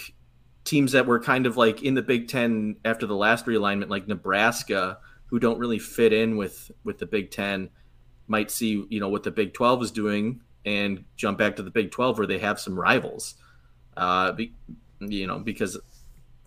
teams 0.64 0.90
that 0.90 1.07
were 1.07 1.21
kind 1.21 1.47
of 1.47 1.57
like 1.57 1.85
in 1.85 1.94
the 1.94 2.03
Big 2.03 2.27
Ten 2.27 2.77
after 2.85 3.07
the 3.07 3.14
last 3.14 3.47
realignment, 3.47 3.90
like 3.90 4.09
Nebraska, 4.09 4.99
who 5.27 5.38
don't 5.38 5.61
really 5.61 5.79
fit 5.79 6.12
in 6.12 6.37
with 6.37 6.73
with 6.83 6.99
the 6.99 7.07
Big 7.07 7.31
Ten, 7.31 7.71
might 8.27 8.51
see 8.51 8.85
you 8.88 8.99
know 8.99 9.09
what 9.09 9.23
the 9.23 9.31
Big 9.31 9.55
Twelve 9.55 9.81
is 9.81 9.92
doing 9.92 10.40
and 10.64 11.05
jump 11.16 11.38
back 11.38 11.55
to 11.57 11.62
the 11.62 11.71
Big 11.71 11.92
Twelve 11.92 12.18
where 12.18 12.27
they 12.27 12.40
have 12.40 12.59
some 12.59 12.77
rivals. 12.77 13.35
Uh, 13.97 14.33
be, 14.33 14.53
you 14.99 15.29
know 15.29 15.38
because 15.38 15.79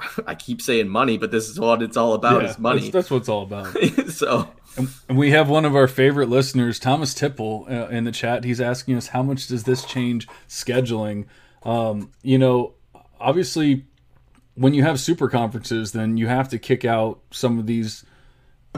I 0.28 0.36
keep 0.36 0.62
saying 0.62 0.88
money, 0.88 1.18
but 1.18 1.32
this 1.32 1.50
is 1.50 1.60
what 1.60 1.82
it's 1.82 1.98
all 1.98 2.14
about 2.14 2.42
yeah, 2.42 2.50
is 2.50 2.60
money. 2.60 2.82
That's, 2.82 2.92
that's 2.92 3.12
what 3.12 3.18
it's 3.18 3.30
all 3.30 3.44
about. 3.44 3.68
so 4.10 4.50
and 4.78 5.18
we 5.18 5.32
have 5.32 5.50
one 5.50 5.66
of 5.66 5.76
our 5.76 5.88
favorite 5.88 6.30
listeners, 6.30 6.80
Thomas 6.80 7.14
Tipple, 7.14 7.66
uh, 7.70 7.88
in 7.88 8.06
the 8.06 8.12
chat. 8.12 8.44
He's 8.44 8.62
asking 8.62 8.96
us 8.96 9.08
how 9.08 9.24
much 9.24 9.48
does 9.48 9.64
this 9.64 9.84
change 9.84 10.28
scheduling? 10.48 11.26
Um, 11.64 12.12
you 12.22 12.38
know, 12.38 12.74
obviously, 13.20 13.86
when 14.56 14.74
you 14.74 14.84
have 14.84 15.00
super 15.00 15.30
conferences, 15.30 15.92
then 15.92 16.18
you 16.18 16.28
have 16.28 16.50
to 16.50 16.60
kick 16.60 16.86
out 16.86 17.20
some 17.32 17.60
of 17.60 17.68
these 17.68 18.06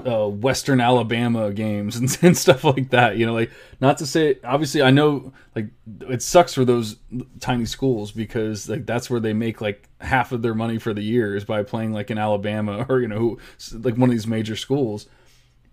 uh, 0.06 0.27
Western 0.27 0.82
Alabama 0.82 1.51
games 1.51 1.95
and, 1.97 2.17
and, 2.21 2.38
stuff 2.38 2.63
like 2.63 2.89
that. 2.89 3.17
You 3.17 3.25
know, 3.25 3.34
like 3.34 3.51
not 3.79 3.97
to 3.99 4.06
say 4.06 4.39
obviously 4.43 4.82
I 4.82 4.91
know 4.91 5.34
like 5.56 5.67
it 6.10 6.21
sucks 6.21 6.53
for 6.53 6.65
those 6.65 6.97
tiny 7.39 7.65
schools 7.65 8.12
because 8.12 8.67
like 8.67 8.86
that's 8.86 9.10
where 9.10 9.19
they 9.19 9.34
make 9.34 9.62
like 9.62 9.88
half 10.01 10.32
of 10.32 10.41
their 10.41 10.56
money 10.56 10.77
for 10.77 10.93
the 10.93 11.03
year 11.03 11.36
is 11.36 11.45
by 11.45 11.63
playing 11.63 11.93
like 11.93 12.12
in 12.12 12.17
Alabama 12.17 12.86
or 12.89 12.99
you 12.99 13.08
know 13.08 13.38
like 13.71 13.95
one 13.95 14.10
of 14.10 14.12
these 14.12 14.27
major 14.27 14.56
schools 14.56 15.08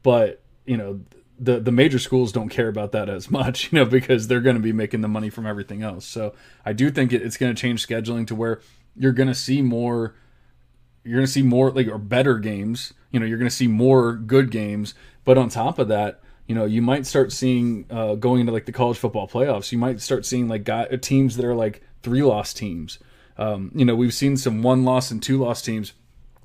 but 0.02 0.42
you 0.64 0.76
know 0.76 1.00
the 1.40 1.59
the 1.59 1.72
major 1.72 1.98
schools 1.98 2.30
don't 2.33 2.50
care 2.50 2.68
about 2.68 2.92
that 2.92 3.09
as 3.09 3.30
much, 3.40 3.72
you 3.72 3.78
know, 3.78 3.85
because 3.85 4.28
they're 4.28 4.40
going 4.40 4.56
to 4.56 4.62
be 4.62 4.72
making 4.72 5.00
the 5.00 5.09
money 5.09 5.30
from 5.30 5.46
everything 5.46 5.83
else. 5.83 6.04
So 6.04 6.35
I 6.64 6.72
do 6.72 6.90
think 6.90 7.12
it, 7.12 7.22
it's 7.22 7.37
going 7.37 7.52
to 7.54 7.61
change 7.61 7.85
scheduling 7.85 8.26
to 8.28 8.35
where 8.35 8.61
you're 8.94 9.12
going 9.12 9.28
to 9.28 9.35
see 9.35 9.62
more, 9.62 10.14
you're 11.05 11.17
going 11.17 11.27
to 11.27 11.33
see 11.33 11.43
more 11.43 11.71
like 11.71 11.89
or 11.89 11.99
better 11.99 12.39
games. 12.39 12.93
You 13.11 13.21
know, 13.21 13.27
you're 13.27 13.39
going 13.39 13.51
to 13.51 13.55
see 13.55 13.67
more 13.67 14.15
good 14.15 14.51
games. 14.51 14.95
But 15.25 15.39
on 15.39 15.49
top 15.49 15.79
of 15.79 15.89
that, 15.89 16.21
you 16.47 16.55
know, 16.55 16.65
you 16.65 16.83
might 16.83 17.07
start 17.07 17.33
seeing 17.33 17.87
uh, 17.91 18.15
going 18.15 18.41
into 18.41 18.53
like 18.53 18.67
the 18.67 18.73
college 18.73 18.99
football 18.99 19.29
playoffs. 19.29 19.73
You 19.73 19.79
might 19.79 20.01
start 20.01 20.27
seeing 20.27 20.49
like 20.49 20.65
guy, 20.65 20.87
teams 20.97 21.37
that 21.37 21.45
are 21.45 21.55
like 21.55 21.83
three 22.03 22.23
loss 22.23 22.53
teams. 22.53 22.99
Um, 23.39 23.71
you 23.75 23.85
know, 23.85 23.95
we've 23.95 24.15
seen 24.15 24.37
some 24.37 24.63
one 24.63 24.85
loss 24.85 25.11
and 25.11 25.23
two 25.23 25.39
loss 25.39 25.63
teams 25.63 25.93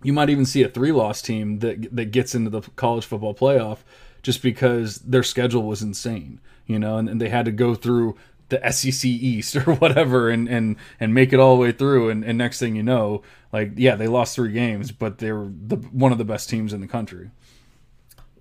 you 0.05 0.13
might 0.13 0.29
even 0.29 0.45
see 0.45 0.61
a 0.61 0.69
three 0.69 0.91
loss 0.91 1.21
team 1.21 1.59
that 1.59 1.95
that 1.95 2.11
gets 2.11 2.35
into 2.35 2.49
the 2.49 2.61
college 2.75 3.05
football 3.05 3.33
playoff 3.33 3.79
just 4.21 4.41
because 4.41 4.97
their 4.99 5.23
schedule 5.23 5.63
was 5.63 5.81
insane, 5.81 6.39
you 6.67 6.77
know, 6.77 6.97
and, 6.97 7.09
and 7.09 7.19
they 7.19 7.29
had 7.29 7.45
to 7.45 7.51
go 7.51 7.73
through 7.73 8.15
the 8.49 8.71
SEC 8.71 9.05
East 9.05 9.55
or 9.67 9.75
whatever 9.75 10.29
and 10.29 10.47
and 10.47 10.75
and 10.99 11.13
make 11.13 11.33
it 11.33 11.39
all 11.39 11.55
the 11.55 11.61
way 11.61 11.71
through 11.71 12.09
and, 12.09 12.23
and 12.23 12.37
next 12.37 12.59
thing 12.59 12.75
you 12.75 12.83
know, 12.83 13.21
like 13.51 13.71
yeah, 13.75 13.95
they 13.95 14.07
lost 14.07 14.35
three 14.35 14.51
games, 14.51 14.91
but 14.91 15.17
they're 15.17 15.49
the 15.67 15.77
one 15.77 16.11
of 16.11 16.17
the 16.17 16.25
best 16.25 16.49
teams 16.49 16.73
in 16.73 16.81
the 16.81 16.87
country. 16.87 17.31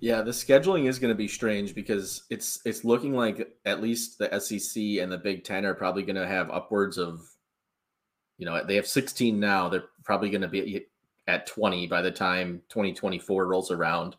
Yeah, 0.01 0.21
the 0.21 0.31
scheduling 0.31 0.87
is 0.87 0.99
going 0.99 1.13
to 1.13 1.17
be 1.17 1.27
strange 1.27 1.73
because 1.73 2.23
it's 2.29 2.59
it's 2.65 2.83
looking 2.83 3.15
like 3.15 3.55
at 3.65 3.81
least 3.81 4.19
the 4.19 4.39
SEC 4.39 5.01
and 5.01 5.11
the 5.11 5.17
Big 5.17 5.43
10 5.43 5.65
are 5.65 5.73
probably 5.73 6.03
going 6.03 6.17
to 6.17 6.27
have 6.27 6.51
upwards 6.51 6.97
of 6.97 7.21
you 8.37 8.45
know, 8.45 8.63
they 8.65 8.75
have 8.75 8.87
16 8.87 9.39
now. 9.39 9.69
They're 9.69 9.85
probably 10.03 10.29
going 10.29 10.41
to 10.41 10.47
be 10.47 10.85
at 11.27 11.47
20 11.47 11.87
by 11.87 12.01
the 12.01 12.11
time 12.11 12.61
2024 12.69 13.47
rolls 13.47 13.71
around. 13.71 14.15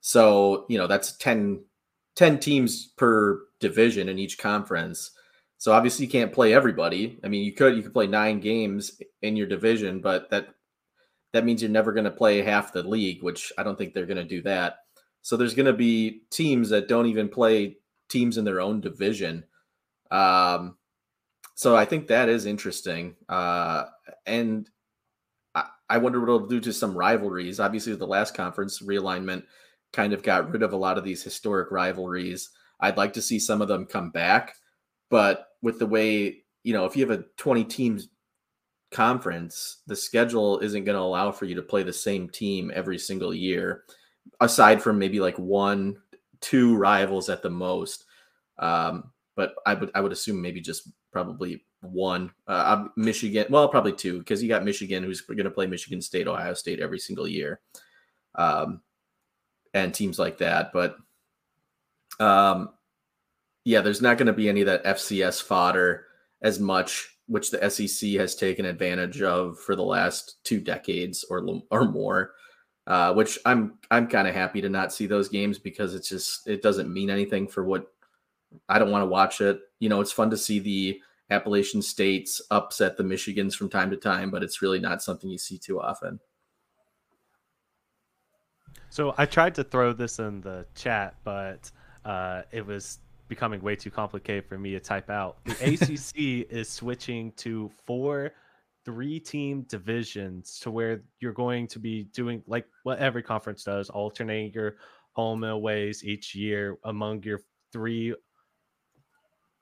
So, 0.00 0.66
you 0.68 0.76
know, 0.76 0.86
that's 0.86 1.12
10, 1.12 1.62
10 2.16 2.38
teams 2.40 2.86
per 2.96 3.42
division 3.68 4.08
in 4.08 4.18
each 4.18 4.38
conference. 4.38 5.10
So 5.58 5.72
obviously 5.72 6.06
you 6.06 6.12
can't 6.12 6.32
play 6.32 6.52
everybody. 6.52 7.18
I 7.24 7.28
mean, 7.28 7.44
you 7.44 7.52
could 7.52 7.76
you 7.76 7.82
could 7.82 7.92
play 7.92 8.06
9 8.06 8.40
games 8.40 9.00
in 9.22 9.36
your 9.36 9.46
division, 9.46 10.00
but 10.00 10.30
that 10.30 10.48
that 11.32 11.44
means 11.44 11.62
you're 11.62 11.70
never 11.70 11.92
going 11.92 12.04
to 12.04 12.10
play 12.10 12.42
half 12.42 12.72
the 12.72 12.82
league, 12.82 13.22
which 13.22 13.52
I 13.58 13.62
don't 13.62 13.76
think 13.76 13.92
they're 13.92 14.06
going 14.06 14.18
to 14.18 14.36
do 14.36 14.42
that. 14.42 14.76
So 15.22 15.36
there's 15.36 15.54
going 15.54 15.66
to 15.66 15.72
be 15.72 16.22
teams 16.30 16.68
that 16.68 16.88
don't 16.88 17.06
even 17.06 17.28
play 17.28 17.78
teams 18.08 18.38
in 18.38 18.44
their 18.44 18.60
own 18.60 18.80
division. 18.80 19.44
Um, 20.10 20.76
so 21.54 21.74
I 21.74 21.86
think 21.86 22.06
that 22.06 22.28
is 22.28 22.46
interesting. 22.46 23.16
Uh, 23.28 23.86
and 24.26 24.70
I 25.88 25.98
wonder 25.98 26.18
what 26.18 26.28
it'll 26.28 26.46
do 26.46 26.60
to 26.60 26.72
some 26.72 26.96
rivalries. 26.96 27.60
Obviously, 27.60 27.94
the 27.94 28.06
last 28.06 28.34
conference 28.34 28.80
realignment 28.80 29.44
kind 29.92 30.12
of 30.12 30.22
got 30.22 30.50
rid 30.50 30.62
of 30.62 30.72
a 30.72 30.76
lot 30.76 30.98
of 30.98 31.04
these 31.04 31.22
historic 31.22 31.70
rivalries. 31.70 32.50
I'd 32.80 32.96
like 32.96 33.12
to 33.14 33.22
see 33.22 33.38
some 33.38 33.62
of 33.62 33.68
them 33.68 33.86
come 33.86 34.10
back, 34.10 34.54
but 35.10 35.48
with 35.62 35.78
the 35.78 35.86
way 35.86 36.44
you 36.64 36.72
know, 36.72 36.86
if 36.86 36.96
you 36.96 37.06
have 37.06 37.16
a 37.16 37.24
20 37.36 37.62
teams 37.64 38.08
conference, 38.90 39.82
the 39.86 39.94
schedule 39.94 40.58
isn't 40.60 40.84
going 40.84 40.96
to 40.96 41.02
allow 41.02 41.30
for 41.30 41.44
you 41.44 41.54
to 41.54 41.62
play 41.62 41.82
the 41.82 41.92
same 41.92 42.28
team 42.28 42.72
every 42.74 42.98
single 42.98 43.34
year, 43.34 43.84
aside 44.40 44.82
from 44.82 44.98
maybe 44.98 45.20
like 45.20 45.38
one, 45.38 45.96
two 46.40 46.76
rivals 46.76 47.28
at 47.28 47.42
the 47.42 47.50
most. 47.50 48.06
Um, 48.58 49.12
but 49.36 49.54
I 49.66 49.74
would 49.74 49.90
I 49.94 50.00
would 50.00 50.12
assume 50.12 50.40
maybe 50.40 50.60
just 50.60 50.90
probably 51.12 51.64
one. 51.80 52.32
Uh, 52.46 52.86
Michigan, 52.96 53.46
well, 53.50 53.68
probably 53.68 53.92
two, 53.92 54.20
because 54.20 54.42
you 54.42 54.48
got 54.48 54.64
Michigan, 54.64 55.02
who's 55.02 55.20
going 55.20 55.44
to 55.44 55.50
play 55.50 55.66
Michigan 55.66 56.00
State, 56.00 56.28
Ohio 56.28 56.54
State 56.54 56.80
every 56.80 57.00
single 57.00 57.26
year, 57.26 57.60
um, 58.36 58.80
and 59.74 59.92
teams 59.92 60.18
like 60.18 60.38
that. 60.38 60.72
But 60.72 60.96
um, 62.20 62.70
yeah, 63.64 63.80
there's 63.80 64.02
not 64.02 64.18
going 64.18 64.26
to 64.26 64.32
be 64.32 64.48
any 64.48 64.60
of 64.60 64.66
that 64.66 64.84
FCS 64.84 65.42
fodder 65.42 66.06
as 66.42 66.60
much, 66.60 67.16
which 67.26 67.50
the 67.50 67.70
SEC 67.70 68.10
has 68.12 68.34
taken 68.34 68.66
advantage 68.66 69.22
of 69.22 69.58
for 69.58 69.74
the 69.74 69.82
last 69.82 70.44
two 70.44 70.60
decades 70.60 71.24
or 71.30 71.44
or 71.70 71.84
more. 71.84 72.32
Uh, 72.86 73.14
which 73.14 73.38
I'm 73.46 73.78
I'm 73.90 74.06
kind 74.08 74.28
of 74.28 74.34
happy 74.34 74.60
to 74.60 74.68
not 74.68 74.92
see 74.92 75.06
those 75.06 75.30
games 75.30 75.58
because 75.58 75.94
it's 75.94 76.10
just 76.10 76.46
it 76.46 76.60
doesn't 76.60 76.92
mean 76.92 77.08
anything 77.08 77.48
for 77.48 77.64
what 77.64 77.86
I 78.68 78.78
don't 78.78 78.90
want 78.90 79.02
to 79.02 79.06
watch 79.06 79.40
it. 79.40 79.58
You 79.78 79.88
know, 79.88 80.02
it's 80.02 80.12
fun 80.12 80.28
to 80.30 80.36
see 80.36 80.58
the 80.58 81.00
Appalachian 81.30 81.80
states 81.80 82.42
upset 82.50 82.98
the 82.98 83.02
Michigans 83.02 83.54
from 83.54 83.70
time 83.70 83.90
to 83.90 83.96
time, 83.96 84.30
but 84.30 84.42
it's 84.42 84.60
really 84.60 84.80
not 84.80 85.02
something 85.02 85.30
you 85.30 85.38
see 85.38 85.58
too 85.58 85.80
often. 85.80 86.20
So 88.90 89.14
I 89.16 89.24
tried 89.26 89.54
to 89.56 89.64
throw 89.64 89.92
this 89.92 90.18
in 90.18 90.42
the 90.42 90.66
chat, 90.74 91.16
but 91.24 91.70
uh, 92.04 92.42
it 92.52 92.66
was 92.66 92.98
becoming 93.28 93.60
way 93.62 93.74
too 93.74 93.90
complicated 93.90 94.46
for 94.46 94.58
me 94.58 94.72
to 94.72 94.80
type 94.80 95.10
out. 95.10 95.38
The 95.44 95.52
ACC 95.52 96.50
is 96.50 96.68
switching 96.68 97.32
to 97.32 97.70
four 97.84 98.32
three 98.84 99.18
team 99.18 99.62
divisions 99.62 100.58
to 100.60 100.70
where 100.70 101.02
you're 101.18 101.32
going 101.32 101.66
to 101.66 101.78
be 101.78 102.04
doing 102.12 102.42
like 102.46 102.66
what 102.82 102.98
every 102.98 103.22
conference 103.22 103.64
does, 103.64 103.88
alternating 103.88 104.52
your 104.52 104.76
home 105.12 105.42
and 105.42 105.52
aways 105.52 106.04
each 106.04 106.34
year 106.34 106.76
among 106.84 107.22
your 107.22 107.40
three 107.72 108.14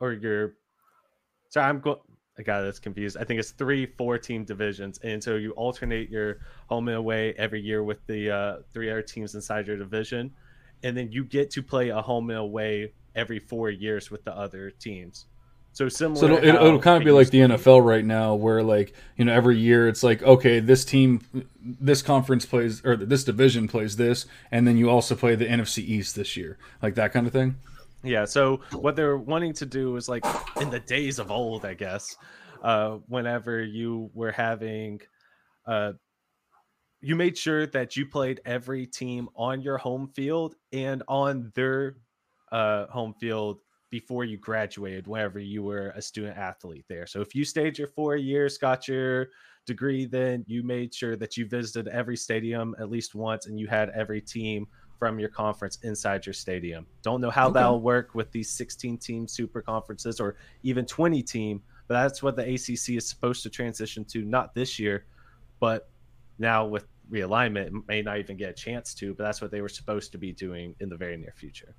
or 0.01 0.13
your 0.13 0.55
sorry, 1.51 1.69
I'm 1.69 1.81
going 1.81 1.99
I 2.39 2.43
got 2.43 2.63
this 2.63 2.79
confused. 2.79 3.19
I 3.19 3.25
think 3.25 3.39
it's 3.39 3.51
three 3.51 3.87
four 3.87 4.19
team 4.19 4.45
divisions. 4.45 4.99
And 5.05 5.23
so 5.23 5.37
you 5.37 5.53
alternate 5.53 6.09
your 6.09 6.39
home 6.67 6.89
and 6.89 6.97
away 6.97 7.35
every 7.37 7.61
year 7.61 7.85
with 7.85 8.05
the 8.07 8.31
uh, 8.31 8.57
three 8.73 8.91
other 8.91 9.03
teams 9.03 9.35
inside 9.35 9.67
your 9.67 9.77
division. 9.77 10.33
And 10.83 10.97
then 10.97 11.13
you 11.13 11.25
get 11.25 11.51
to 11.53 11.63
play 11.63 11.91
a 11.91 12.01
home 12.01 12.31
and 12.31 12.39
away 12.39 12.93
every 13.15 13.39
four 13.39 13.71
years 13.71 14.11
with 14.11 14.25
the 14.25 14.37
other 14.37 14.71
teams. 14.71 15.27
So 15.75 15.89
similar. 15.89 16.21
So 16.21 16.27
it'll, 16.27 16.39
it'll, 16.39 16.67
it'll 16.67 16.79
kind 16.81 16.99
of 16.99 17.05
be 17.05 17.13
like 17.13 17.31
the 17.31 17.39
NFL 17.39 17.85
right 17.85 18.05
now, 18.05 18.35
where 18.35 18.63
like 18.63 18.95
you 19.17 19.25
know 19.25 19.33
every 19.33 19.59
year 19.59 19.89
it's 19.89 20.03
like 20.03 20.23
okay, 20.23 20.61
this 20.61 20.85
team, 20.85 21.23
this 21.63 22.03
conference 22.03 22.45
plays 22.45 22.85
or 22.85 22.95
this 22.95 23.25
division 23.25 23.69
plays 23.69 23.97
this, 23.97 24.27
and 24.51 24.69
then 24.69 24.77
you 24.77 24.91
also 24.91 25.15
play 25.15 25.35
the 25.35 25.47
NFC 25.47 25.79
East 25.79 26.15
this 26.15 26.37
year, 26.37 26.59
like 26.83 26.95
that 26.97 27.13
kind 27.13 27.27
of 27.27 27.33
thing. 27.33 27.57
Yeah. 28.03 28.25
So 28.25 28.61
what 28.73 28.97
they're 28.97 29.17
wanting 29.17 29.55
to 29.55 29.67
do 29.67 29.97
is 29.97 30.09
like 30.09 30.25
in 30.61 30.71
the 30.71 30.81
days 30.81 31.19
of 31.19 31.31
old, 31.31 31.65
I 31.65 31.75
guess, 31.75 32.17
uh, 32.63 32.99
whenever 33.09 33.63
you 33.63 34.11
were 34.13 34.33
having, 34.33 35.01
uh, 35.67 35.93
you 37.03 37.17
made 37.17 37.37
sure 37.37 37.67
that 37.67 37.97
you 37.97 38.07
played 38.07 38.41
every 38.45 38.87
team 38.87 39.29
on 39.37 39.61
your 39.61 39.77
home 39.77 40.09
field 40.15 40.55
and 40.73 41.03
on 41.09 41.51
their 41.55 41.97
uh, 42.53 42.87
home 42.87 43.13
field 43.21 43.59
before 43.91 44.25
you 44.25 44.39
graduated, 44.39 45.07
whenever 45.07 45.39
you 45.39 45.63
were 45.63 45.93
a 45.97 46.01
student 46.01 46.39
athlete 46.39 46.85
there. 46.89 47.07
So 47.07 47.21
if 47.21 47.35
you 47.35 47.45
stayed 47.45 47.77
your 47.77 47.89
four 47.89 48.17
years, 48.17 48.57
got 48.57 48.89
your 48.89 49.29
degree, 49.67 50.07
then 50.07 50.45
you 50.47 50.63
made 50.63 50.95
sure 50.95 51.17
that 51.17 51.37
you 51.37 51.47
visited 51.47 51.89
every 51.89 52.17
stadium 52.17 52.75
at 52.79 52.89
least 52.89 53.15
once 53.15 53.47
and 53.47 53.59
you 53.59 53.67
had 53.67 53.91
every 53.91 54.21
team 54.21 54.67
from 54.99 55.19
your 55.19 55.29
conference 55.29 55.79
inside 55.83 56.25
your 56.25 56.33
stadium. 56.33 56.87
Don't 57.03 57.21
know 57.21 57.31
how 57.31 57.47
okay. 57.49 57.55
that'll 57.55 57.83
work 57.83 58.15
with 58.15 58.31
these 58.31 58.49
16 58.51 58.97
team 58.99 59.27
super 59.27 59.61
conferences 59.61 60.21
or 60.21 60.37
even 60.63 60.87
20 60.87 61.21
team, 61.23 61.61
but 61.89 62.01
that's 62.01 62.23
what 62.23 62.37
the 62.37 62.43
ACC 62.43 62.97
is 62.97 63.09
supposed 63.09 63.43
to 63.43 63.51
transition 63.51 64.05
to, 64.05 64.25
not 64.25 64.55
this 64.55 64.79
year, 64.79 65.07
but 65.59 65.91
now 66.39 66.65
with 66.65 66.87
realignment, 67.13 67.87
may 67.87 68.03
not 68.03 68.19
even 68.19 68.37
get 68.37 68.51
a 68.51 68.55
chance 68.55 68.95
to, 68.95 69.15
but 69.15 69.25
that's 69.25 69.41
what 69.41 69.51
they 69.51 69.61
were 69.61 69.69
supposed 69.69 70.13
to 70.13 70.19
be 70.19 70.33
doing 70.33 70.75
in 70.81 70.89
the 70.89 70.97
very 70.97 71.17
near 71.17 71.35
future. 71.37 71.75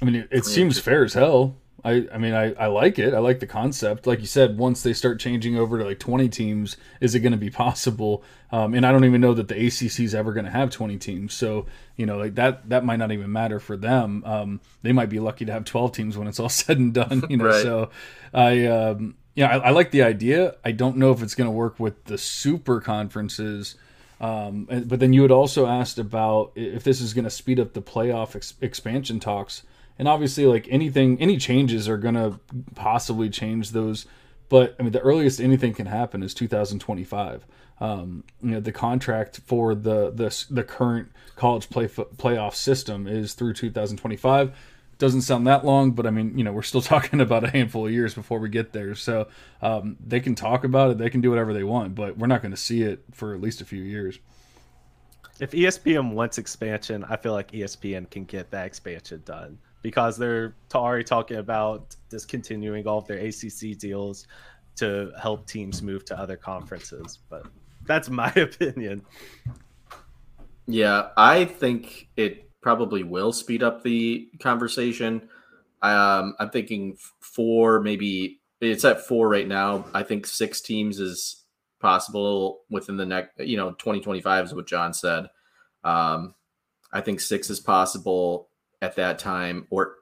I 0.00 0.04
mean, 0.04 0.16
it, 0.16 0.28
it 0.30 0.44
seems 0.44 0.78
fair 0.78 1.04
as 1.04 1.14
hell. 1.14 1.56
I, 1.84 2.08
I 2.12 2.18
mean, 2.18 2.34
I, 2.34 2.52
I 2.54 2.66
like 2.66 2.98
it. 2.98 3.14
I 3.14 3.18
like 3.18 3.38
the 3.38 3.46
concept. 3.46 4.06
Like 4.06 4.20
you 4.20 4.26
said, 4.26 4.58
once 4.58 4.82
they 4.82 4.92
start 4.92 5.20
changing 5.20 5.56
over 5.56 5.78
to 5.78 5.84
like 5.84 6.00
20 6.00 6.28
teams, 6.28 6.76
is 7.00 7.14
it 7.14 7.20
going 7.20 7.32
to 7.32 7.38
be 7.38 7.50
possible? 7.66 8.24
Um, 8.50 8.74
and 8.74 8.84
I 8.84 8.90
don't 8.90 9.04
even 9.04 9.20
know 9.20 9.34
that 9.34 9.48
the 9.48 9.54
ACC 9.54 10.00
is 10.00 10.14
ever 10.14 10.32
going 10.32 10.44
to 10.44 10.50
have 10.50 10.70
20 10.70 10.96
teams. 10.98 11.34
So, 11.34 11.66
you 11.96 12.04
know, 12.04 12.18
like 12.18 12.34
that, 12.34 12.68
that 12.68 12.84
might 12.84 12.96
not 12.96 13.12
even 13.12 13.30
matter 13.30 13.60
for 13.60 13.76
them. 13.76 14.24
Um, 14.24 14.60
they 14.82 14.92
might 14.92 15.08
be 15.08 15.20
lucky 15.20 15.44
to 15.44 15.52
have 15.52 15.64
12 15.64 15.92
teams 15.92 16.18
when 16.18 16.26
it's 16.26 16.40
all 16.40 16.48
said 16.48 16.78
and 16.78 16.92
done, 16.92 17.22
you 17.28 17.36
know? 17.36 17.46
right. 17.46 17.62
So 17.62 17.90
I, 18.34 18.66
um, 18.66 19.16
yeah, 19.34 19.56
I, 19.56 19.68
I, 19.68 19.70
like 19.70 19.92
the 19.92 20.02
idea. 20.02 20.56
I 20.64 20.72
don't 20.72 20.96
know 20.96 21.12
if 21.12 21.22
it's 21.22 21.36
going 21.36 21.46
to 21.46 21.52
work 21.52 21.78
with 21.78 22.04
the 22.06 22.18
super 22.18 22.80
conferences. 22.80 23.76
Um, 24.20 24.66
but 24.86 25.00
then 25.00 25.12
you 25.12 25.22
had 25.22 25.30
also 25.30 25.66
asked 25.66 25.98
about 25.98 26.52
if 26.56 26.82
this 26.82 27.00
is 27.00 27.14
going 27.14 27.24
to 27.24 27.30
speed 27.30 27.60
up 27.60 27.72
the 27.72 27.82
playoff 27.82 28.34
ex- 28.34 28.54
expansion 28.60 29.20
talks. 29.20 29.62
And 29.98 30.08
obviously 30.08 30.46
like 30.46 30.66
anything 30.70 31.20
any 31.20 31.36
changes 31.38 31.88
are 31.88 31.98
going 31.98 32.14
to 32.14 32.38
possibly 32.74 33.30
change 33.30 33.70
those. 33.70 34.06
But 34.48 34.74
i 34.78 34.82
mean 34.82 34.92
the 34.92 35.00
earliest 35.00 35.40
anything 35.40 35.74
can 35.74 35.86
happen 35.86 36.22
is 36.22 36.32
2025 36.34 37.46
um, 37.80 38.24
you 38.42 38.50
know 38.50 38.60
the 38.60 38.72
contract 38.72 39.40
for 39.46 39.74
the 39.74 40.10
the, 40.10 40.46
the 40.50 40.64
current 40.64 41.10
college 41.36 41.70
play 41.70 41.86
playoff 41.86 42.54
system 42.54 43.06
is 43.06 43.34
through 43.34 43.52
2025 43.52 44.56
doesn't 44.98 45.22
sound 45.22 45.46
that 45.46 45.64
long 45.64 45.92
but 45.92 46.06
i 46.06 46.10
mean 46.10 46.36
you 46.36 46.44
know 46.44 46.52
we're 46.52 46.62
still 46.62 46.82
talking 46.94 47.20
about 47.20 47.44
a 47.44 47.50
handful 47.50 47.86
of 47.86 47.92
years 47.92 48.14
before 48.14 48.38
we 48.38 48.48
get 48.48 48.72
there 48.72 48.94
so 48.94 49.28
um, 49.62 49.96
they 50.04 50.20
can 50.20 50.34
talk 50.34 50.64
about 50.64 50.90
it 50.90 50.98
they 50.98 51.10
can 51.10 51.20
do 51.20 51.30
whatever 51.30 51.52
they 51.52 51.64
want 51.64 51.94
but 51.94 52.16
we're 52.18 52.26
not 52.26 52.42
going 52.42 52.52
to 52.52 52.56
see 52.56 52.82
it 52.82 53.02
for 53.12 53.34
at 53.34 53.40
least 53.40 53.60
a 53.60 53.64
few 53.64 53.82
years 53.82 54.18
if 55.40 55.52
espn 55.52 56.12
wants 56.12 56.38
expansion 56.38 57.04
i 57.08 57.16
feel 57.16 57.32
like 57.32 57.50
espn 57.52 58.08
can 58.10 58.24
get 58.24 58.50
that 58.50 58.66
expansion 58.66 59.22
done 59.24 59.58
because 59.82 60.16
they're 60.16 60.54
already 60.74 61.04
talking 61.04 61.36
about 61.38 61.94
discontinuing 62.08 62.86
all 62.86 62.98
of 62.98 63.06
their 63.06 63.18
ACC 63.18 63.78
deals 63.78 64.26
to 64.76 65.12
help 65.20 65.46
teams 65.46 65.82
move 65.82 66.04
to 66.06 66.18
other 66.18 66.36
conferences. 66.36 67.18
But 67.28 67.46
that's 67.86 68.10
my 68.10 68.30
opinion. 68.36 69.02
Yeah, 70.66 71.08
I 71.16 71.44
think 71.44 72.08
it 72.16 72.47
probably 72.68 73.02
will 73.02 73.32
speed 73.32 73.62
up 73.62 73.82
the 73.82 74.28
conversation. 74.40 75.26
Um, 75.80 76.34
I'm 76.38 76.50
thinking 76.50 76.98
four, 77.18 77.80
maybe 77.80 78.42
it's 78.60 78.84
at 78.84 79.06
four 79.06 79.26
right 79.26 79.48
now. 79.48 79.86
I 79.94 80.02
think 80.02 80.26
six 80.26 80.60
teams 80.60 81.00
is 81.00 81.46
possible 81.80 82.64
within 82.68 82.98
the 82.98 83.06
next, 83.06 83.40
you 83.40 83.56
know, 83.56 83.70
2025 83.70 84.44
is 84.44 84.54
what 84.54 84.66
John 84.66 84.92
said. 84.92 85.28
Um, 85.82 86.34
I 86.92 87.00
think 87.00 87.20
six 87.20 87.48
is 87.48 87.58
possible 87.58 88.50
at 88.82 88.96
that 88.96 89.18
time, 89.18 89.66
or 89.70 89.94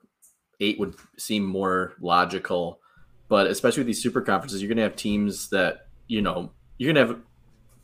eight 0.59 0.81
would 0.81 0.97
seem 1.17 1.45
more 1.45 1.93
logical. 2.01 2.81
But 3.29 3.47
especially 3.47 3.83
with 3.83 3.87
these 3.87 4.03
super 4.03 4.23
conferences, 4.23 4.61
you're 4.61 4.71
going 4.71 4.79
to 4.79 4.83
have 4.83 4.97
teams 4.97 5.51
that, 5.51 5.87
you 6.09 6.21
know, 6.21 6.51
you're 6.79 6.93
going 6.93 7.07
to 7.07 7.13
have 7.13 7.23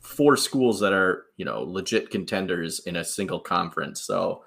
four 0.00 0.36
schools 0.36 0.80
that 0.80 0.92
are, 0.92 1.26
you 1.36 1.44
know, 1.44 1.62
legit 1.62 2.10
contenders 2.10 2.80
in 2.80 2.96
a 2.96 3.04
single 3.04 3.38
conference. 3.38 4.02
So 4.02 4.42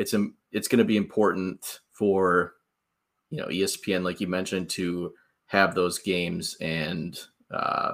it's 0.00 0.14
it's 0.50 0.66
going 0.66 0.78
to 0.78 0.84
be 0.84 0.96
important 0.96 1.80
for, 1.92 2.54
you 3.28 3.36
know, 3.36 3.48
ESPN, 3.48 4.02
like 4.02 4.20
you 4.20 4.26
mentioned, 4.26 4.70
to 4.70 5.12
have 5.46 5.74
those 5.74 5.98
games 5.98 6.56
and, 6.58 7.18
uh, 7.52 7.92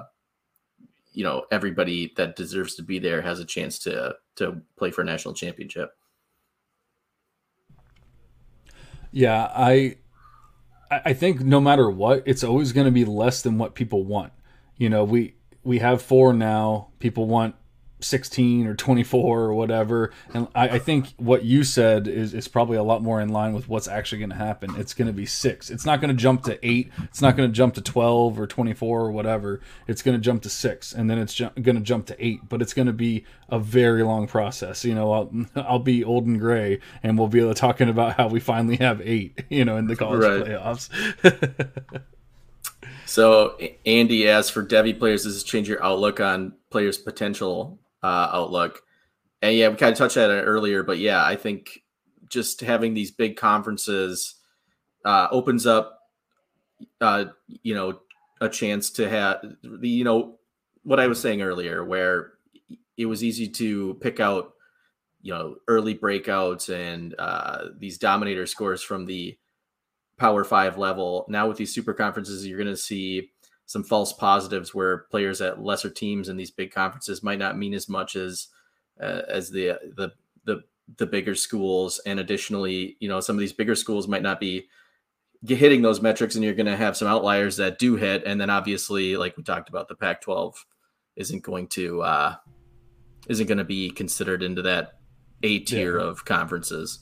you 1.11 1.25
know, 1.25 1.43
everybody 1.51 2.13
that 2.15 2.37
deserves 2.37 2.75
to 2.75 2.83
be 2.83 2.97
there 2.97 3.21
has 3.21 3.39
a 3.39 3.45
chance 3.45 3.77
to 3.79 4.15
to 4.37 4.61
play 4.77 4.89
for 4.89 5.01
a 5.01 5.05
national 5.05 5.33
championship. 5.33 5.89
Yeah, 9.11 9.51
I 9.53 9.97
I 10.89 11.11
think 11.11 11.41
no 11.41 11.59
matter 11.59 11.89
what, 11.89 12.23
it's 12.25 12.43
always 12.43 12.71
going 12.71 12.85
to 12.85 12.91
be 12.91 13.03
less 13.03 13.41
than 13.41 13.57
what 13.57 13.75
people 13.75 14.05
want. 14.05 14.31
You 14.77 14.89
know, 14.89 15.03
we 15.03 15.35
we 15.63 15.79
have 15.79 16.01
four 16.01 16.31
now. 16.33 16.89
People 16.99 17.27
want 17.27 17.55
16 17.99 18.67
or 18.67 18.75
24 18.75 19.39
or 19.39 19.53
whatever. 19.53 20.11
And 20.33 20.47
I, 20.53 20.69
I, 20.69 20.79
think 20.79 21.13
what 21.17 21.43
you 21.43 21.63
said 21.63 22.07
is, 22.07 22.33
is 22.33 22.47
probably 22.47 22.77
a 22.77 22.83
lot 22.83 23.01
more 23.01 23.19
in 23.19 23.29
line 23.29 23.53
with 23.53 23.67
what's 23.67 23.87
actually 23.87 24.19
going 24.19 24.29
to 24.29 24.35
happen. 24.35 24.75
It's 24.77 24.93
going 24.93 25.07
to 25.07 25.13
be 25.13 25.25
six. 25.25 25.71
It's 25.71 25.85
not 25.85 25.99
going 25.99 26.15
to 26.15 26.21
jump 26.21 26.43
to 26.43 26.59
eight. 26.67 26.91
It's 27.03 27.21
not 27.21 27.35
going 27.35 27.49
to 27.49 27.53
jump 27.53 27.73
to 27.75 27.81
12 27.81 28.39
or 28.39 28.45
24 28.45 29.01
or 29.01 29.11
whatever. 29.11 29.61
It's 29.87 30.03
going 30.03 30.15
to 30.15 30.21
jump 30.21 30.43
to 30.43 30.49
six 30.49 30.93
and 30.93 31.09
then 31.09 31.17
it's 31.17 31.33
ju- 31.33 31.49
going 31.61 31.75
to 31.75 31.81
jump 31.81 32.05
to 32.07 32.25
eight, 32.25 32.47
but 32.47 32.61
it's 32.61 32.73
going 32.73 32.85
to 32.85 32.93
be 32.93 33.25
a 33.49 33.57
very 33.57 34.03
long 34.03 34.27
process. 34.27 34.85
You 34.85 34.93
know, 34.93 35.11
I'll, 35.11 35.31
I'll 35.55 35.79
be 35.79 36.03
old 36.03 36.27
and 36.27 36.39
gray 36.39 36.79
and 37.01 37.17
we'll 37.17 37.27
be 37.27 37.53
talking 37.55 37.89
about 37.89 38.17
how 38.17 38.27
we 38.27 38.39
finally 38.39 38.77
have 38.77 39.01
eight, 39.01 39.43
you 39.49 39.65
know, 39.65 39.77
in 39.77 39.87
the 39.87 39.95
college 39.95 40.23
right. 40.23 40.43
playoffs. 40.43 42.03
so 43.07 43.57
Andy 43.87 44.29
asks 44.29 44.51
for 44.51 44.63
Devy 44.63 44.97
players, 44.97 45.23
does 45.23 45.33
this 45.33 45.43
change 45.43 45.67
your 45.67 45.83
outlook 45.83 46.19
on 46.19 46.53
players' 46.69 46.99
potential 46.99 47.79
uh, 48.03 48.29
outlook. 48.33 48.81
And 49.41 49.55
yeah, 49.55 49.69
we 49.69 49.75
kind 49.75 49.91
of 49.91 49.97
touched 49.97 50.17
on 50.17 50.31
it 50.31 50.41
earlier, 50.41 50.83
but 50.83 50.97
yeah, 50.97 51.23
I 51.23 51.35
think 51.35 51.83
just 52.29 52.61
having 52.61 52.93
these 52.93 53.11
big 53.11 53.37
conferences 53.37 54.35
uh, 55.05 55.27
opens 55.31 55.65
up 55.65 55.97
uh, 57.01 57.25
you 57.61 57.75
know, 57.75 57.99
a 58.41 58.49
chance 58.49 58.89
to 58.91 59.09
have 59.09 59.41
the, 59.63 59.89
you 59.89 60.03
know, 60.03 60.37
what 60.83 60.99
I 60.99 61.07
was 61.07 61.19
saying 61.19 61.41
earlier, 61.41 61.83
where 61.83 62.33
it 62.97 63.05
was 63.05 63.23
easy 63.23 63.47
to 63.49 63.95
pick 63.95 64.19
out, 64.19 64.53
you 65.21 65.33
know, 65.33 65.55
early 65.67 65.95
breakouts 65.95 66.73
and 66.73 67.15
uh, 67.19 67.65
these 67.77 67.97
dominator 67.97 68.45
scores 68.45 68.81
from 68.81 69.05
the 69.05 69.37
Power 70.17 70.43
Five 70.43 70.77
level. 70.77 71.25
Now 71.29 71.47
with 71.47 71.57
these 71.57 71.73
super 71.73 71.93
conferences, 71.93 72.47
you're 72.47 72.57
going 72.57 72.67
to 72.67 72.77
see 72.77 73.31
some 73.67 73.83
false 73.83 74.13
positives 74.13 74.73
where 74.73 74.99
players 75.11 75.41
at 75.41 75.61
lesser 75.61 75.89
teams 75.89 76.29
in 76.29 76.37
these 76.37 76.51
big 76.51 76.71
conferences 76.71 77.21
might 77.21 77.37
not 77.37 77.57
mean 77.57 77.73
as 77.73 77.87
much 77.87 78.15
as 78.15 78.47
uh, 78.99 79.21
as 79.27 79.51
the 79.51 79.77
the 79.95 80.11
the 80.45 80.63
the 80.97 81.05
bigger 81.05 81.35
schools. 81.35 82.01
And 82.05 82.19
additionally 82.19 82.97
you 82.99 83.07
know 83.07 83.19
some 83.19 83.35
of 83.35 83.41
these 83.41 83.53
bigger 83.53 83.75
schools 83.75 84.07
might 84.07 84.23
not 84.23 84.39
be 84.39 84.67
hitting 85.45 85.81
those 85.81 86.01
metrics 86.01 86.33
and 86.33 86.43
you're 86.43 86.55
going 86.55 86.65
to 86.65 86.75
have 86.77 86.97
some 86.97 87.07
outliers 87.07 87.57
that 87.57 87.77
do 87.77 87.95
hit. 87.95 88.23
And 88.25 88.41
then 88.41 88.49
obviously 88.49 89.17
like 89.17 89.37
we 89.37 89.43
talked 89.43 89.69
about 89.69 89.87
the 89.87 89.95
pac 89.95 90.21
12 90.21 90.65
isn't 91.17 91.43
going 91.43 91.67
to 91.67 92.01
uh 92.01 92.35
isn't 93.27 93.47
going 93.47 93.57
to 93.57 93.65
be 93.65 93.89
considered 93.89 94.41
into 94.41 94.61
that 94.61 94.93
a 95.43 95.59
tier 95.59 95.99
yeah. 95.99 96.05
of 96.05 96.23
conferences. 96.23 96.99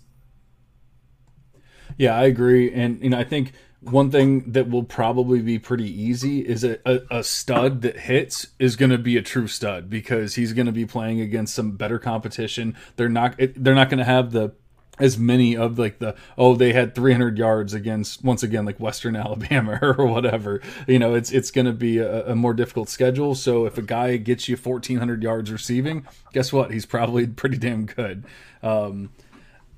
Yeah 1.97 2.17
i 2.17 2.23
agree. 2.23 2.73
And 2.73 3.03
you 3.03 3.11
know 3.11 3.19
i 3.19 3.23
think 3.23 3.53
one 3.85 4.11
thing 4.11 4.51
that 4.51 4.69
will 4.69 4.83
probably 4.83 5.41
be 5.41 5.59
pretty 5.59 5.89
easy 5.89 6.39
is 6.39 6.63
a, 6.63 6.79
a, 6.85 7.19
a 7.19 7.23
stud 7.23 7.81
that 7.83 7.97
hits 7.97 8.47
is 8.59 8.75
going 8.75 8.91
to 8.91 8.97
be 8.97 9.17
a 9.17 9.21
true 9.21 9.47
stud 9.47 9.89
because 9.89 10.35
he's 10.35 10.53
going 10.53 10.65
to 10.65 10.71
be 10.71 10.85
playing 10.85 11.21
against 11.21 11.53
some 11.53 11.71
better 11.71 11.99
competition. 11.99 12.75
They're 12.95 13.09
not 13.09 13.35
they're 13.37 13.75
not 13.75 13.89
going 13.89 13.99
to 13.99 14.05
have 14.05 14.31
the 14.31 14.53
as 14.97 15.17
many 15.17 15.57
of 15.57 15.77
like 15.77 15.99
the 15.99 16.15
oh 16.37 16.55
they 16.55 16.73
had 16.73 16.95
300 16.95 17.37
yards 17.37 17.73
against 17.73 18.23
once 18.23 18.43
again 18.43 18.65
like 18.65 18.79
Western 18.79 19.15
Alabama 19.15 19.79
or 19.81 20.05
whatever. 20.05 20.61
You 20.87 20.99
know, 20.99 21.13
it's 21.13 21.31
it's 21.31 21.51
going 21.51 21.65
to 21.65 21.73
be 21.73 21.99
a, 21.99 22.31
a, 22.31 22.35
more 22.35 22.53
difficult 22.53 22.89
schedule. 22.89 23.35
So 23.35 23.65
if 23.65 23.77
a 23.77 23.81
guy 23.81 24.17
gets 24.17 24.47
you 24.47 24.55
1400 24.55 25.21
yards 25.23 25.51
receiving, 25.51 26.07
guess 26.33 26.51
what? 26.51 26.71
He's 26.71 26.85
probably 26.85 27.27
pretty 27.27 27.57
damn 27.57 27.85
good. 27.85 28.25
Um, 28.63 29.11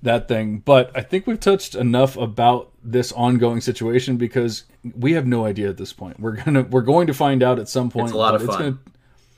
that 0.02 0.28
thing. 0.28 0.60
But 0.60 0.92
I 0.96 1.02
think 1.02 1.28
we've 1.28 1.40
touched 1.40 1.76
enough 1.76 2.18
about 2.18 2.72
this 2.84 3.12
ongoing 3.12 3.62
situation 3.62 4.18
because 4.18 4.64
we 4.96 5.14
have 5.14 5.26
no 5.26 5.46
idea 5.46 5.70
at 5.70 5.78
this 5.78 5.94
point. 5.94 6.20
We're 6.20 6.36
gonna 6.44 6.64
we're 6.64 6.82
going 6.82 7.08
to 7.08 7.14
find 7.14 7.44
out 7.44 7.60
at 7.60 7.70
some 7.70 7.90
point. 7.90 8.06
It's 8.08 8.14
a 8.14 8.18
lot 8.18 8.36
of 8.36 8.44
fun. 8.44 8.60
Gonna, 8.60 8.78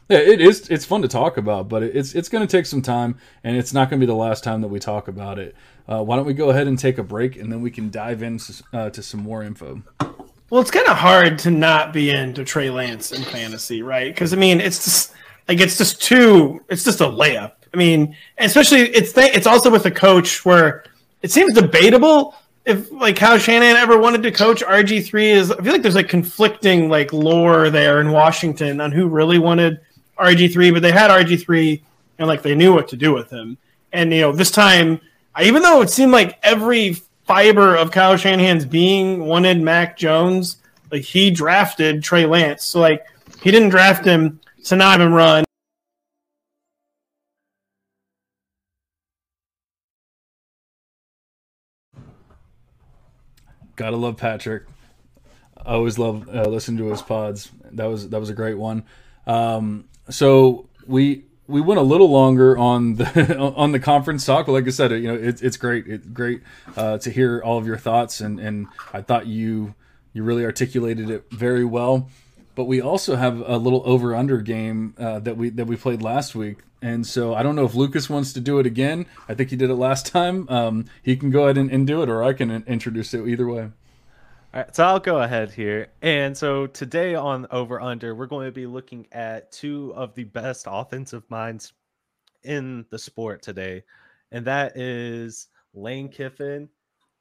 yeah, 0.09 0.17
it 0.17 0.41
is. 0.41 0.67
It's 0.69 0.85
fun 0.85 1.03
to 1.03 1.07
talk 1.07 1.37
about, 1.37 1.69
but 1.69 1.83
it's 1.83 2.15
it's 2.15 2.29
going 2.29 2.45
to 2.45 2.51
take 2.51 2.65
some 2.65 2.81
time, 2.81 3.17
and 3.43 3.55
it's 3.55 3.73
not 3.73 3.89
going 3.89 3.99
to 3.99 4.05
be 4.05 4.09
the 4.09 4.17
last 4.17 4.43
time 4.43 4.61
that 4.61 4.67
we 4.67 4.79
talk 4.79 5.07
about 5.07 5.37
it. 5.37 5.55
Uh, 5.87 6.03
why 6.03 6.15
don't 6.15 6.25
we 6.25 6.33
go 6.33 6.49
ahead 6.49 6.67
and 6.67 6.77
take 6.79 6.97
a 6.97 7.03
break, 7.03 7.35
and 7.35 7.51
then 7.51 7.61
we 7.61 7.69
can 7.69 7.91
dive 7.91 8.23
into 8.23 8.63
uh, 8.73 8.89
to 8.89 9.03
some 9.03 9.21
more 9.21 9.43
info. 9.43 9.83
Well, 10.49 10.61
it's 10.61 10.71
kind 10.71 10.87
of 10.87 10.97
hard 10.97 11.37
to 11.39 11.51
not 11.51 11.93
be 11.93 12.09
into 12.09 12.43
Trey 12.43 12.71
Lance 12.71 13.11
in 13.11 13.21
fantasy, 13.23 13.83
right? 13.83 14.11
Because 14.11 14.33
I 14.33 14.37
mean, 14.37 14.59
it's 14.59 14.83
just 14.83 15.13
like 15.47 15.59
it's 15.59 15.77
just 15.77 16.01
too. 16.01 16.63
It's 16.69 16.83
just 16.83 17.01
a 17.01 17.05
layup 17.05 17.53
I 17.73 17.77
mean, 17.77 18.15
especially 18.37 18.81
it's 18.81 19.13
th- 19.13 19.35
it's 19.35 19.47
also 19.47 19.69
with 19.69 19.85
a 19.85 19.91
coach 19.91 20.43
where 20.45 20.83
it 21.21 21.31
seems 21.31 21.53
debatable 21.53 22.35
if 22.65 22.91
like 22.91 23.17
how 23.17 23.37
Shanahan 23.37 23.75
ever 23.75 23.97
wanted 23.97 24.23
to 24.23 24.31
coach 24.31 24.63
RG 24.63 25.05
three 25.05 25.29
is. 25.29 25.51
I 25.51 25.61
feel 25.61 25.73
like 25.73 25.81
there's 25.81 25.95
like 25.95 26.09
conflicting 26.09 26.89
like 26.89 27.13
lore 27.13 27.69
there 27.69 28.01
in 28.01 28.11
Washington 28.11 28.81
on 28.81 28.91
who 28.91 29.07
really 29.07 29.39
wanted 29.39 29.79
RG 30.17 30.51
three, 30.51 30.71
but 30.71 30.81
they 30.81 30.91
had 30.91 31.11
RG 31.11 31.43
three 31.43 31.83
and 32.17 32.27
like 32.27 32.41
they 32.41 32.55
knew 32.55 32.73
what 32.73 32.87
to 32.89 32.97
do 32.97 33.13
with 33.13 33.29
him. 33.29 33.57
And 33.91 34.13
you 34.13 34.21
know, 34.21 34.31
this 34.31 34.51
time, 34.51 35.01
even 35.41 35.61
though 35.61 35.81
it 35.81 35.89
seemed 35.89 36.11
like 36.11 36.37
every 36.43 36.93
fiber 37.25 37.75
of 37.75 37.91
Kyle 37.91 38.17
Shanahan's 38.17 38.65
being 38.65 39.25
wanted 39.25 39.61
Mac 39.61 39.97
Jones, 39.97 40.57
like 40.91 41.03
he 41.03 41.31
drafted 41.31 42.03
Trey 42.03 42.25
Lance. 42.25 42.65
So 42.65 42.79
like 42.79 43.05
he 43.41 43.51
didn't 43.51 43.69
draft 43.69 44.05
him 44.05 44.39
to 44.65 44.75
not 44.75 44.99
even 44.99 45.13
run. 45.13 45.43
Gotta 53.79 53.95
love 53.95 54.17
Patrick. 54.17 54.63
I 55.55 55.75
always 55.75 55.97
love 55.97 56.27
uh, 56.27 56.49
listening 56.49 56.79
to 56.79 56.87
his 56.87 57.01
pods. 57.01 57.49
That 57.71 57.85
was 57.85 58.09
that 58.09 58.19
was 58.19 58.29
a 58.29 58.33
great 58.33 58.57
one. 58.57 58.83
Um, 59.25 59.87
so 60.09 60.67
we 60.85 61.23
we 61.47 61.61
went 61.61 61.79
a 61.79 61.83
little 61.83 62.09
longer 62.09 62.57
on 62.57 62.95
the 62.95 63.37
on 63.55 63.71
the 63.71 63.79
conference 63.79 64.25
talk, 64.25 64.47
but 64.47 64.51
like 64.51 64.67
I 64.67 64.71
said, 64.71 64.91
you 64.91 65.07
know, 65.07 65.15
it's 65.15 65.41
it's 65.41 65.55
great. 65.55 65.87
It's 65.87 66.05
great 66.07 66.41
uh, 66.75 66.97
to 66.97 67.09
hear 67.09 67.41
all 67.41 67.57
of 67.57 67.65
your 67.65 67.77
thoughts, 67.77 68.19
and 68.19 68.37
and 68.37 68.67
I 68.91 69.01
thought 69.01 69.27
you 69.27 69.75
you 70.11 70.23
really 70.23 70.43
articulated 70.43 71.09
it 71.09 71.31
very 71.31 71.63
well. 71.63 72.09
But 72.55 72.65
we 72.65 72.81
also 72.81 73.15
have 73.15 73.39
a 73.39 73.55
little 73.55 73.81
over 73.85 74.13
under 74.13 74.39
game 74.39 74.93
uh, 74.97 75.19
that 75.19 75.37
we 75.37 75.51
that 75.51 75.67
we 75.67 75.77
played 75.77 76.01
last 76.01 76.35
week, 76.35 76.57
and 76.81 77.05
so 77.05 77.33
I 77.33 77.43
don't 77.43 77.55
know 77.55 77.65
if 77.65 77.75
Lucas 77.75 78.09
wants 78.09 78.33
to 78.33 78.39
do 78.39 78.59
it 78.59 78.65
again. 78.65 79.05
I 79.27 79.33
think 79.33 79.49
he 79.49 79.55
did 79.55 79.69
it 79.69 79.75
last 79.75 80.07
time. 80.07 80.47
Um, 80.49 80.85
he 81.03 81.15
can 81.15 81.29
go 81.29 81.43
ahead 81.43 81.57
and, 81.57 81.71
and 81.71 81.85
do 81.85 82.01
it, 82.01 82.09
or 82.09 82.23
I 82.23 82.33
can 82.33 82.51
introduce 82.67 83.13
it 83.13 83.27
either 83.27 83.47
way. 83.47 83.69
All 84.51 84.61
right, 84.61 84.75
so 84.75 84.83
I'll 84.83 84.99
go 84.99 85.21
ahead 85.21 85.51
here. 85.51 85.89
And 86.01 86.35
so 86.35 86.65
today 86.65 87.13
on 87.13 87.45
Over 87.51 87.79
Under, 87.79 88.15
we're 88.15 88.25
going 88.25 88.47
to 88.47 88.51
be 88.51 88.65
looking 88.65 89.05
at 89.11 89.51
two 89.51 89.93
of 89.95 90.15
the 90.15 90.23
best 90.23 90.65
offensive 90.67 91.23
minds 91.29 91.73
in 92.43 92.85
the 92.89 92.97
sport 92.97 93.43
today. 93.43 93.83
And 94.31 94.45
that 94.45 94.75
is 94.75 95.47
Lane 95.73 96.09
Kiffin 96.09 96.69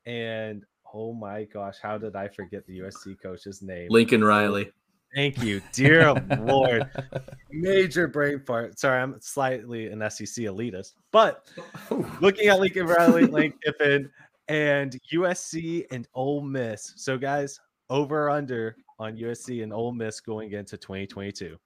and 0.07 0.65
oh 0.95 1.13
my 1.13 1.45
gosh, 1.45 1.77
how 1.83 1.99
did 1.99 2.17
I 2.17 2.29
forget 2.29 2.67
the 2.67 2.79
USC 2.81 3.21
coach's 3.21 3.61
name? 3.61 3.89
Lincoln 3.91 4.25
Riley. 4.25 4.73
Thank 5.15 5.43
you, 5.43 5.63
dear 5.73 6.15
Lord. 6.39 6.89
Major 7.51 8.09
brain 8.09 8.41
fart. 8.47 8.79
Sorry, 8.79 9.01
I'm 9.01 9.21
slightly 9.21 9.87
an 9.89 9.99
SEC 10.11 10.45
elitist, 10.45 10.95
but 11.13 11.49
looking 12.21 12.49
at 12.49 12.61
Lincoln 12.61 12.87
Riley, 12.87 13.27
Lane 13.27 13.55
Kiffin, 13.65 14.11
and 14.49 14.99
USC 15.13 15.87
and 15.91 16.07
Ole 16.15 16.43
Miss. 16.43 16.93
So, 16.97 17.17
guys, 17.17 17.59
over 17.91 18.31
under 18.31 18.77
on 18.99 19.17
USC 19.17 19.63
and 19.63 19.73
Ole 19.73 19.93
Miss 19.93 20.21
going 20.21 20.53
into 20.53 20.77
2022. 20.77 21.59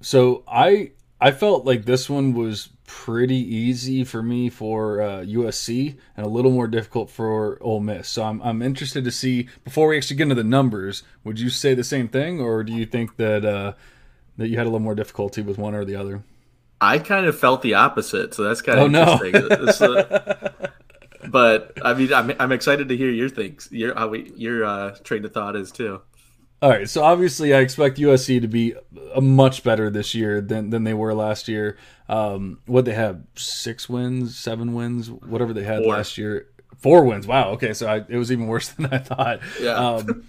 So 0.00 0.44
I 0.46 0.92
I 1.20 1.32
felt 1.32 1.64
like 1.64 1.84
this 1.84 2.08
one 2.08 2.32
was 2.32 2.68
pretty 2.86 3.36
easy 3.36 4.04
for 4.04 4.22
me 4.22 4.48
for 4.48 5.02
uh, 5.02 5.20
USC 5.20 5.96
and 6.16 6.24
a 6.24 6.28
little 6.28 6.52
more 6.52 6.68
difficult 6.68 7.10
for 7.10 7.58
Ole 7.60 7.80
Miss. 7.80 8.08
So 8.08 8.22
I'm, 8.22 8.40
I'm 8.42 8.62
interested 8.62 9.04
to 9.04 9.10
see 9.10 9.48
before 9.64 9.88
we 9.88 9.96
actually 9.96 10.16
get 10.16 10.24
into 10.24 10.36
the 10.36 10.44
numbers. 10.44 11.02
Would 11.24 11.40
you 11.40 11.50
say 11.50 11.74
the 11.74 11.84
same 11.84 12.08
thing, 12.08 12.40
or 12.40 12.62
do 12.62 12.72
you 12.72 12.86
think 12.86 13.16
that 13.16 13.44
uh, 13.44 13.72
that 14.36 14.48
you 14.48 14.56
had 14.56 14.64
a 14.64 14.70
little 14.70 14.78
more 14.78 14.94
difficulty 14.94 15.42
with 15.42 15.58
one 15.58 15.74
or 15.74 15.84
the 15.84 15.96
other? 15.96 16.22
I 16.80 16.98
kind 16.98 17.26
of 17.26 17.38
felt 17.38 17.62
the 17.62 17.74
opposite, 17.74 18.34
so 18.34 18.44
that's 18.44 18.62
kind 18.62 18.78
of 18.78 18.94
oh, 18.94 19.24
interesting. 19.26 19.86
No. 19.88 19.94
uh, 19.94 20.68
but 21.28 21.72
I 21.84 21.94
mean, 21.94 22.12
I'm, 22.12 22.32
I'm 22.38 22.52
excited 22.52 22.88
to 22.88 22.96
hear 22.96 23.10
your 23.10 23.28
things, 23.28 23.68
your 23.72 23.94
how 23.94 24.08
we, 24.08 24.32
your 24.36 24.64
uh, 24.64 24.96
train 25.02 25.24
of 25.24 25.32
thought 25.32 25.56
is 25.56 25.72
too. 25.72 26.00
All 26.60 26.70
right, 26.70 26.88
so 26.88 27.04
obviously 27.04 27.54
I 27.54 27.60
expect 27.60 27.98
USC 27.98 28.40
to 28.40 28.48
be 28.48 28.74
a 29.14 29.20
much 29.20 29.62
better 29.62 29.90
this 29.90 30.14
year 30.14 30.40
than 30.40 30.70
than 30.70 30.82
they 30.82 30.94
were 30.94 31.14
last 31.14 31.46
year. 31.46 31.78
Um, 32.08 32.58
what 32.66 32.84
they 32.84 32.94
have 32.94 33.22
six 33.36 33.88
wins, 33.88 34.36
seven 34.36 34.74
wins, 34.74 35.08
whatever 35.08 35.52
they 35.52 35.62
had 35.62 35.84
Four. 35.84 35.94
last 35.94 36.18
year. 36.18 36.48
Four 36.78 37.04
wins. 37.04 37.26
Wow. 37.26 37.50
Okay, 37.50 37.72
so 37.74 37.86
I, 37.86 38.04
it 38.08 38.16
was 38.16 38.32
even 38.32 38.46
worse 38.48 38.70
than 38.70 38.86
I 38.86 38.98
thought. 38.98 39.40
Yeah. 39.60 39.74
Um, 39.74 40.24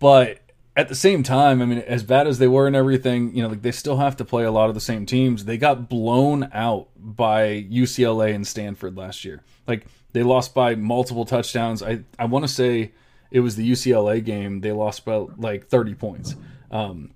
but 0.00 0.40
at 0.76 0.88
the 0.88 0.94
same 0.94 1.22
time, 1.22 1.62
I 1.62 1.64
mean, 1.64 1.78
as 1.78 2.02
bad 2.02 2.26
as 2.26 2.38
they 2.38 2.48
were 2.48 2.66
and 2.66 2.74
everything, 2.74 3.34
you 3.36 3.42
know, 3.42 3.48
like 3.48 3.62
they 3.62 3.72
still 3.72 3.98
have 3.98 4.16
to 4.16 4.24
play 4.24 4.44
a 4.44 4.50
lot 4.50 4.68
of 4.68 4.74
the 4.74 4.80
same 4.80 5.06
teams. 5.06 5.44
They 5.44 5.58
got 5.58 5.88
blown 5.88 6.48
out 6.52 6.88
by 6.96 7.66
UCLA 7.70 8.34
and 8.34 8.46
Stanford 8.46 8.96
last 8.96 9.24
year. 9.24 9.42
Like 9.68 9.86
they 10.12 10.24
lost 10.24 10.54
by 10.54 10.74
multiple 10.74 11.24
touchdowns. 11.24 11.82
I 11.84 12.00
I 12.18 12.24
want 12.24 12.44
to 12.44 12.48
say 12.48 12.92
it 13.30 13.40
was 13.40 13.56
the 13.56 13.70
UCLA 13.70 14.24
game. 14.24 14.60
They 14.60 14.72
lost 14.72 15.04
by 15.04 15.26
like 15.36 15.68
30 15.68 15.94
points. 15.94 16.34
Um, 16.70 17.12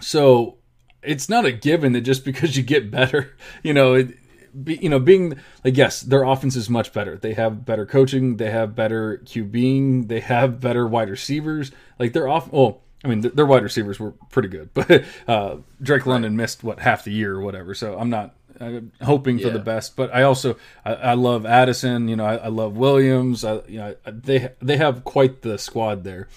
so 0.00 0.58
it's 1.02 1.28
not 1.28 1.44
a 1.44 1.52
given 1.52 1.92
that 1.92 2.02
just 2.02 2.24
because 2.24 2.56
you 2.56 2.62
get 2.62 2.90
better, 2.90 3.36
you 3.62 3.72
know, 3.72 3.94
it, 3.94 4.16
be, 4.64 4.76
you 4.76 4.88
know, 4.88 4.98
being 4.98 5.38
like 5.64 5.76
yes, 5.76 6.00
their 6.00 6.22
offense 6.22 6.56
is 6.56 6.70
much 6.70 6.92
better. 6.92 7.16
They 7.16 7.34
have 7.34 7.64
better 7.66 7.84
coaching. 7.84 8.36
They 8.36 8.50
have 8.50 8.74
better 8.74 9.20
QBing. 9.24 10.08
They 10.08 10.20
have 10.20 10.60
better 10.60 10.86
wide 10.86 11.10
receivers. 11.10 11.72
Like 11.98 12.12
they're 12.12 12.28
off. 12.28 12.50
Well, 12.50 12.82
I 13.04 13.08
mean, 13.08 13.20
their 13.20 13.46
wide 13.46 13.62
receivers 13.62 14.00
were 14.00 14.12
pretty 14.30 14.48
good, 14.48 14.70
but 14.74 15.04
uh, 15.28 15.56
Drake 15.82 16.06
London 16.06 16.36
missed 16.36 16.64
what 16.64 16.80
half 16.80 17.04
the 17.04 17.12
year 17.12 17.34
or 17.34 17.42
whatever. 17.42 17.74
So 17.74 17.98
I'm 17.98 18.10
not 18.10 18.34
I'm 18.60 18.92
hoping 19.02 19.38
for 19.38 19.48
yeah. 19.48 19.52
the 19.52 19.58
best. 19.58 19.96
But 19.96 20.14
I 20.14 20.22
also 20.22 20.56
I, 20.84 20.94
I 20.94 21.14
love 21.14 21.46
Addison. 21.46 22.08
You 22.08 22.16
know, 22.16 22.24
I, 22.24 22.36
I 22.36 22.48
love 22.48 22.76
Williams. 22.76 23.44
I, 23.44 23.60
you 23.66 23.78
know, 23.78 23.96
they 24.06 24.50
they 24.60 24.76
have 24.76 25.04
quite 25.04 25.42
the 25.42 25.58
squad 25.58 26.04
there. 26.04 26.28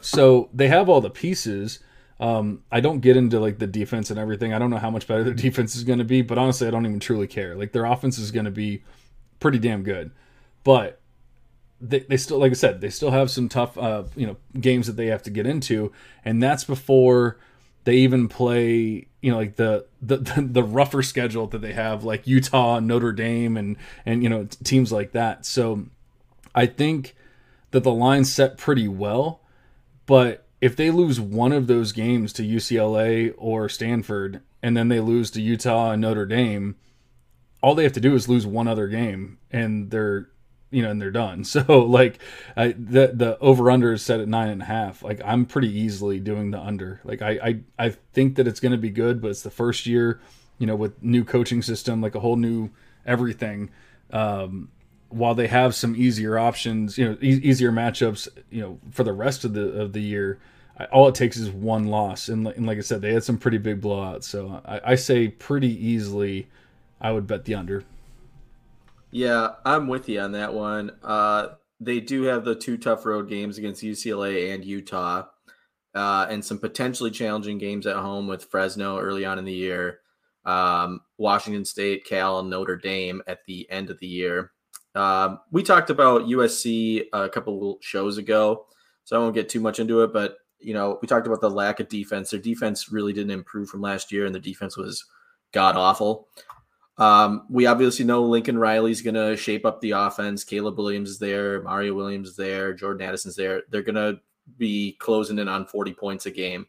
So 0.00 0.50
they 0.52 0.68
have 0.68 0.88
all 0.88 1.00
the 1.00 1.10
pieces. 1.10 1.78
Um, 2.20 2.62
I 2.70 2.80
don't 2.80 3.00
get 3.00 3.16
into 3.16 3.40
like 3.40 3.58
the 3.58 3.66
defense 3.66 4.10
and 4.10 4.18
everything. 4.18 4.52
I 4.52 4.58
don't 4.58 4.70
know 4.70 4.78
how 4.78 4.90
much 4.90 5.06
better 5.06 5.24
their 5.24 5.34
defense 5.48 5.74
is 5.74 5.84
going 5.84 5.98
to 5.98 6.04
be, 6.04 6.22
but 6.22 6.38
honestly, 6.38 6.68
I 6.68 6.70
don't 6.70 6.86
even 6.86 7.00
truly 7.00 7.26
care. 7.26 7.56
Like 7.56 7.72
their 7.72 7.84
offense 7.84 8.18
is 8.18 8.30
going 8.30 8.44
to 8.44 8.50
be 8.50 8.84
pretty 9.40 9.58
damn 9.58 9.82
good. 9.82 10.12
But 10.64 11.00
they, 11.80 12.00
they 12.00 12.16
still 12.16 12.38
like 12.38 12.52
I 12.52 12.54
said 12.54 12.80
they 12.80 12.90
still 12.90 13.10
have 13.10 13.30
some 13.30 13.48
tough 13.48 13.76
uh, 13.76 14.04
you 14.14 14.26
know 14.26 14.36
games 14.60 14.86
that 14.86 14.96
they 14.96 15.06
have 15.06 15.22
to 15.24 15.30
get 15.30 15.46
into, 15.46 15.92
and 16.24 16.42
that's 16.42 16.64
before 16.64 17.38
they 17.84 17.96
even 17.96 18.28
play 18.28 19.06
you 19.20 19.30
know 19.30 19.36
like 19.36 19.56
the, 19.56 19.86
the 20.00 20.16
the 20.50 20.62
rougher 20.62 21.02
schedule 21.02 21.46
that 21.48 21.60
they 21.60 21.72
have 21.72 22.04
like 22.04 22.26
Utah, 22.26 22.80
Notre 22.80 23.12
Dame, 23.12 23.56
and 23.56 23.76
and 24.04 24.22
you 24.22 24.28
know 24.28 24.46
teams 24.64 24.92
like 24.92 25.12
that. 25.12 25.46
So 25.46 25.86
I 26.54 26.66
think 26.66 27.14
that 27.70 27.84
the 27.84 27.92
line 27.92 28.24
set 28.24 28.58
pretty 28.58 28.88
well, 28.88 29.40
but 30.06 30.44
if 30.60 30.76
they 30.76 30.90
lose 30.90 31.20
one 31.20 31.52
of 31.52 31.66
those 31.66 31.92
games 31.92 32.32
to 32.34 32.42
UCLA 32.42 33.34
or 33.36 33.68
Stanford, 33.68 34.42
and 34.62 34.76
then 34.76 34.88
they 34.88 35.00
lose 35.00 35.30
to 35.32 35.42
Utah 35.42 35.90
and 35.92 36.02
Notre 36.02 36.26
Dame, 36.26 36.76
all 37.62 37.74
they 37.74 37.82
have 37.82 37.92
to 37.94 38.00
do 38.00 38.14
is 38.14 38.28
lose 38.28 38.46
one 38.46 38.68
other 38.68 38.88
game, 38.88 39.38
and 39.50 39.90
they're 39.90 40.28
you 40.72 40.82
know, 40.82 40.90
and 40.90 41.00
they're 41.00 41.10
done. 41.10 41.44
So 41.52 41.60
like, 41.82 42.18
I, 42.56 42.68
the 42.68 43.12
the 43.14 43.38
over 43.40 43.70
under 43.70 43.92
is 43.92 44.02
set 44.02 44.20
at 44.20 44.28
nine 44.28 44.48
and 44.48 44.62
a 44.62 44.64
half. 44.64 45.02
Like 45.02 45.20
I'm 45.24 45.44
pretty 45.44 45.70
easily 45.70 46.18
doing 46.18 46.50
the 46.50 46.60
under. 46.60 47.00
Like 47.04 47.22
I 47.22 47.30
I, 47.30 47.60
I 47.86 47.88
think 48.12 48.36
that 48.36 48.48
it's 48.48 48.58
going 48.58 48.72
to 48.72 48.78
be 48.78 48.90
good, 48.90 49.20
but 49.20 49.30
it's 49.30 49.42
the 49.42 49.50
first 49.50 49.86
year, 49.86 50.20
you 50.58 50.66
know, 50.66 50.74
with 50.74 51.02
new 51.02 51.24
coaching 51.24 51.62
system, 51.62 52.00
like 52.00 52.14
a 52.14 52.20
whole 52.20 52.36
new 52.36 52.70
everything. 53.06 53.70
Um, 54.10 54.70
while 55.10 55.34
they 55.34 55.46
have 55.46 55.74
some 55.74 55.94
easier 55.94 56.38
options, 56.38 56.96
you 56.96 57.06
know, 57.06 57.18
e- 57.20 57.40
easier 57.42 57.70
matchups, 57.70 58.28
you 58.50 58.62
know, 58.62 58.78
for 58.90 59.04
the 59.04 59.12
rest 59.12 59.44
of 59.44 59.52
the 59.52 59.80
of 59.80 59.92
the 59.92 60.00
year, 60.00 60.38
I, 60.78 60.84
all 60.86 61.06
it 61.08 61.14
takes 61.14 61.36
is 61.36 61.50
one 61.50 61.88
loss. 61.88 62.28
And, 62.28 62.46
and, 62.48 62.66
like 62.66 62.78
I 62.78 62.80
said, 62.82 63.02
they 63.02 63.12
had 63.12 63.24
some 63.24 63.38
pretty 63.38 63.58
big 63.58 63.80
blowouts. 63.80 64.24
So 64.24 64.62
I, 64.64 64.92
I 64.92 64.94
say 64.94 65.28
pretty 65.28 65.68
easily, 65.86 66.46
I 67.00 67.12
would 67.12 67.26
bet 67.26 67.44
the 67.44 67.54
under. 67.54 67.84
Yeah, 69.12 69.50
I'm 69.66 69.88
with 69.88 70.08
you 70.08 70.20
on 70.20 70.32
that 70.32 70.54
one. 70.54 70.90
Uh, 71.02 71.48
they 71.78 72.00
do 72.00 72.22
have 72.22 72.46
the 72.46 72.54
two 72.54 72.78
tough 72.78 73.04
road 73.04 73.28
games 73.28 73.58
against 73.58 73.82
UCLA 73.82 74.54
and 74.54 74.64
Utah, 74.64 75.26
uh, 75.94 76.26
and 76.30 76.42
some 76.42 76.58
potentially 76.58 77.10
challenging 77.10 77.58
games 77.58 77.86
at 77.86 77.96
home 77.96 78.26
with 78.26 78.46
Fresno 78.46 78.98
early 78.98 79.26
on 79.26 79.38
in 79.38 79.44
the 79.44 79.52
year, 79.52 80.00
um, 80.46 81.02
Washington 81.18 81.66
State, 81.66 82.06
Cal, 82.06 82.38
and 82.38 82.48
Notre 82.48 82.76
Dame 82.76 83.20
at 83.26 83.40
the 83.46 83.70
end 83.70 83.90
of 83.90 84.00
the 84.00 84.06
year. 84.06 84.52
Um, 84.94 85.40
we 85.50 85.62
talked 85.62 85.90
about 85.90 86.22
USC 86.22 87.04
a 87.12 87.28
couple 87.28 87.78
shows 87.82 88.16
ago, 88.16 88.64
so 89.04 89.16
I 89.16 89.18
won't 89.18 89.34
get 89.34 89.50
too 89.50 89.60
much 89.60 89.78
into 89.78 90.02
it. 90.02 90.14
But 90.14 90.36
you 90.58 90.72
know, 90.72 90.98
we 91.02 91.08
talked 91.08 91.26
about 91.26 91.42
the 91.42 91.50
lack 91.50 91.80
of 91.80 91.88
defense. 91.88 92.30
Their 92.30 92.40
defense 92.40 92.90
really 92.90 93.12
didn't 93.12 93.32
improve 93.32 93.68
from 93.68 93.82
last 93.82 94.10
year, 94.10 94.24
and 94.24 94.34
the 94.34 94.40
defense 94.40 94.74
was 94.74 95.04
god 95.52 95.76
awful. 95.76 96.28
Um, 97.02 97.46
we 97.50 97.66
obviously 97.66 98.04
know 98.04 98.22
Lincoln 98.22 98.56
Riley's 98.56 99.02
going 99.02 99.16
to 99.16 99.36
shape 99.36 99.66
up 99.66 99.80
the 99.80 99.90
offense. 99.90 100.44
Caleb 100.44 100.78
Williams 100.78 101.10
is 101.10 101.18
there, 101.18 101.60
Mario 101.62 101.94
Williams 101.94 102.28
is 102.28 102.36
there, 102.36 102.72
Jordan 102.72 103.08
Addison's 103.08 103.34
there. 103.34 103.64
They're 103.70 103.82
going 103.82 103.96
to 103.96 104.20
be 104.56 104.92
closing 105.00 105.40
in 105.40 105.48
on 105.48 105.66
40 105.66 105.94
points 105.94 106.26
a 106.26 106.30
game. 106.30 106.64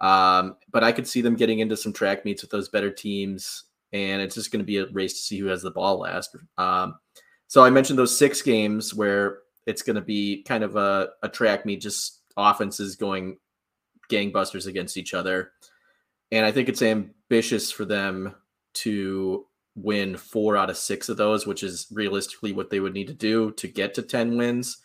Um, 0.00 0.58
but 0.70 0.84
I 0.84 0.92
could 0.92 1.08
see 1.08 1.22
them 1.22 1.34
getting 1.34 1.58
into 1.58 1.76
some 1.76 1.92
track 1.92 2.24
meets 2.24 2.40
with 2.40 2.52
those 2.52 2.68
better 2.68 2.88
teams, 2.88 3.64
and 3.92 4.22
it's 4.22 4.36
just 4.36 4.52
going 4.52 4.60
to 4.60 4.64
be 4.64 4.76
a 4.76 4.86
race 4.90 5.14
to 5.14 5.18
see 5.18 5.38
who 5.40 5.46
has 5.46 5.62
the 5.62 5.72
ball 5.72 5.98
last. 5.98 6.36
Um, 6.56 7.00
so 7.48 7.64
I 7.64 7.70
mentioned 7.70 7.98
those 7.98 8.16
six 8.16 8.42
games 8.42 8.94
where 8.94 9.38
it's 9.66 9.82
going 9.82 9.96
to 9.96 10.02
be 10.02 10.44
kind 10.44 10.62
of 10.62 10.76
a, 10.76 11.08
a 11.24 11.28
track 11.28 11.66
meet, 11.66 11.80
just 11.80 12.20
offenses 12.36 12.94
going 12.94 13.38
gangbusters 14.08 14.68
against 14.68 14.96
each 14.96 15.14
other. 15.14 15.50
And 16.30 16.46
I 16.46 16.52
think 16.52 16.68
it's 16.68 16.82
ambitious 16.82 17.72
for 17.72 17.84
them 17.84 18.36
to 18.74 19.46
win 19.76 20.16
four 20.16 20.56
out 20.56 20.70
of 20.70 20.76
six 20.76 21.08
of 21.08 21.16
those, 21.16 21.46
which 21.46 21.62
is 21.62 21.86
realistically 21.90 22.52
what 22.52 22.70
they 22.70 22.80
would 22.80 22.94
need 22.94 23.08
to 23.08 23.14
do 23.14 23.50
to 23.52 23.68
get 23.68 23.94
to 23.94 24.02
10 24.02 24.36
wins. 24.36 24.78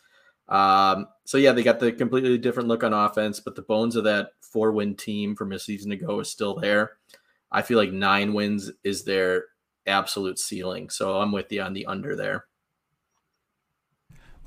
Um, 0.47 1.08
so 1.25 1.38
yeah, 1.38 1.52
they 1.52 1.63
got 1.63 1.80
the 1.80 1.91
completely 1.91 2.38
different 2.38 2.69
look 2.69 2.84
on 2.84 2.93
offense, 2.93 3.39
but 3.39 3.56
the 3.56 3.62
bones 3.62 3.95
of 3.95 4.04
that 4.06 4.32
four 4.41 4.71
win 4.71 4.95
team 4.95 5.36
from 5.36 5.52
a 5.52 5.60
season 5.60 5.91
ago 5.91 6.19
is 6.19 6.30
still 6.30 6.56
there. 6.56 6.93
I 7.52 7.62
feel 7.62 7.78
like 7.78 7.91
nine 7.91 8.34
wins 8.34 8.71
is 8.84 9.04
their 9.04 9.45
absolute 9.86 10.39
ceiling. 10.39 10.89
So 10.89 11.19
I'm 11.19 11.32
with 11.32 11.52
you 11.52 11.62
on 11.62 11.73
the 11.73 11.86
under 11.86 12.15
there 12.15 12.45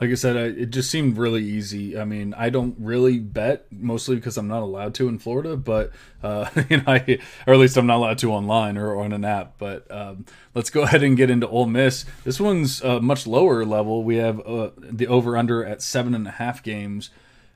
like 0.03 0.11
I 0.11 0.15
said, 0.15 0.37
I, 0.37 0.41
it 0.47 0.71
just 0.71 0.91
seemed 0.91 1.17
really 1.17 1.45
easy. 1.45 1.97
I 1.97 2.05
mean, 2.05 2.35
I 2.37 2.51
don't 2.51 2.75
really 2.77 3.21
bet 3.21 3.67
mostly 3.71 4.17
because 4.17 4.37
I'm 4.37 4.49
not 4.49 4.65
allowed 4.65 4.95
to 4.95 5.07
in 5.07 5.21
Florida, 5.21 5.57
but 5.57 5.93
uh, 6.25 6.51
you 6.69 6.79
know, 6.79 6.83
I, 6.89 7.21
or 7.47 7.55
at 7.55 7.61
least 7.61 7.77
I'm 7.77 7.87
not 7.87 7.99
allowed 7.99 8.19
to 8.19 8.33
online 8.33 8.77
or 8.77 9.01
on 9.01 9.13
an 9.13 9.25
app. 9.25 9.59
But 9.59 9.89
um, 9.93 10.27
let's 10.57 10.71
go 10.71 10.83
ahead 10.83 11.05
and 11.05 11.17
get 11.17 11.31
into 11.31 11.47
Ole 11.47 11.67
Miss. 11.67 12.05
This 12.25 12.41
one's 12.41 12.83
much 12.83 13.29
lower 13.29 13.65
level. 13.65 14.03
We 14.03 14.17
have 14.17 14.41
uh, 14.41 14.71
the 14.77 15.07
over 15.07 15.37
under 15.37 15.65
at 15.65 15.81
seven 15.83 16.17
and 16.17 16.27
a 16.27 16.33
half 16.33 16.65
games, 16.65 17.11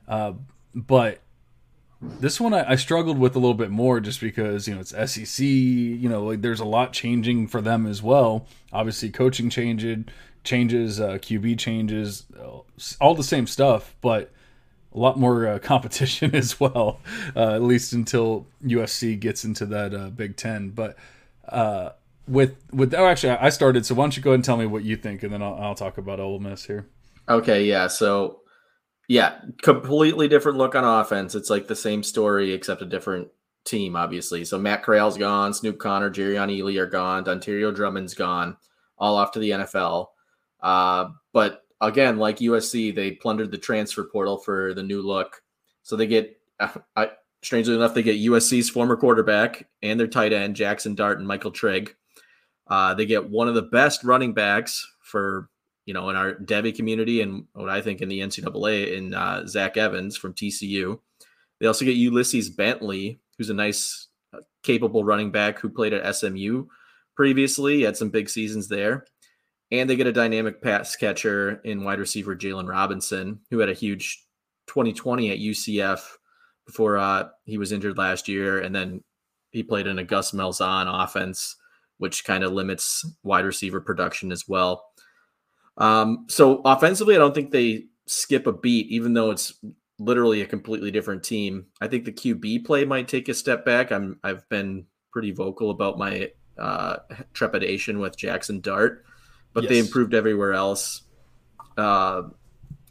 uh, 0.07 0.31
but 0.73 1.19
this 2.01 2.39
one 2.39 2.53
I, 2.53 2.71
I, 2.71 2.75
struggled 2.75 3.17
with 3.17 3.35
a 3.35 3.39
little 3.39 3.55
bit 3.55 3.71
more 3.71 3.99
just 3.99 4.21
because 4.21 4.69
you 4.69 4.73
know 4.73 4.79
it's 4.79 4.91
SEC. 5.11 5.45
You 5.45 6.07
know, 6.07 6.23
like 6.23 6.41
there's 6.41 6.61
a 6.61 6.65
lot 6.65 6.93
changing 6.93 7.47
for 7.47 7.59
them 7.59 7.85
as 7.85 8.01
well. 8.01 8.47
Obviously, 8.71 9.09
coaching 9.09 9.49
changed 9.49 10.09
changes, 10.47 10.99
uh, 10.99 11.13
QB 11.13 11.59
changes, 11.59 12.25
all 12.99 13.13
the 13.13 13.23
same 13.23 13.45
stuff, 13.45 13.95
but 14.01 14.31
a 14.95 14.97
lot 14.97 15.19
more 15.19 15.47
uh, 15.47 15.59
competition 15.63 16.33
as 16.33 16.59
well. 16.59 16.99
Uh, 17.35 17.53
at 17.53 17.61
least 17.61 17.93
until 17.93 18.47
USC 18.63 19.19
gets 19.19 19.45
into 19.45 19.65
that 19.67 19.93
uh, 19.93 20.09
Big 20.09 20.37
Ten. 20.37 20.69
But 20.69 20.97
uh, 21.47 21.91
with 22.27 22.55
with 22.71 22.93
oh, 22.95 23.05
actually, 23.05 23.33
I 23.33 23.49
started. 23.49 23.85
So 23.85 23.93
why 23.95 24.03
don't 24.05 24.17
you 24.17 24.23
go 24.23 24.31
ahead 24.31 24.35
and 24.35 24.45
tell 24.45 24.57
me 24.57 24.65
what 24.65 24.83
you 24.83 24.95
think, 24.95 25.23
and 25.23 25.31
then 25.31 25.43
I'll, 25.43 25.55
I'll 25.55 25.75
talk 25.75 25.97
about 25.97 26.19
Ole 26.19 26.39
Miss 26.39 26.65
here. 26.65 26.87
Okay, 27.29 27.65
yeah. 27.65 27.87
So 27.87 28.41
yeah, 29.07 29.39
completely 29.61 30.27
different 30.27 30.57
look 30.57 30.75
on 30.75 30.83
offense. 30.83 31.35
It's 31.35 31.49
like 31.49 31.67
the 31.67 31.75
same 31.75 32.03
story 32.03 32.53
except 32.53 32.81
a 32.81 32.85
different 32.85 33.27
team, 33.65 33.95
obviously. 33.95 34.45
So 34.45 34.57
Matt 34.57 34.83
Corral's 34.83 35.17
gone, 35.17 35.53
Snoop 35.53 35.77
Conner, 35.77 36.09
Jerrion 36.09 36.49
Ealy 36.49 36.79
are 36.79 36.87
gone, 36.87 37.23
Dontario 37.23 37.73
Drummond's 37.73 38.13
gone, 38.13 38.57
all 38.97 39.17
off 39.17 39.31
to 39.33 39.39
the 39.39 39.51
NFL. 39.51 40.07
Uh, 40.61 41.09
but 41.33 41.63
again, 41.81 42.17
like 42.17 42.37
USC, 42.37 42.93
they 42.93 43.11
plundered 43.11 43.51
the 43.51 43.57
transfer 43.57 44.03
portal 44.03 44.37
for 44.37 44.73
the 44.73 44.83
new 44.83 45.01
look. 45.01 45.41
So 45.83 45.95
they 45.95 46.07
get, 46.07 46.39
I, 46.95 47.11
strangely 47.41 47.75
enough, 47.75 47.93
they 47.93 48.03
get 48.03 48.17
USC's 48.17 48.69
former 48.69 48.95
quarterback 48.95 49.67
and 49.81 49.99
their 49.99 50.07
tight 50.07 50.33
end, 50.33 50.55
Jackson 50.55 50.95
Dart 50.95 51.19
and 51.19 51.27
Michael 51.27 51.51
Trigg. 51.51 51.95
Uh, 52.67 52.93
they 52.93 53.05
get 53.05 53.29
one 53.29 53.47
of 53.47 53.55
the 53.55 53.61
best 53.61 54.03
running 54.03 54.33
backs 54.33 54.85
for, 55.01 55.49
you 55.85 55.93
know, 55.93 56.09
in 56.09 56.15
our 56.15 56.33
Devy 56.33 56.75
community 56.75 57.21
and 57.21 57.45
what 57.53 57.69
I 57.69 57.81
think 57.81 58.01
in 58.01 58.09
the 58.09 58.19
NCAA 58.19 58.97
in 58.97 59.13
uh, 59.13 59.47
Zach 59.47 59.77
Evans 59.77 60.17
from 60.17 60.33
TCU. 60.33 60.99
They 61.59 61.67
also 61.67 61.85
get 61.85 61.95
Ulysses 61.95 62.49
Bentley, 62.49 63.19
who's 63.37 63.49
a 63.49 63.53
nice, 63.53 64.07
uh, 64.33 64.39
capable 64.63 65.05
running 65.05 65.31
back 65.31 65.59
who 65.59 65.69
played 65.69 65.93
at 65.93 66.15
SMU 66.15 66.65
previously. 67.15 67.77
He 67.77 67.81
had 67.83 67.95
some 67.95 68.09
big 68.09 68.29
seasons 68.29 68.67
there 68.67 69.05
and 69.71 69.89
they 69.89 69.95
get 69.95 70.07
a 70.07 70.13
dynamic 70.13 70.61
pass 70.61 70.95
catcher 70.95 71.61
in 71.63 71.83
wide 71.83 71.99
receiver 71.99 72.35
Jaylon 72.35 72.69
Robinson, 72.69 73.39
who 73.49 73.59
had 73.59 73.69
a 73.69 73.73
huge 73.73 74.23
2020 74.67 75.31
at 75.31 75.39
UCF 75.39 76.01
before 76.65 76.97
uh, 76.97 77.29
he 77.45 77.57
was 77.57 77.71
injured 77.71 77.97
last 77.97 78.27
year, 78.27 78.59
and 78.59 78.75
then 78.75 79.03
he 79.51 79.63
played 79.63 79.87
in 79.87 79.99
a 79.99 80.03
Gus 80.03 80.31
Malzahn 80.31 80.85
offense, 81.03 81.55
which 81.97 82.25
kind 82.25 82.43
of 82.43 82.53
limits 82.53 83.05
wide 83.23 83.45
receiver 83.45 83.81
production 83.81 84.31
as 84.31 84.47
well. 84.47 84.85
Um, 85.77 86.25
so 86.27 86.61
offensively, 86.65 87.15
I 87.15 87.19
don't 87.19 87.35
think 87.35 87.51
they 87.51 87.85
skip 88.05 88.47
a 88.47 88.53
beat, 88.53 88.87
even 88.87 89.13
though 89.13 89.31
it's 89.31 89.53
literally 89.99 90.41
a 90.41 90.47
completely 90.47 90.91
different 90.91 91.23
team. 91.23 91.67
I 91.81 91.87
think 91.87 92.05
the 92.05 92.11
QB 92.11 92.65
play 92.65 92.85
might 92.85 93.07
take 93.07 93.29
a 93.29 93.33
step 93.33 93.65
back. 93.65 93.91
I'm 93.91 94.19
I've 94.23 94.47
been 94.49 94.85
pretty 95.11 95.31
vocal 95.31 95.71
about 95.71 95.97
my 95.97 96.31
uh, 96.57 96.97
trepidation 97.33 97.99
with 97.99 98.17
Jackson 98.17 98.61
Dart 98.61 99.05
but 99.57 99.63
yes. 99.63 99.71
they 99.71 99.79
improved 99.79 100.13
everywhere 100.13 100.53
else. 100.53 101.01
Uh, 101.75 102.29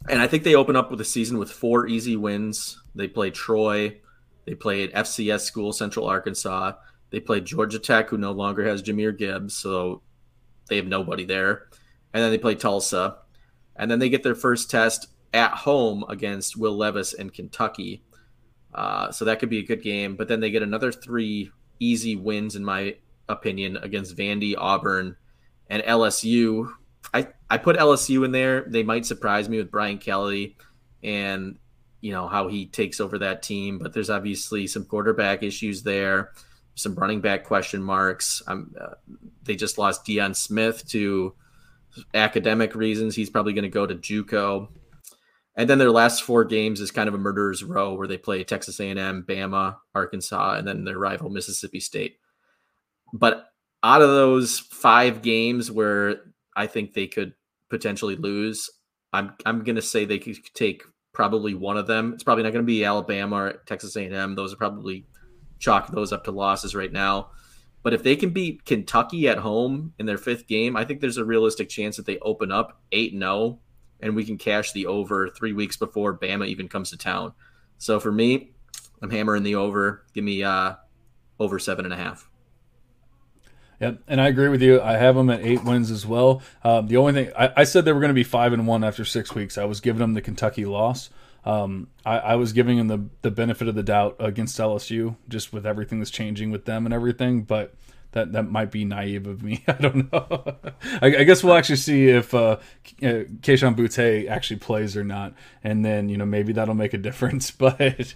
and 0.09 0.21
I 0.21 0.27
think 0.27 0.43
they 0.43 0.53
open 0.53 0.75
up 0.75 0.91
with 0.91 0.99
a 0.99 1.05
season 1.05 1.37
with 1.37 1.49
four 1.49 1.87
easy 1.87 2.17
wins. 2.17 2.81
They 2.93 3.07
play 3.07 3.29
Troy, 3.29 4.01
they 4.43 4.53
played 4.53 4.91
FCS 4.91 5.45
school 5.45 5.71
Central 5.71 6.05
Arkansas, 6.05 6.73
they 7.09 7.21
played 7.21 7.45
Georgia 7.45 7.79
Tech, 7.79 8.09
who 8.09 8.17
no 8.17 8.33
longer 8.33 8.65
has 8.67 8.83
Jahmyr 8.83 9.17
Gibbs, 9.17 9.55
so 9.55 10.01
they 10.67 10.75
have 10.75 10.87
nobody 10.87 11.23
there, 11.23 11.69
and 12.13 12.21
then 12.21 12.31
they 12.31 12.37
play 12.37 12.55
Tulsa, 12.55 13.19
and 13.77 13.89
then 13.89 13.99
they 13.99 14.09
get 14.09 14.23
their 14.23 14.35
first 14.35 14.69
test 14.69 15.07
at 15.33 15.51
home 15.51 16.03
against 16.09 16.57
Will 16.57 16.75
Levis 16.75 17.13
in 17.13 17.29
Kentucky. 17.29 18.03
Uh, 18.73 19.09
so 19.09 19.23
that 19.23 19.39
could 19.39 19.49
be 19.49 19.59
a 19.59 19.65
good 19.65 19.81
game. 19.81 20.17
But 20.17 20.27
then 20.27 20.41
they 20.41 20.51
get 20.51 20.63
another 20.63 20.91
three 20.91 21.49
easy 21.79 22.17
wins, 22.17 22.57
in 22.57 22.65
my 22.65 22.97
opinion, 23.29 23.77
against 23.77 24.17
Vandy, 24.17 24.53
Auburn, 24.57 25.15
and 25.69 25.83
LSU. 25.83 26.71
I, 27.13 27.27
I 27.49 27.57
put 27.57 27.77
LSU 27.77 28.25
in 28.25 28.31
there. 28.31 28.65
They 28.67 28.83
might 28.83 29.05
surprise 29.05 29.47
me 29.49 29.57
with 29.57 29.71
Brian 29.71 29.97
Kelly 29.97 30.57
and 31.03 31.57
you 32.01 32.11
know 32.11 32.27
how 32.27 32.47
he 32.47 32.67
takes 32.67 32.99
over 32.99 33.17
that 33.19 33.41
team, 33.41 33.79
but 33.79 33.93
there's 33.93 34.09
obviously 34.09 34.67
some 34.67 34.85
quarterback 34.85 35.41
issues 35.41 35.83
there, 35.83 36.31
some 36.75 36.95
running 36.95 37.21
back 37.21 37.43
question 37.43 37.81
marks. 37.81 38.41
Uh, 38.47 38.61
they 39.43 39.55
just 39.55 39.77
lost 39.77 40.05
Deion 40.05 40.35
Smith 40.35 40.87
to 40.89 41.33
academic 42.13 42.75
reasons, 42.75 43.15
he's 43.15 43.29
probably 43.29 43.53
going 43.53 43.63
to 43.63 43.69
go 43.69 43.85
to 43.85 43.95
JUCO. 43.95 44.69
And 45.55 45.67
then 45.67 45.79
their 45.79 45.91
last 45.91 46.21
four 46.21 46.45
games 46.45 46.79
is 46.79 46.91
kind 46.91 47.07
of 47.09 47.15
a 47.15 47.17
murderer's 47.17 47.63
row 47.63 47.93
where 47.93 48.07
they 48.07 48.17
play 48.17 48.43
Texas 48.43 48.79
A&M, 48.79 49.25
Bama, 49.27 49.77
Arkansas, 49.95 50.53
and 50.53 50.67
then 50.67 50.83
their 50.83 50.99
rival 50.99 51.31
Mississippi 51.31 51.79
State. 51.79 52.19
But 53.11 53.49
out 53.87 54.01
of 54.01 54.09
those 54.09 54.59
five 54.59 55.21
games 55.21 55.71
where 55.71 56.17
I 56.57 56.67
think 56.67 56.93
they 56.93 57.07
could 57.07 57.33
potentially 57.69 58.17
lose, 58.17 58.69
I'm 59.13 59.33
I'm 59.45 59.63
to 59.63 59.81
say 59.81 60.03
they 60.03 60.19
could 60.19 60.37
take 60.53 60.83
probably 61.13 61.53
one 61.53 61.77
of 61.77 61.87
them. 61.87 62.13
It's 62.13 62.23
probably 62.23 62.43
not 62.43 62.51
to 62.53 62.63
be 62.63 62.83
Alabama 62.83 63.35
or 63.37 63.53
Texas 63.65 63.95
A&M. 63.95 64.35
Those 64.35 64.53
are 64.53 64.57
probably 64.57 65.05
chalk 65.57 65.87
those 65.87 66.11
up 66.11 66.25
to 66.25 66.31
losses 66.31 66.75
right 66.75 66.91
now. 66.91 67.29
But 67.81 67.93
if 67.93 68.03
they 68.03 68.17
can 68.17 68.31
beat 68.31 68.65
Kentucky 68.65 69.29
at 69.29 69.37
home 69.37 69.93
in 69.97 70.05
their 70.05 70.17
fifth 70.17 70.47
game, 70.47 70.75
I 70.75 70.83
think 70.83 70.99
there's 70.99 71.17
a 71.17 71.23
realistic 71.23 71.69
chance 71.69 71.95
that 71.95 72.05
they 72.05 72.19
open 72.19 72.51
up 72.51 72.81
8 72.91 73.13
0 73.17 73.59
and 74.01 74.15
we 74.15 74.25
can 74.25 74.37
cash 74.37 74.73
the 74.73 74.85
over 74.85 75.29
three 75.29 75.53
weeks 75.53 75.77
before 75.77 76.17
Bama 76.17 76.45
even 76.47 76.67
comes 76.67 76.89
to 76.89 76.97
town. 76.97 77.31
So 77.77 78.01
for 78.01 78.11
me, 78.11 78.51
I'm 79.01 79.09
hammering 79.09 79.43
the 79.43 79.55
over. 79.55 80.03
Give 80.13 80.25
me 80.25 80.43
uh, 80.43 80.73
over 81.39 81.57
seven 81.57 81.85
and 81.85 81.93
a 81.93 81.97
half. 81.97 82.29
Yep, 83.79 84.01
and 84.07 84.19
I 84.19 84.27
agree 84.27 84.49
with 84.49 84.61
you. 84.61 84.81
I 84.81 84.93
have 84.93 85.15
them 85.15 85.29
at 85.29 85.41
eight 85.41 85.63
wins 85.63 85.91
as 85.91 86.05
well. 86.05 86.41
Um, 86.63 86.87
the 86.87 86.97
only 86.97 87.13
thing 87.13 87.31
I, 87.37 87.53
I 87.57 87.63
said 87.63 87.85
they 87.85 87.93
were 87.93 87.99
going 87.99 88.09
to 88.09 88.15
be 88.15 88.23
five 88.23 88.53
and 88.53 88.65
one 88.65 88.83
after 88.83 89.05
six 89.05 89.35
weeks. 89.35 89.57
I 89.57 89.65
was 89.65 89.81
giving 89.81 89.99
them 89.99 90.13
the 90.13 90.21
Kentucky 90.21 90.65
loss. 90.65 91.11
Um, 91.45 91.87
I, 92.05 92.17
I, 92.17 92.35
was 92.35 92.51
giving 92.51 92.77
them 92.77 92.87
the, 92.87 93.05
the 93.21 93.31
benefit 93.31 93.69
of 93.69 93.75
the 93.75 93.83
doubt 93.83 94.17
against 94.19 94.57
LSU, 94.59 95.15
just 95.29 95.53
with 95.53 95.65
everything 95.65 95.99
that's 95.99 96.11
changing 96.11 96.51
with 96.51 96.65
them 96.65 96.85
and 96.85 96.93
everything. 96.93 97.43
But 97.43 97.73
that 98.11 98.33
that 98.33 98.49
might 98.49 98.71
be 98.71 98.83
naive 98.83 99.27
of 99.27 99.43
me. 99.43 99.63
I 99.67 99.73
don't 99.73 100.11
know. 100.11 100.55
I, 101.01 101.07
I, 101.17 101.23
guess 101.23 101.43
we'll 101.43 101.53
actually 101.53 101.77
see 101.77 102.07
if 102.09 102.33
uh, 102.33 102.57
uh 103.01 103.23
Kayshon 103.41 103.75
Boutte 103.75 104.29
actually 104.29 104.59
plays 104.59 104.97
or 104.97 105.03
not, 105.03 105.33
and 105.63 105.85
then 105.85 106.09
you 106.09 106.17
know 106.17 106.25
maybe 106.25 106.53
that'll 106.53 106.75
make 106.75 106.93
a 106.93 106.97
difference. 107.09 107.51
But 107.51 108.13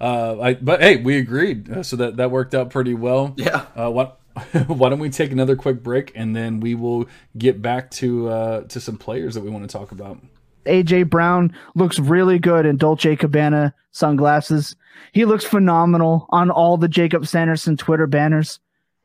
uh, 0.00 0.40
I 0.40 0.54
but 0.54 0.80
hey, 0.80 0.96
we 0.96 1.18
agreed, 1.18 1.86
so 1.86 1.96
that 1.96 2.16
that 2.16 2.30
worked 2.30 2.54
out 2.54 2.70
pretty 2.70 2.94
well. 2.94 3.34
Yeah. 3.36 3.66
Uh, 3.74 3.90
what? 3.90 4.18
Why 4.66 4.88
don't 4.88 4.98
we 4.98 5.10
take 5.10 5.32
another 5.32 5.56
quick 5.56 5.82
break 5.82 6.12
and 6.14 6.34
then 6.34 6.60
we 6.60 6.74
will 6.74 7.08
get 7.36 7.62
back 7.62 7.90
to 7.92 8.28
uh, 8.28 8.60
to 8.62 8.80
some 8.80 8.96
players 8.96 9.34
that 9.34 9.42
we 9.42 9.50
want 9.50 9.68
to 9.68 9.72
talk 9.72 9.92
about. 9.92 10.18
AJ 10.66 11.08
Brown 11.08 11.54
looks 11.74 11.98
really 11.98 12.38
good 12.38 12.66
in 12.66 12.76
Dolce 12.76 13.16
Gabbana 13.16 13.72
sunglasses. 13.90 14.76
He 15.12 15.24
looks 15.24 15.44
phenomenal 15.44 16.26
on 16.30 16.50
all 16.50 16.76
the 16.76 16.88
Jacob 16.88 17.26
Sanderson 17.26 17.76
Twitter 17.76 18.06
banners. 18.06 18.60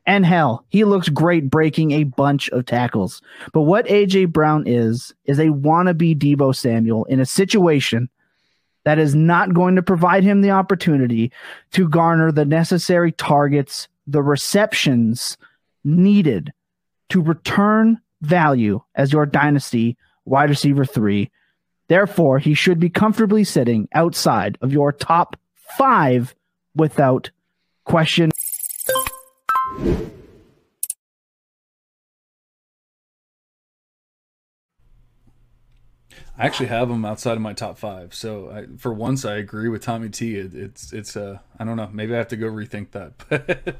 And 0.06 0.26
hell, 0.26 0.66
he 0.68 0.84
looks 0.84 1.08
great 1.08 1.48
breaking 1.48 1.92
a 1.92 2.04
bunch 2.04 2.50
of 2.50 2.66
tackles. 2.66 3.22
But 3.52 3.62
what 3.62 3.86
AJ 3.86 4.32
Brown 4.32 4.64
is, 4.66 5.14
is 5.24 5.38
a 5.38 5.46
wannabe 5.46 6.18
Deebo 6.18 6.54
Samuel 6.54 7.06
in 7.06 7.20
a 7.20 7.26
situation 7.26 8.10
that 8.84 8.98
is 8.98 9.14
not 9.14 9.54
going 9.54 9.76
to 9.76 9.82
provide 9.82 10.22
him 10.22 10.42
the 10.42 10.50
opportunity 10.50 11.32
to 11.72 11.88
garner 11.88 12.30
the 12.30 12.44
necessary 12.44 13.12
targets, 13.12 13.88
the 14.06 14.22
receptions 14.22 15.36
needed 15.84 16.52
to 17.10 17.20
return 17.20 18.00
value 18.22 18.80
as 18.94 19.12
your 19.12 19.26
dynasty 19.26 19.96
wide 20.24 20.50
receiver 20.50 20.84
three. 20.84 21.30
Therefore, 21.88 22.38
he 22.38 22.54
should 22.54 22.80
be 22.80 22.88
comfortably 22.88 23.44
sitting 23.44 23.88
outside 23.94 24.56
of 24.62 24.72
your 24.72 24.92
top 24.92 25.36
five 25.76 26.34
without 26.74 27.30
question. 27.84 28.30
I 36.36 36.46
actually 36.46 36.66
have 36.66 36.88
them 36.88 37.04
outside 37.04 37.34
of 37.34 37.40
my 37.40 37.52
top 37.52 37.78
five. 37.78 38.12
So 38.12 38.50
I, 38.50 38.76
for 38.76 38.92
once, 38.92 39.24
I 39.24 39.36
agree 39.36 39.68
with 39.68 39.82
Tommy 39.82 40.08
T. 40.08 40.36
It, 40.36 40.52
it's 40.52 40.92
it's 40.92 41.16
uh 41.16 41.38
I 41.58 41.64
don't 41.64 41.76
know. 41.76 41.88
Maybe 41.92 42.12
I 42.14 42.18
have 42.18 42.28
to 42.28 42.36
go 42.36 42.46
rethink 42.46 42.90
that. 42.90 43.12
But 43.28 43.76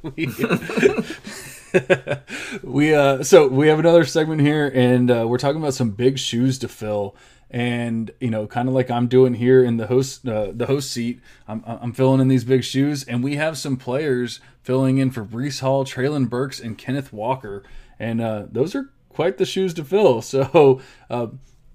we, 2.63 2.71
we 2.71 2.95
uh 2.95 3.25
so 3.25 3.49
we 3.49 3.67
have 3.67 3.81
another 3.81 4.05
segment 4.05 4.41
here, 4.41 4.71
and 4.73 5.11
uh, 5.11 5.27
we're 5.27 5.39
talking 5.39 5.61
about 5.61 5.75
some 5.75 5.91
big 5.91 6.19
shoes 6.19 6.59
to 6.61 6.69
fill. 6.69 7.17
And 7.51 8.13
you 8.21 8.31
know, 8.31 8.47
kind 8.47 8.69
of 8.69 8.75
like 8.75 8.91
I'm 8.91 9.09
doing 9.09 9.35
here 9.35 9.65
in 9.65 9.77
the 9.77 9.89
host 9.89 10.27
uh, 10.27 10.53
the 10.53 10.67
host 10.67 10.93
seat, 10.93 11.21
I'm 11.49 11.65
I'm 11.67 11.93
filling 11.93 12.21
in 12.21 12.29
these 12.29 12.45
big 12.45 12.63
shoes, 12.63 13.03
and 13.03 13.25
we 13.25 13.35
have 13.35 13.59
some 13.59 13.77
players 13.77 14.39
filling 14.63 14.99
in 14.99 15.11
for 15.11 15.25
Breece 15.25 15.61
Hall, 15.61 15.85
Treylon 15.85 16.29
Burks, 16.29 16.61
and 16.61 16.79
Kenneth 16.79 17.13
Walker, 17.13 17.65
and 17.99 18.21
uh, 18.21 18.47
those 18.51 18.77
are 18.77 18.91
quite 19.09 19.39
the 19.39 19.47
shoes 19.47 19.75
to 19.75 19.85
fill. 19.85 20.23
So. 20.23 20.81
Uh, 21.11 21.27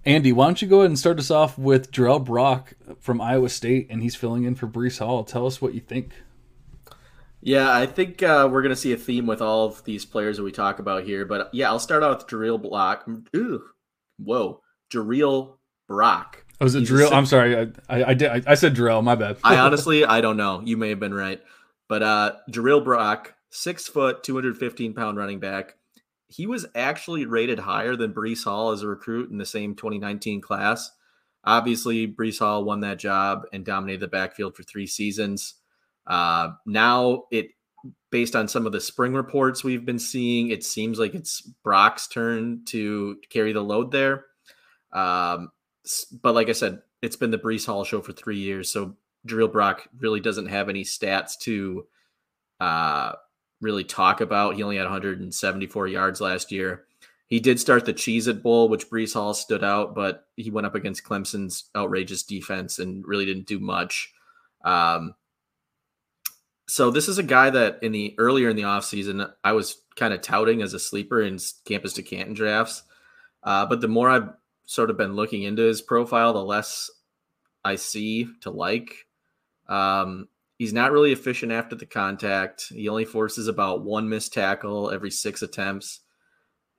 Andy, 0.05 0.31
why 0.31 0.45
don't 0.45 0.61
you 0.61 0.67
go 0.67 0.79
ahead 0.79 0.91
and 0.91 0.99
start 0.99 1.19
us 1.19 1.29
off 1.29 1.57
with 1.57 1.91
Jirehl 1.91 2.23
Brock 2.23 2.73
from 2.99 3.19
Iowa 3.19 3.49
State, 3.49 3.87
and 3.89 4.01
he's 4.01 4.15
filling 4.15 4.43
in 4.43 4.55
for 4.55 4.67
Breece 4.67 4.99
Hall. 4.99 5.23
Tell 5.23 5.45
us 5.45 5.61
what 5.61 5.73
you 5.73 5.81
think. 5.81 6.13
Yeah, 7.41 7.71
I 7.71 7.85
think 7.85 8.21
uh, 8.21 8.49
we're 8.51 8.61
going 8.61 8.73
to 8.73 8.79
see 8.79 8.91
a 8.91 8.97
theme 8.97 9.25
with 9.25 9.41
all 9.41 9.65
of 9.65 9.83
these 9.85 10.05
players 10.05 10.37
that 10.37 10.43
we 10.43 10.51
talk 10.51 10.79
about 10.79 11.03
here. 11.03 11.25
But 11.25 11.49
yeah, 11.53 11.69
I'll 11.69 11.79
start 11.79 12.03
out 12.03 12.17
with 12.17 12.27
Jirehl 12.27 12.61
Brock. 12.61 13.07
Ooh, 13.35 13.63
whoa, 14.17 14.61
Jirehl 14.91 15.57
Brock. 15.87 16.45
Oh, 16.59 16.65
was 16.65 16.75
it 16.75 16.83
Drill? 16.83 17.13
I'm 17.13 17.25
sorry, 17.25 17.57
I, 17.57 17.67
I, 17.87 18.03
I 18.09 18.13
did. 18.13 18.29
I, 18.29 18.51
I, 18.51 18.55
said 18.55 18.73
Drill. 18.73 19.01
My 19.01 19.15
bad. 19.15 19.37
I 19.43 19.57
honestly, 19.59 20.03
I 20.03 20.19
don't 20.19 20.35
know. 20.35 20.61
You 20.63 20.75
may 20.75 20.89
have 20.89 20.99
been 20.99 21.13
right, 21.13 21.41
but 21.87 22.03
uh, 22.03 22.35
Jirehl 22.51 22.83
Brock, 22.83 23.33
six 23.49 23.87
foot, 23.87 24.23
215 24.23 24.93
pound 24.93 25.17
running 25.17 25.39
back, 25.39 25.75
he 26.29 26.45
was 26.45 26.65
actually 26.75 27.25
rated 27.25 27.59
higher 27.59 27.95
than 27.95 28.13
Breece 28.13 28.43
Hall 28.43 28.71
as 28.71 28.83
a 28.83 28.87
recruit 28.87 29.31
in 29.31 29.39
the 29.39 29.45
same 29.45 29.75
2019 29.75 30.41
class. 30.41 30.91
Obviously, 31.43 32.07
Breece 32.07 32.39
Hall 32.39 32.63
won 32.63 32.81
that 32.81 32.99
job 32.99 33.43
and 33.51 33.65
dominated 33.65 34.01
the 34.01 34.07
backfield 34.07 34.55
for 34.55 34.61
three 34.63 34.85
seasons. 34.85 35.55
Uh, 36.05 36.49
now, 36.65 37.23
it 37.31 37.49
based 38.11 38.35
on 38.35 38.47
some 38.47 38.65
of 38.65 38.71
the 38.71 38.81
spring 38.81 39.13
reports 39.13 39.63
we've 39.63 39.85
been 39.85 39.99
seeing, 39.99 40.49
it 40.49 40.63
seems 40.63 40.99
like 40.99 41.15
it's 41.15 41.41
Brock's 41.63 42.07
turn 42.07 42.63
to 42.65 43.17
carry 43.29 43.53
the 43.53 43.61
load 43.61 43.91
there. 43.91 44.25
Um, 44.91 45.51
but 46.21 46.35
like 46.35 46.49
I 46.49 46.53
said, 46.53 46.81
it's 47.01 47.15
been 47.15 47.31
the 47.31 47.37
Breece 47.37 47.65
Hall 47.65 47.83
show 47.83 48.01
for 48.01 48.11
three 48.11 48.37
years, 48.37 48.69
so 48.69 48.95
Drill 49.25 49.47
Brock 49.47 49.87
really 49.97 50.19
doesn't 50.19 50.47
have 50.47 50.69
any 50.69 50.83
stats 50.83 51.37
to 51.39 51.87
uh, 52.59 53.13
really 53.61 53.83
talk 53.83 54.21
about. 54.21 54.55
He 54.55 54.63
only 54.63 54.77
had 54.77 54.83
174 54.83 55.87
yards 55.87 56.21
last 56.21 56.51
year. 56.51 56.85
He 57.27 57.39
did 57.39 57.59
start 57.59 57.85
the 57.85 57.93
Cheez 57.93 58.27
It 58.27 58.41
Bowl, 58.41 58.69
which 58.69 58.89
Breece 58.89 59.13
Hall 59.13 59.33
stood 59.33 59.63
out, 59.63 59.93
but 59.93 60.25
he 60.35 60.49
went 60.49 60.65
up 60.65 60.75
against 60.75 61.03
Clemson's 61.03 61.65
outrageous 61.75 62.23
defense 62.23 62.79
and 62.79 63.05
really 63.05 63.25
didn't 63.25 63.45
do 63.45 63.59
much. 63.59 64.11
Um, 64.63 65.13
so 66.67 66.89
this 66.89 67.07
is 67.07 67.17
a 67.17 67.23
guy 67.23 67.49
that 67.51 67.79
in 67.83 67.91
the 67.91 68.15
earlier 68.17 68.49
in 68.49 68.55
the 68.55 68.63
offseason, 68.63 69.31
I 69.43 69.51
was 69.51 69.81
kind 69.95 70.13
of 70.13 70.21
touting 70.21 70.61
as 70.61 70.73
a 70.73 70.79
sleeper 70.79 71.21
in 71.21 71.37
campus 71.65 71.93
to 71.93 72.03
Canton 72.03 72.33
drafts. 72.33 72.83
Uh, 73.43 73.65
but 73.65 73.81
the 73.81 73.87
more 73.87 74.09
I've 74.09 74.29
sort 74.65 74.89
of 74.89 74.97
been 74.97 75.15
looking 75.15 75.43
into 75.43 75.63
his 75.63 75.81
profile, 75.81 76.33
the 76.33 76.43
less 76.43 76.89
I 77.63 77.75
see 77.75 78.27
to 78.41 78.51
like. 78.51 79.07
Um, 79.67 80.27
He's 80.59 80.73
not 80.73 80.91
really 80.91 81.13
efficient 81.13 81.53
after 81.53 81.77
the 81.77 81.85
contact. 81.85 82.65
He 82.67 82.89
only 82.89 83.05
forces 83.05 83.47
about 83.47 83.85
one 83.85 84.09
missed 84.09 84.33
tackle 84.33 84.91
every 84.91 85.09
six 85.09 85.41
attempts. 85.41 86.01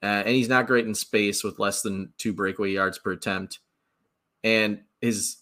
Uh, 0.02 0.22
and 0.26 0.28
he's 0.28 0.50
not 0.50 0.66
great 0.66 0.86
in 0.86 0.94
space 0.94 1.42
with 1.42 1.58
less 1.58 1.80
than 1.80 2.12
two 2.18 2.34
breakaway 2.34 2.72
yards 2.72 2.98
per 2.98 3.12
attempt. 3.12 3.58
And 4.44 4.82
his 5.00 5.38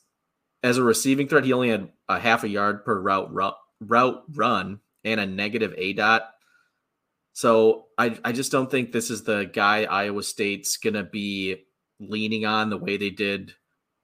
as 0.62 0.78
a 0.78 0.84
receiving 0.84 1.26
threat, 1.26 1.44
he 1.44 1.52
only 1.52 1.68
had 1.68 1.90
a 2.08 2.20
half 2.20 2.44
a 2.44 2.48
yard 2.48 2.84
per 2.84 3.00
route 3.00 3.32
route, 3.34 3.56
route 3.80 4.22
run 4.32 4.80
and 5.02 5.18
a 5.18 5.26
negative 5.26 5.74
A 5.76 5.92
dot. 5.92 6.30
So 7.32 7.86
I 7.98 8.18
I 8.24 8.30
just 8.30 8.52
don't 8.52 8.70
think 8.70 8.92
this 8.92 9.10
is 9.10 9.24
the 9.24 9.50
guy 9.52 9.82
Iowa 9.82 10.22
State's 10.22 10.76
gonna 10.76 11.04
be 11.04 11.64
leaning 11.98 12.46
on 12.46 12.70
the 12.70 12.78
way 12.78 12.96
they 12.96 13.10
did 13.10 13.52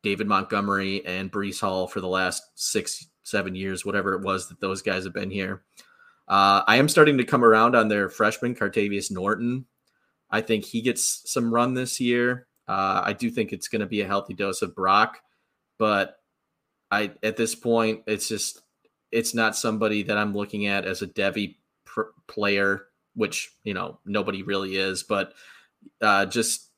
David 0.02 0.26
Montgomery 0.26 1.06
and 1.06 1.30
Breece 1.30 1.60
Hall 1.60 1.86
for 1.86 2.00
the 2.00 2.08
last 2.08 2.42
six 2.56 3.06
seven 3.24 3.54
years, 3.54 3.84
whatever 3.84 4.14
it 4.14 4.22
was 4.22 4.48
that 4.48 4.60
those 4.60 4.82
guys 4.82 5.04
have 5.04 5.12
been 5.12 5.30
here. 5.30 5.62
Uh, 6.28 6.62
I 6.66 6.76
am 6.76 6.88
starting 6.88 7.18
to 7.18 7.24
come 7.24 7.44
around 7.44 7.74
on 7.74 7.88
their 7.88 8.08
freshman 8.08 8.54
Cartevious 8.54 9.10
Norton. 9.10 9.66
I 10.30 10.40
think 10.40 10.64
he 10.64 10.80
gets 10.80 11.22
some 11.30 11.52
run 11.52 11.74
this 11.74 12.00
year. 12.00 12.46
Uh, 12.66 13.02
I 13.04 13.12
do 13.12 13.30
think 13.30 13.52
it's 13.52 13.68
going 13.68 13.80
to 13.80 13.86
be 13.86 14.00
a 14.00 14.06
healthy 14.06 14.34
dose 14.34 14.62
of 14.62 14.74
Brock, 14.74 15.18
but 15.78 16.16
I 16.90 17.12
at 17.22 17.36
this 17.36 17.54
point 17.54 18.02
it's 18.06 18.28
just 18.28 18.62
it's 19.12 19.34
not 19.34 19.56
somebody 19.56 20.02
that 20.04 20.16
I'm 20.16 20.34
looking 20.34 20.66
at 20.66 20.86
as 20.86 21.02
a 21.02 21.06
Devy 21.06 21.56
pr- 21.84 22.12
player, 22.26 22.86
which 23.14 23.52
you 23.64 23.74
know 23.74 23.98
nobody 24.06 24.42
really 24.42 24.76
is, 24.76 25.02
but 25.02 25.34
uh, 26.00 26.24
just 26.26 26.70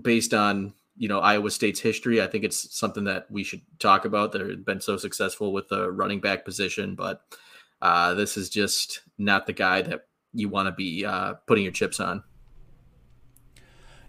based 0.00 0.32
on 0.32 0.72
you 0.98 1.08
know 1.08 1.20
Iowa 1.20 1.50
State's 1.50 1.80
history. 1.80 2.20
I 2.20 2.26
think 2.26 2.44
it's 2.44 2.76
something 2.76 3.04
that 3.04 3.30
we 3.30 3.44
should 3.44 3.62
talk 3.78 4.04
about. 4.04 4.32
They've 4.32 4.64
been 4.64 4.80
so 4.80 4.96
successful 4.96 5.52
with 5.52 5.68
the 5.68 5.90
running 5.90 6.20
back 6.20 6.44
position, 6.44 6.94
but 6.94 7.22
uh, 7.80 8.14
this 8.14 8.36
is 8.36 8.50
just 8.50 9.02
not 9.16 9.46
the 9.46 9.52
guy 9.52 9.82
that 9.82 10.06
you 10.34 10.48
want 10.48 10.66
to 10.66 10.72
be 10.72 11.04
uh, 11.04 11.34
putting 11.46 11.64
your 11.64 11.72
chips 11.72 12.00
on. 12.00 12.24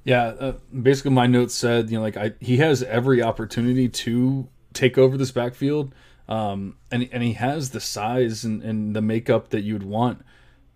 Yeah, 0.04 0.24
uh, 0.24 0.54
basically 0.82 1.12
my 1.12 1.28
notes 1.28 1.54
said, 1.54 1.90
you 1.90 1.98
know, 1.98 2.02
like 2.02 2.18
I 2.18 2.34
he 2.40 2.58
has 2.58 2.82
every 2.84 3.22
opportunity 3.22 3.88
to 3.90 4.50
take 4.74 4.98
over 4.98 5.18
this 5.18 5.32
backfield, 5.32 5.94
um, 6.28 6.78
and 6.92 7.08
and 7.12 7.22
he 7.22 7.34
has 7.34 7.70
the 7.70 7.80
size 7.80 8.44
and, 8.44 8.64
and 8.64 8.96
the 8.96 9.02
makeup 9.02 9.50
that 9.50 9.62
you'd 9.62 9.84
want, 9.84 10.24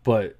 but 0.03 0.37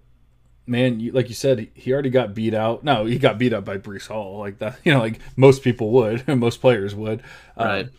man, 0.66 1.00
you, 1.00 1.12
like 1.12 1.30
you 1.30 1.36
said, 1.36 1.70
he 1.74 1.94
already 1.94 2.10
got 2.10 2.34
beat 2.34 2.54
out. 2.54 2.84
No, 2.84 3.06
he 3.06 3.18
got 3.18 3.38
beat 3.38 3.54
up 3.54 3.66
by 3.66 3.78
Breece 3.78 4.08
Hall, 4.08 4.40
like 4.40 4.60
that. 4.60 4.80
You 4.84 4.94
know, 4.94 5.00
like 5.00 5.20
most 5.36 5.64
people 5.64 5.92
would, 5.92 6.28
most 6.38 6.62
players 6.62 6.96
would. 6.96 7.24
Right. 7.58 7.86
Um, 7.86 7.92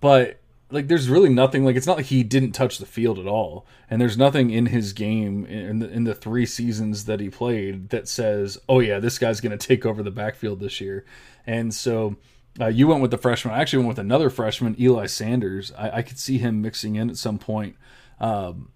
but 0.00 0.40
like, 0.70 0.88
there's 0.88 1.08
really 1.08 1.28
nothing. 1.28 1.64
Like, 1.64 1.76
it's 1.76 1.86
not 1.86 1.96
like 1.96 2.06
he 2.06 2.22
didn't 2.22 2.52
touch 2.52 2.78
the 2.78 2.86
field 2.86 3.18
at 3.18 3.26
all, 3.26 3.66
and 3.90 4.00
there's 4.00 4.16
nothing 4.16 4.50
in 4.50 4.66
his 4.66 4.92
game 4.92 5.44
in 5.46 5.80
the, 5.80 5.90
in 5.90 6.04
the 6.04 6.14
three 6.14 6.46
seasons 6.46 7.04
that 7.04 7.20
he 7.20 7.28
played 7.28 7.90
that 7.90 8.08
says, 8.08 8.58
"Oh 8.68 8.80
yeah, 8.80 8.98
this 8.98 9.18
guy's 9.18 9.40
going 9.40 9.56
to 9.58 9.66
take 9.66 9.86
over 9.86 10.02
the 10.02 10.10
backfield 10.10 10.60
this 10.60 10.80
year." 10.80 11.04
And 11.46 11.72
so. 11.74 12.16
Uh, 12.60 12.66
you 12.66 12.86
went 12.86 13.00
with 13.00 13.10
the 13.10 13.16
freshman. 13.16 13.54
I 13.54 13.62
actually 13.62 13.78
went 13.78 13.88
with 13.88 13.98
another 13.98 14.28
freshman, 14.28 14.78
Eli 14.78 15.06
Sanders. 15.06 15.72
I, 15.72 15.90
I 15.90 16.02
could 16.02 16.18
see 16.18 16.36
him 16.36 16.60
mixing 16.60 16.96
in 16.96 17.08
at 17.08 17.16
some 17.16 17.38
point. 17.38 17.76
Um, 18.20 18.72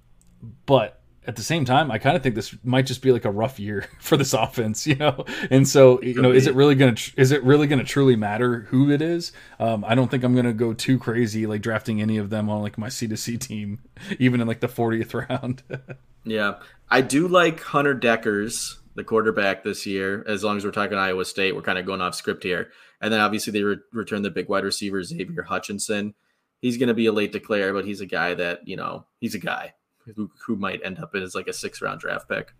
but 0.65 1.03
at 1.27 1.37
the 1.37 1.43
same 1.43 1.65
time, 1.65 1.91
I 1.91 1.99
kind 1.99 2.17
of 2.17 2.23
think 2.23 2.35
this 2.35 2.57
might 2.63 2.87
just 2.87 3.03
be 3.03 3.11
like 3.11 3.25
a 3.25 3.31
rough 3.31 3.59
year 3.59 3.89
for 3.99 4.17
this 4.17 4.33
offense, 4.33 4.87
you 4.87 4.95
know. 4.95 5.25
And 5.51 5.67
so, 5.67 6.01
you 6.03 6.21
know, 6.21 6.31
is 6.33 6.47
it 6.47 6.55
really 6.55 6.75
gonna 6.75 6.97
is 7.17 7.33
it 7.33 7.43
really 7.43 7.67
gonna 7.67 7.85
truly 7.85 8.17
matter 8.17 8.61
who 8.71 8.91
it 8.91 9.03
is? 9.03 9.33
Um, 9.59 9.85
I 9.87 9.95
don't 9.95 10.11
think 10.11 10.25
I'm 10.25 10.35
gonna 10.35 10.53
go 10.53 10.73
too 10.73 10.99
crazy 10.99 11.47
like 11.47 11.63
drafting 11.63 12.01
any 12.01 12.17
of 12.19 12.31
them 12.31 12.49
on 12.49 12.63
like 12.63 12.79
my 12.79 12.89
C 12.89 13.07
to 13.09 13.17
C 13.17 13.37
team, 13.37 13.81
even 14.19 14.41
in 14.41 14.47
like 14.47 14.61
the 14.61 14.69
40th 14.69 15.29
round. 15.29 15.63
yeah, 16.25 16.55
I 16.91 17.01
do 17.01 17.27
like 17.29 17.61
Hunter 17.61 17.95
Dekkers, 17.95 18.77
the 18.95 19.05
quarterback 19.05 19.65
this 19.65 19.87
year. 19.87 20.25
As 20.27 20.45
long 20.45 20.57
as 20.57 20.65
we're 20.65 20.71
talking 20.71 20.99
Iowa 20.99 21.25
State, 21.25 21.55
we're 21.55 21.63
kind 21.63 21.79
of 21.79 21.87
going 21.87 22.01
off 22.01 22.15
script 22.15 22.43
here. 22.43 22.71
And 23.01 23.13
then 23.13 23.21
obviously 23.21 23.53
they 23.53 23.63
re- 23.63 23.77
return 23.93 24.23
the 24.23 24.31
big 24.31 24.49
wide 24.49 24.65
receiver 24.65 25.03
Xavier 25.03 25.43
Hutchinson. 25.43 26.15
He's 26.63 26.79
going 26.79 26.89
to 26.89 26.95
be 26.95 27.05
a 27.05 27.13
late 27.13 27.33
declare, 27.33 27.75
but 27.75 27.85
he's 27.85 28.01
a 28.01 28.07
guy 28.07 28.33
that 28.35 28.67
you 28.67 28.77
know 28.77 29.07
he's 29.21 29.35
a 29.35 29.39
guy 29.39 29.75
who, 30.15 30.31
who 30.47 30.57
might 30.57 30.81
end 30.85 30.99
up 30.99 31.15
as 31.15 31.35
like 31.35 31.49
a 31.49 31.53
six 31.53 31.83
round 31.83 32.01
draft 32.01 32.29
pick. 32.29 32.53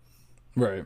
Right. 0.55 0.85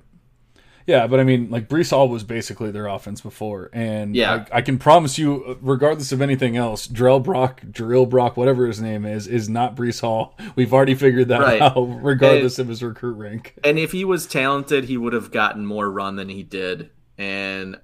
Yeah, 0.87 1.07
but 1.07 1.19
I 1.19 1.23
mean, 1.23 1.49
like 1.49 1.69
Breece 1.69 1.91
Hall 1.91 2.09
was 2.09 2.23
basically 2.23 2.71
their 2.71 2.87
offense 2.87 3.21
before, 3.21 3.69
and 3.71 4.15
yeah, 4.15 4.45
I, 4.51 4.57
I 4.57 4.61
can 4.61 4.77
promise 4.77 5.17
you, 5.17 5.57
regardless 5.61 6.11
of 6.11 6.21
anything 6.21 6.57
else, 6.57 6.87
Drill 6.87 7.19
Brock, 7.19 7.61
Drill 7.69 8.05
Brock, 8.05 8.35
whatever 8.35 8.65
his 8.65 8.81
name 8.81 9.05
is, 9.05 9.27
is 9.27 9.47
not 9.47 9.75
Breece 9.75 10.01
Hall. 10.01 10.35
We've 10.55 10.73
already 10.73 10.95
figured 10.95 11.27
that 11.27 11.41
right. 11.41 11.61
out, 11.61 11.77
regardless 12.03 12.57
and, 12.57 12.65
of 12.65 12.69
his 12.69 12.83
recruit 12.83 13.13
rank. 13.13 13.55
And 13.63 13.77
if 13.77 13.91
he 13.91 14.03
was 14.03 14.25
talented, 14.25 14.85
he 14.85 14.97
would 14.97 15.13
have 15.13 15.31
gotten 15.31 15.65
more 15.65 15.89
run 15.89 16.15
than 16.15 16.29
he 16.29 16.43
did, 16.43 16.89
and 17.17 17.79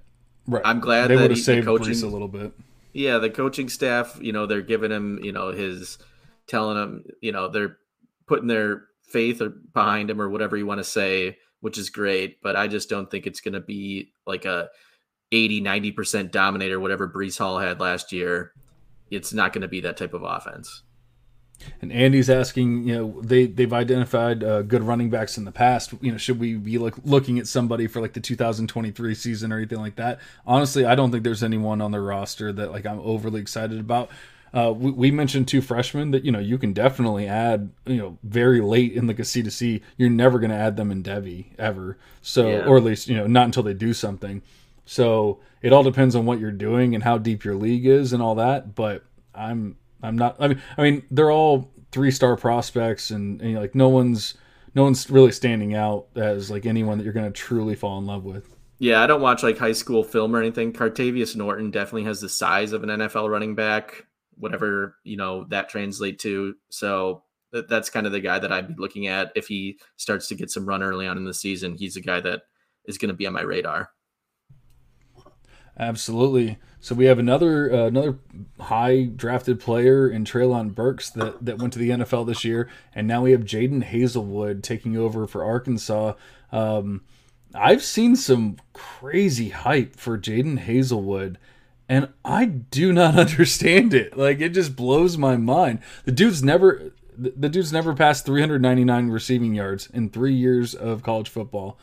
right. 0.46 0.62
I'm 0.64 0.80
glad 0.80 1.08
they 1.08 1.16
would 1.16 1.30
have 1.30 1.38
saved 1.38 1.66
coaching, 1.66 1.94
Breece 1.94 2.02
a 2.02 2.08
little 2.08 2.28
bit. 2.28 2.52
Yeah, 2.92 3.18
the 3.18 3.30
coaching 3.30 3.68
staff, 3.68 4.18
you 4.20 4.32
know, 4.32 4.46
they're 4.46 4.60
giving 4.60 4.90
him, 4.90 5.20
you 5.22 5.32
know, 5.32 5.52
his 5.52 5.98
telling 6.48 6.76
him, 6.76 7.04
you 7.20 7.30
know, 7.30 7.48
they're 7.48 7.76
putting 8.28 8.46
their 8.46 8.84
faith 9.02 9.40
or 9.40 9.50
behind 9.72 10.10
him 10.10 10.20
or 10.20 10.28
whatever 10.28 10.56
you 10.56 10.66
want 10.66 10.78
to 10.78 10.84
say, 10.84 11.38
which 11.60 11.78
is 11.78 11.90
great. 11.90 12.40
But 12.42 12.56
I 12.56 12.68
just 12.68 12.88
don't 12.88 13.10
think 13.10 13.26
it's 13.26 13.40
going 13.40 13.54
to 13.54 13.60
be 13.60 14.12
like 14.26 14.44
a 14.44 14.68
80, 15.32 15.62
90% 15.62 16.30
dominator, 16.30 16.78
whatever 16.78 17.08
Breece 17.08 17.38
Hall 17.38 17.58
had 17.58 17.80
last 17.80 18.12
year. 18.12 18.52
It's 19.10 19.32
not 19.32 19.52
going 19.52 19.62
to 19.62 19.68
be 19.68 19.80
that 19.80 19.96
type 19.96 20.14
of 20.14 20.22
offense. 20.22 20.82
And 21.80 21.92
Andy's 21.92 22.30
asking, 22.30 22.86
you 22.86 22.94
know, 22.94 23.20
they 23.20 23.46
they've 23.46 23.72
identified 23.72 24.44
uh, 24.44 24.62
good 24.62 24.82
running 24.82 25.10
backs 25.10 25.36
in 25.36 25.44
the 25.44 25.50
past. 25.50 25.92
You 26.00 26.12
know, 26.12 26.18
should 26.18 26.38
we 26.38 26.54
be 26.54 26.78
like 26.78 26.94
looking 27.04 27.40
at 27.40 27.48
somebody 27.48 27.88
for 27.88 28.00
like 28.00 28.12
the 28.12 28.20
2023 28.20 29.14
season 29.14 29.52
or 29.52 29.56
anything 29.56 29.80
like 29.80 29.96
that? 29.96 30.20
Honestly, 30.46 30.84
I 30.84 30.94
don't 30.94 31.10
think 31.10 31.24
there's 31.24 31.42
anyone 31.42 31.80
on 31.80 31.90
their 31.90 32.02
roster 32.02 32.52
that 32.52 32.70
like 32.70 32.86
I'm 32.86 33.00
overly 33.00 33.40
excited 33.40 33.80
about. 33.80 34.10
Uh, 34.52 34.72
we, 34.74 34.90
we, 34.90 35.10
mentioned 35.10 35.46
two 35.46 35.60
freshmen 35.60 36.10
that 36.10 36.24
you 36.24 36.32
know 36.32 36.38
you 36.38 36.56
can 36.58 36.72
definitely 36.72 37.26
add 37.26 37.70
you 37.86 37.96
know 37.96 38.18
very 38.22 38.60
late 38.60 38.92
in 38.92 39.06
like 39.06 39.18
a 39.18 39.24
C 39.24 39.42
to 39.42 39.50
C. 39.50 39.82
You're 39.96 40.10
never 40.10 40.38
going 40.38 40.50
to 40.50 40.56
add 40.56 40.76
them 40.76 40.90
in 40.90 41.02
Devy 41.02 41.46
ever. 41.58 41.98
So 42.22 42.48
yeah. 42.48 42.66
or 42.66 42.78
at 42.78 42.84
least 42.84 43.08
you 43.08 43.16
know 43.16 43.26
not 43.26 43.44
until 43.44 43.62
they 43.62 43.74
do 43.74 43.92
something. 43.92 44.42
So 44.84 45.40
it 45.60 45.72
all 45.72 45.82
depends 45.82 46.16
on 46.16 46.24
what 46.24 46.40
you're 46.40 46.50
doing 46.50 46.94
and 46.94 47.04
how 47.04 47.18
deep 47.18 47.44
your 47.44 47.56
league 47.56 47.86
is 47.86 48.12
and 48.12 48.22
all 48.22 48.36
that. 48.36 48.74
But 48.74 49.04
I'm 49.34 49.76
I'm 50.02 50.16
not. 50.16 50.36
I 50.40 50.48
mean 50.48 50.62
I 50.78 50.82
mean 50.82 51.02
they're 51.10 51.30
all 51.30 51.70
three 51.92 52.10
star 52.10 52.36
prospects 52.36 53.10
and, 53.10 53.40
and 53.42 53.54
like 53.56 53.74
no 53.74 53.88
one's 53.88 54.34
no 54.74 54.84
one's 54.84 55.10
really 55.10 55.32
standing 55.32 55.74
out 55.74 56.06
as 56.14 56.50
like 56.50 56.66
anyone 56.66 56.98
that 56.98 57.04
you're 57.04 57.12
going 57.12 57.30
to 57.30 57.32
truly 57.32 57.74
fall 57.74 57.98
in 57.98 58.06
love 58.06 58.24
with. 58.24 58.54
Yeah, 58.78 59.02
I 59.02 59.06
don't 59.06 59.20
watch 59.20 59.42
like 59.42 59.58
high 59.58 59.72
school 59.72 60.04
film 60.04 60.34
or 60.34 60.38
anything. 60.38 60.72
Cartevious 60.72 61.34
Norton 61.34 61.70
definitely 61.70 62.04
has 62.04 62.20
the 62.20 62.28
size 62.28 62.72
of 62.72 62.84
an 62.84 62.90
NFL 62.90 63.28
running 63.28 63.54
back 63.54 64.06
whatever 64.38 64.96
you 65.04 65.16
know 65.16 65.44
that 65.50 65.68
translate 65.68 66.18
to. 66.20 66.54
So 66.70 67.22
that's 67.52 67.90
kind 67.90 68.06
of 68.06 68.12
the 68.12 68.20
guy 68.20 68.38
that 68.38 68.52
I'd 68.52 68.68
be 68.68 68.74
looking 68.76 69.06
at 69.06 69.32
if 69.34 69.46
he 69.48 69.78
starts 69.96 70.28
to 70.28 70.34
get 70.34 70.50
some 70.50 70.66
run 70.66 70.82
early 70.82 71.06
on 71.06 71.16
in 71.16 71.24
the 71.24 71.34
season. 71.34 71.76
He's 71.76 71.96
a 71.96 72.00
guy 72.00 72.20
that 72.20 72.42
is 72.84 72.98
going 72.98 73.08
to 73.08 73.14
be 73.14 73.26
on 73.26 73.32
my 73.32 73.42
radar. 73.42 73.90
Absolutely. 75.78 76.58
So 76.80 76.94
we 76.94 77.06
have 77.06 77.18
another 77.18 77.72
uh, 77.72 77.86
another 77.86 78.18
high 78.58 79.04
drafted 79.04 79.60
player 79.60 80.08
in 80.08 80.24
Treylon 80.24 80.74
Burks 80.74 81.10
that 81.10 81.44
that 81.44 81.58
went 81.58 81.72
to 81.74 81.78
the 81.78 81.90
NFL 81.90 82.26
this 82.26 82.44
year, 82.44 82.68
and 82.94 83.06
now 83.06 83.22
we 83.22 83.32
have 83.32 83.42
Jadon 83.42 83.84
Haselwood 83.84 84.62
taking 84.62 84.96
over 84.96 85.26
for 85.26 85.44
Arkansas. 85.44 86.14
Um, 86.50 87.02
I've 87.54 87.82
seen 87.82 88.16
some 88.16 88.56
crazy 88.72 89.50
hype 89.50 89.96
for 89.96 90.18
Jadon 90.18 90.64
Haselwood 90.64 91.36
and 91.88 92.08
I 92.24 92.44
do 92.44 92.92
not 92.92 93.16
understand 93.18 93.94
it. 93.94 94.16
Like 94.16 94.40
it 94.40 94.50
just 94.50 94.76
blows 94.76 95.16
my 95.16 95.36
mind. 95.36 95.80
The 96.04 96.12
dude's 96.12 96.42
never 96.42 96.92
the 97.16 97.48
dude's 97.48 97.72
never 97.72 97.94
passed 97.94 98.24
399 98.26 99.08
receiving 99.08 99.52
yards 99.52 99.88
in 99.92 100.08
3 100.08 100.32
years 100.32 100.72
of 100.74 101.02
college 101.02 101.28
football. 101.28 101.76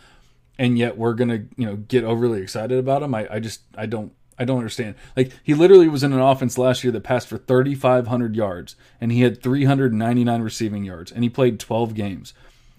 And 0.58 0.78
yet 0.78 0.98
we're 0.98 1.14
going 1.14 1.28
to, 1.28 1.44
you 1.58 1.66
know, 1.66 1.76
get 1.76 2.06
overly 2.06 2.42
excited 2.42 2.80
about 2.80 3.04
him. 3.04 3.14
I, 3.14 3.28
I 3.30 3.40
just 3.40 3.62
I 3.76 3.86
don't 3.86 4.14
I 4.38 4.46
don't 4.46 4.58
understand. 4.58 4.96
Like 5.18 5.34
he 5.44 5.54
literally 5.54 5.90
was 5.90 6.04
in 6.04 6.14
an 6.14 6.22
offense 6.22 6.58
last 6.58 6.84
year 6.84 6.92
that 6.94 7.04
passed 7.04 7.28
for 7.28 7.38
3500 7.38 8.36
yards 8.36 8.76
and 9.02 9.12
he 9.12 9.22
had 9.22 9.42
399 9.42 10.42
receiving 10.42 10.84
yards 10.84 11.12
and 11.12 11.24
he 11.24 11.30
played 11.30 11.60
12 11.60 11.94
games. 11.94 12.34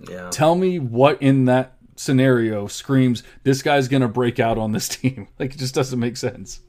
Yeah. 0.08 0.30
Tell 0.30 0.54
me 0.54 0.78
what 0.78 1.20
in 1.20 1.46
that 1.46 1.74
scenario 1.96 2.66
screams 2.66 3.22
this 3.42 3.62
guy's 3.62 3.88
going 3.88 4.02
to 4.02 4.08
break 4.08 4.38
out 4.38 4.58
on 4.58 4.72
this 4.72 4.88
team. 4.96 5.28
Like 5.38 5.54
it 5.54 5.58
just 5.58 5.74
doesn't 5.74 5.98
make 5.98 6.16
sense. 6.16 6.60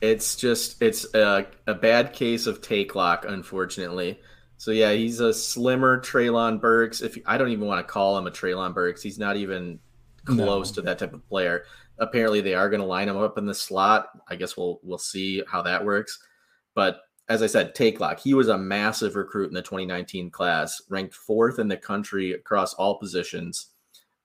It's 0.00 0.36
just 0.36 0.80
it's 0.82 1.12
a, 1.14 1.46
a 1.66 1.74
bad 1.74 2.12
case 2.12 2.46
of 2.46 2.62
take 2.62 2.94
lock, 2.94 3.24
unfortunately. 3.26 4.20
So 4.56 4.70
yeah, 4.70 4.92
he's 4.92 5.20
a 5.20 5.32
slimmer 5.32 6.00
Treylon 6.00 6.60
Burks. 6.60 7.00
If 7.00 7.16
I 7.26 7.38
don't 7.38 7.50
even 7.50 7.66
want 7.66 7.86
to 7.86 7.92
call 7.92 8.18
him 8.18 8.26
a 8.26 8.30
Treylon 8.30 8.74
Burks, 8.74 9.02
he's 9.02 9.18
not 9.18 9.36
even 9.36 9.78
close 10.24 10.70
no. 10.70 10.74
to 10.74 10.82
that 10.82 10.98
type 10.98 11.14
of 11.14 11.26
player. 11.28 11.64
Apparently, 11.98 12.40
they 12.40 12.54
are 12.54 12.68
going 12.68 12.80
to 12.80 12.86
line 12.86 13.08
him 13.08 13.16
up 13.16 13.38
in 13.38 13.46
the 13.46 13.54
slot. 13.54 14.08
I 14.28 14.36
guess 14.36 14.56
we'll 14.56 14.80
we'll 14.82 14.98
see 14.98 15.42
how 15.48 15.62
that 15.62 15.84
works. 15.84 16.18
But 16.74 17.00
as 17.28 17.42
I 17.42 17.46
said, 17.46 17.74
take 17.74 18.00
lock. 18.00 18.20
He 18.20 18.34
was 18.34 18.48
a 18.48 18.56
massive 18.58 19.14
recruit 19.14 19.48
in 19.48 19.54
the 19.54 19.62
2019 19.62 20.30
class, 20.30 20.80
ranked 20.88 21.14
fourth 21.14 21.58
in 21.58 21.68
the 21.68 21.76
country 21.76 22.32
across 22.32 22.74
all 22.74 22.98
positions. 22.98 23.66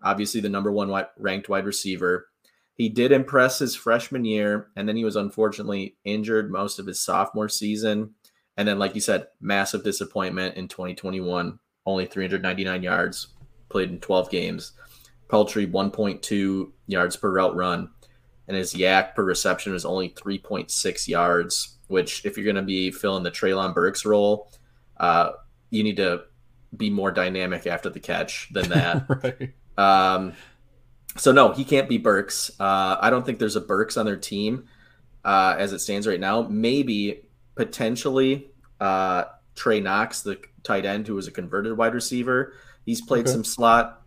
Obviously, 0.01 0.41
the 0.41 0.49
number 0.49 0.71
one 0.71 0.93
ranked 1.17 1.49
wide 1.49 1.65
receiver. 1.65 2.27
He 2.75 2.89
did 2.89 3.11
impress 3.11 3.59
his 3.59 3.75
freshman 3.75 4.25
year, 4.25 4.67
and 4.75 4.87
then 4.87 4.95
he 4.95 5.05
was 5.05 5.15
unfortunately 5.15 5.95
injured 6.03 6.51
most 6.51 6.79
of 6.79 6.87
his 6.87 7.03
sophomore 7.03 7.49
season. 7.49 8.15
And 8.57 8.67
then, 8.67 8.79
like 8.79 8.95
you 8.95 9.01
said, 9.01 9.27
massive 9.39 9.83
disappointment 9.83 10.57
in 10.57 10.67
2021. 10.67 11.59
Only 11.85 12.05
399 12.05 12.81
yards, 12.81 13.27
played 13.69 13.89
in 13.89 13.99
12 13.99 14.29
games. 14.29 14.73
Paltry 15.27 15.67
1.2 15.67 16.71
yards 16.87 17.15
per 17.15 17.31
route 17.31 17.55
run, 17.55 17.89
and 18.47 18.57
his 18.57 18.73
YAC 18.73 19.15
per 19.15 19.23
reception 19.23 19.73
was 19.73 19.85
only 19.85 20.09
3.6 20.09 21.07
yards. 21.07 21.77
Which, 21.87 22.25
if 22.25 22.37
you're 22.37 22.45
going 22.45 22.55
to 22.55 22.61
be 22.61 22.91
filling 22.91 23.23
the 23.23 23.31
Treylon 23.31 23.73
Burks 23.75 24.05
role, 24.05 24.51
uh, 24.97 25.31
you 25.69 25.83
need 25.83 25.97
to 25.97 26.23
be 26.75 26.89
more 26.89 27.11
dynamic 27.11 27.67
after 27.67 27.89
the 27.89 27.99
catch 27.99 28.49
than 28.51 28.69
that. 28.69 29.05
right. 29.07 29.53
Um, 29.77 30.33
so 31.17 31.31
no, 31.31 31.51
he 31.51 31.63
can't 31.63 31.87
be 31.87 31.97
Burks. 31.97 32.51
Uh, 32.59 32.97
I 32.99 33.09
don't 33.09 33.25
think 33.25 33.39
there's 33.39 33.55
a 33.55 33.61
Burks 33.61 33.97
on 33.97 34.05
their 34.05 34.17
team 34.17 34.65
uh, 35.23 35.55
as 35.57 35.73
it 35.73 35.79
stands 35.79 36.07
right 36.07 36.19
now. 36.19 36.43
Maybe 36.43 37.23
potentially 37.55 38.47
uh, 38.79 39.25
Trey 39.55 39.79
Knox, 39.79 40.21
the 40.21 40.39
tight 40.63 40.85
end 40.85 41.07
who 41.07 41.15
was 41.15 41.27
a 41.27 41.31
converted 41.31 41.77
wide 41.77 41.93
receiver. 41.93 42.53
He's 42.85 43.01
played 43.01 43.25
okay. 43.25 43.31
some 43.31 43.43
slot 43.43 44.01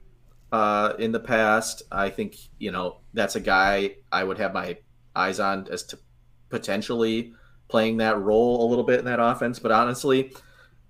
uh, 0.50 0.94
in 0.98 1.12
the 1.12 1.20
past. 1.20 1.82
I 1.92 2.10
think 2.10 2.36
you 2.58 2.72
know 2.72 2.98
that's 3.14 3.36
a 3.36 3.40
guy 3.40 3.96
I 4.10 4.24
would 4.24 4.38
have 4.38 4.52
my 4.52 4.78
eyes 5.14 5.40
on 5.40 5.68
as 5.70 5.84
to 5.84 5.98
potentially 6.48 7.32
playing 7.68 7.98
that 7.98 8.18
role 8.18 8.66
a 8.66 8.68
little 8.68 8.84
bit 8.84 8.98
in 8.98 9.04
that 9.06 9.20
offense. 9.20 9.58
But 9.58 9.72
honestly, 9.72 10.34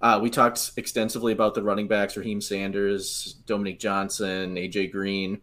uh, 0.01 0.19
we 0.23 0.31
talked 0.31 0.73
extensively 0.77 1.33
about 1.33 1.55
the 1.55 1.63
running 1.63 1.89
backs: 1.89 2.17
Raheem 2.17 2.41
Sanders, 2.41 3.35
Dominique 3.47 3.81
Johnson, 3.81 4.57
AJ 4.57 4.93
Green 4.93 5.43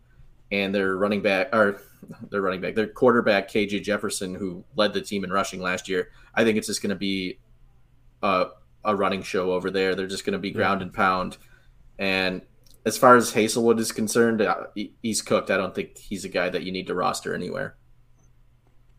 and 0.53 0.73
their 0.73 0.95
running 0.95 1.21
back 1.21 1.49
or 1.51 1.81
their 2.29 2.41
running 2.41 2.61
back, 2.61 2.75
their 2.75 2.87
quarterback 2.87 3.49
KJ 3.49 3.81
Jefferson, 3.83 4.35
who 4.35 4.63
led 4.75 4.93
the 4.93 5.01
team 5.01 5.23
in 5.23 5.31
rushing 5.31 5.59
last 5.61 5.89
year. 5.89 6.09
I 6.35 6.43
think 6.43 6.57
it's 6.57 6.67
just 6.67 6.81
going 6.81 6.91
to 6.91 6.95
be 6.95 7.39
a, 8.21 8.47
a 8.85 8.95
running 8.95 9.23
show 9.23 9.51
over 9.51 9.71
there. 9.71 9.95
They're 9.95 10.05
just 10.05 10.25
going 10.25 10.33
to 10.33 10.39
be 10.39 10.51
ground 10.51 10.83
and 10.83 10.93
pound. 10.93 11.37
And 11.97 12.43
as 12.85 12.99
far 12.99 13.15
as 13.15 13.33
Haselwood 13.33 13.79
is 13.79 13.91
concerned, 13.91 14.41
uh, 14.41 14.65
he's 15.01 15.23
cooked. 15.23 15.49
I 15.49 15.57
don't 15.57 15.73
think 15.73 15.97
he's 15.97 16.23
a 16.23 16.29
guy 16.29 16.49
that 16.49 16.61
you 16.61 16.71
need 16.71 16.87
to 16.87 16.93
roster 16.93 17.33
anywhere. 17.33 17.75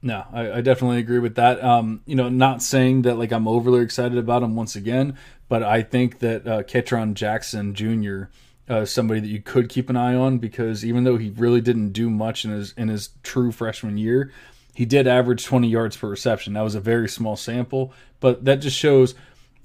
No, 0.03 0.25
I, 0.33 0.59
I, 0.59 0.61
definitely 0.61 0.99
agree 0.99 1.19
with 1.19 1.37
that. 1.37 1.65
Um, 1.65 2.03
you 2.05 2.15
know, 2.15 2.29
not 2.29 2.63
saying 2.63 3.03
that 3.03 3.17
like 3.17 3.33
I'm 3.33 3.49
overly 3.49 3.81
excited 3.81 4.19
about 4.19 4.43
him 4.43 4.55
once 4.55 4.77
again, 4.77 5.17
but 5.49 5.63
I 5.63 5.81
think 5.81 6.19
that 6.19 6.47
uh, 6.47 6.63
Ketron 6.63 7.15
Jackson 7.15 7.75
Jr. 7.75 8.25
Uh, 8.67 8.87
somebody 8.87 9.21
that 9.21 9.29
you 9.29 9.43
could 9.43 9.69
keep 9.69 9.91
an 9.91 9.97
eye 9.97 10.15
on 10.15 10.39
because 10.39 10.87
even 10.87 11.05
though 11.05 11.19
he 11.19 11.29
really 11.37 11.61
didn't 11.61 11.91
do 11.91 12.09
much 12.09 12.47
in 12.47 12.51
his 12.51 12.73
in 12.79 12.89
his 12.89 13.11
true 13.23 13.53
freshman 13.53 13.99
year, 13.99 14.33
he 14.75 14.87
did 14.87 15.07
average 15.07 15.45
20 15.45 15.69
yards 15.69 15.99
per 15.99 16.09
reception. 16.09 16.55
That 16.55 16.63
was 16.63 16.75
a 16.75 16.81
very 16.81 17.09
small 17.09 17.37
sample, 17.37 17.93
but 18.21 18.47
that 18.47 18.57
just 18.57 18.77
shows, 18.77 19.15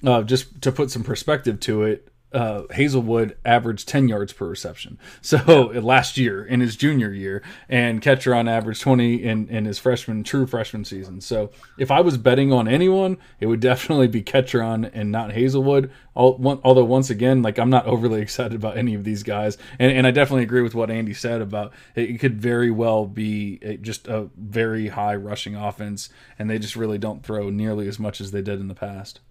uh, 0.06 0.24
just 0.24 0.62
to 0.62 0.72
put 0.72 0.92
some 0.92 1.04
perspective 1.04 1.62
to 1.62 1.84
it, 1.84 2.09
uh, 2.32 2.64
Haselwood 2.70 3.36
averaged 3.44 3.88
10 3.88 4.08
yards 4.08 4.34
per 4.34 4.48
reception. 4.48 5.00
So 5.22 5.72
yeah. 5.72 5.80
last 5.84 6.18
year 6.18 6.46
in 6.46 6.60
his 6.60 6.76
junior 6.76 7.12
year, 7.12 7.42
and 7.68 8.02
Ketron 8.02 8.50
averaged 8.50 8.82
20 8.82 9.24
in, 9.24 9.48
in 9.50 9.66
his 9.66 9.80
freshman, 9.80 10.24
true 10.24 10.46
freshman 10.46 10.86
season. 10.86 11.22
So 11.22 11.52
if 11.78 11.90
I 11.90 12.02
was 12.02 12.18
betting 12.18 12.54
on 12.54 12.68
anyone, 12.68 13.18
it 13.40 13.48
would 13.48 13.60
definitely 13.70 14.08
be 14.08 14.22
Ketron 14.22 14.90
and 14.94 15.12
not 15.12 15.32
Haselwood. 15.32 15.90
Although, 16.16 16.84
once 16.84 17.10
again, 17.10 17.42
like 17.42 17.58
I'm 17.58 17.70
not 17.70 17.86
overly 17.86 18.22
excited 18.22 18.56
about 18.56 18.78
any 18.78 18.94
of 18.94 19.04
these 19.04 19.24
guys. 19.24 19.58
And, 19.80 19.92
and 19.92 20.06
I 20.06 20.12
definitely 20.12 20.44
agree 20.44 20.62
with 20.62 20.76
what 20.76 20.92
Andy 20.92 21.14
said 21.14 21.42
about 21.42 21.74
it 21.96 22.20
could 22.20 22.40
very 22.40 22.70
well 22.70 23.06
be 23.06 23.60
a, 23.62 23.78
just 23.78 24.08
a 24.08 24.30
very 24.38 24.90
high 24.90 25.16
rushing 25.16 25.56
offense, 25.56 26.10
and 26.38 26.50
they 26.50 26.60
just 26.60 26.76
really 26.76 26.98
don't 26.98 27.24
throw 27.24 27.50
nearly 27.50 27.88
as 27.88 28.00
much 28.00 28.22
as 28.22 28.32
they 28.32 28.42
did 28.42 28.60
in 28.60 28.68
the 28.68 28.76
past. 28.76 29.22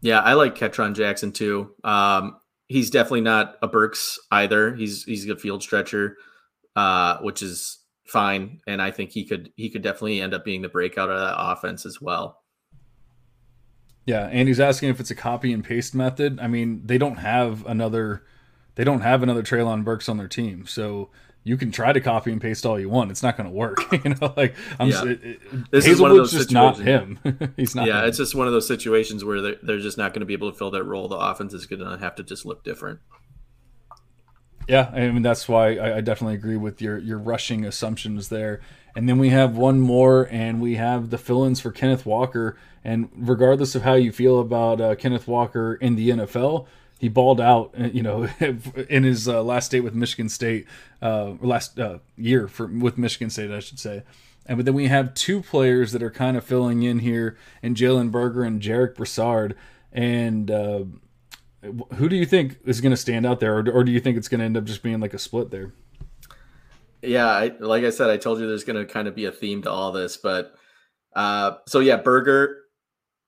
Yeah, 0.00 0.20
I 0.20 0.34
like 0.34 0.54
Ketron 0.54 0.94
Jackson 0.94 1.32
too. 1.32 1.74
Um, 1.84 2.38
he's 2.68 2.90
definitely 2.90 3.22
not 3.22 3.56
a 3.62 3.68
Burks 3.68 4.18
either. 4.30 4.74
He's 4.74 5.04
he's 5.04 5.28
a 5.28 5.36
field 5.36 5.62
stretcher, 5.62 6.16
uh, 6.76 7.18
which 7.18 7.42
is 7.42 7.82
fine, 8.06 8.60
and 8.66 8.80
I 8.80 8.90
think 8.90 9.10
he 9.10 9.24
could 9.24 9.52
he 9.56 9.70
could 9.70 9.82
definitely 9.82 10.20
end 10.20 10.34
up 10.34 10.44
being 10.44 10.62
the 10.62 10.68
breakout 10.68 11.10
of 11.10 11.18
that 11.18 11.34
offense 11.36 11.84
as 11.84 12.00
well. 12.00 12.42
Yeah, 14.06 14.28
and 14.32 14.48
he's 14.48 14.60
asking 14.60 14.88
if 14.88 15.00
it's 15.00 15.10
a 15.10 15.14
copy 15.14 15.52
and 15.52 15.62
paste 15.62 15.94
method. 15.94 16.38
I 16.40 16.46
mean, 16.46 16.82
they 16.86 16.96
don't 16.96 17.16
have 17.16 17.66
another 17.66 18.24
they 18.76 18.84
don't 18.84 19.00
have 19.00 19.22
another 19.22 19.42
Treylon 19.42 19.84
Burks 19.84 20.08
on 20.08 20.16
their 20.16 20.28
team, 20.28 20.64
so 20.64 21.10
you 21.48 21.56
can 21.56 21.72
try 21.72 21.94
to 21.94 22.00
copy 22.00 22.30
and 22.30 22.42
paste 22.42 22.66
all 22.66 22.78
you 22.78 22.90
want. 22.90 23.10
It's 23.10 23.22
not 23.22 23.38
going 23.38 23.48
to 23.48 23.54
work. 23.54 23.78
you 24.04 24.10
know, 24.10 24.34
like 24.36 24.54
I'm 24.78 24.88
yeah. 24.88 24.92
just, 24.92 25.06
it, 25.06 25.70
this 25.70 25.86
is 25.86 25.98
one 25.98 26.10
of 26.10 26.18
those 26.18 26.30
just 26.30 26.52
not 26.52 26.78
him. 26.78 27.18
He's 27.56 27.74
not. 27.74 27.86
Yeah, 27.86 28.02
him. 28.02 28.08
it's 28.08 28.18
just 28.18 28.34
one 28.34 28.46
of 28.46 28.52
those 28.52 28.68
situations 28.68 29.24
where 29.24 29.40
they're, 29.40 29.56
they're 29.62 29.78
just 29.78 29.96
not 29.96 30.12
going 30.12 30.20
to 30.20 30.26
be 30.26 30.34
able 30.34 30.52
to 30.52 30.58
fill 30.58 30.70
that 30.72 30.84
role. 30.84 31.08
The 31.08 31.16
offense 31.16 31.54
is 31.54 31.64
going 31.64 31.80
to 31.80 31.96
have 31.96 32.14
to 32.16 32.22
just 32.22 32.44
look 32.44 32.62
different. 32.64 33.00
Yeah, 34.68 34.90
I 34.92 35.10
mean 35.10 35.22
that's 35.22 35.48
why 35.48 35.76
I, 35.76 35.96
I 35.96 36.00
definitely 36.02 36.34
agree 36.34 36.58
with 36.58 36.82
your 36.82 36.98
your 36.98 37.18
rushing 37.18 37.64
assumptions 37.64 38.28
there. 38.28 38.60
And 38.94 39.08
then 39.08 39.18
we 39.18 39.30
have 39.30 39.56
one 39.56 39.80
more, 39.80 40.28
and 40.30 40.60
we 40.60 40.74
have 40.74 41.08
the 41.08 41.18
fill-ins 41.18 41.60
for 41.60 41.70
Kenneth 41.70 42.04
Walker. 42.04 42.56
And 42.84 43.08
regardless 43.16 43.74
of 43.74 43.82
how 43.82 43.94
you 43.94 44.12
feel 44.12 44.40
about 44.40 44.80
uh, 44.80 44.96
Kenneth 44.96 45.26
Walker 45.26 45.74
in 45.76 45.94
the 45.94 46.10
NFL, 46.10 46.66
he 46.98 47.08
balled 47.08 47.40
out, 47.40 47.72
uh, 47.80 47.84
you 47.84 48.02
know, 48.02 48.28
in 48.88 49.04
his 49.04 49.28
uh, 49.28 49.42
last 49.42 49.70
date 49.70 49.80
with 49.80 49.94
Michigan 49.94 50.28
State, 50.28 50.66
uh, 51.00 51.34
last 51.40 51.78
uh, 51.78 51.98
year 52.16 52.48
for 52.48 52.66
with 52.66 52.98
Michigan 52.98 53.30
State, 53.30 53.50
I 53.50 53.60
should 53.60 53.78
say. 53.78 54.02
And 54.46 54.58
but 54.58 54.64
then 54.64 54.74
we 54.74 54.88
have 54.88 55.14
two 55.14 55.42
players 55.42 55.92
that 55.92 56.02
are 56.02 56.10
kind 56.10 56.36
of 56.36 56.44
filling 56.44 56.82
in 56.82 56.98
here, 57.00 57.36
and 57.62 57.76
Jalen 57.76 58.10
Berger 58.10 58.42
and 58.42 58.60
Jarek 58.60 58.96
Broussard. 58.96 59.54
And 59.92 60.50
uh, 60.50 60.84
who 61.94 62.08
do 62.08 62.16
you 62.16 62.26
think 62.26 62.58
is 62.64 62.80
going 62.80 62.90
to 62.90 62.96
stand 62.96 63.26
out 63.26 63.40
there, 63.40 63.58
or, 63.58 63.70
or 63.70 63.84
do 63.84 63.92
you 63.92 64.00
think 64.00 64.16
it's 64.16 64.28
going 64.28 64.40
to 64.40 64.44
end 64.44 64.56
up 64.56 64.64
just 64.64 64.82
being 64.82 65.00
like 65.00 65.14
a 65.14 65.18
split 65.18 65.50
there? 65.50 65.72
Yeah, 67.02 67.26
I, 67.26 67.52
like 67.60 67.84
I 67.84 67.90
said, 67.90 68.10
I 68.10 68.16
told 68.16 68.40
you 68.40 68.48
there's 68.48 68.64
going 68.64 68.84
to 68.84 68.92
kind 68.92 69.06
of 69.06 69.14
be 69.14 69.24
a 69.26 69.32
theme 69.32 69.62
to 69.62 69.70
all 69.70 69.92
this, 69.92 70.16
but 70.16 70.52
uh, 71.14 71.52
so 71.68 71.78
yeah, 71.78 71.96
Berger 71.96 72.56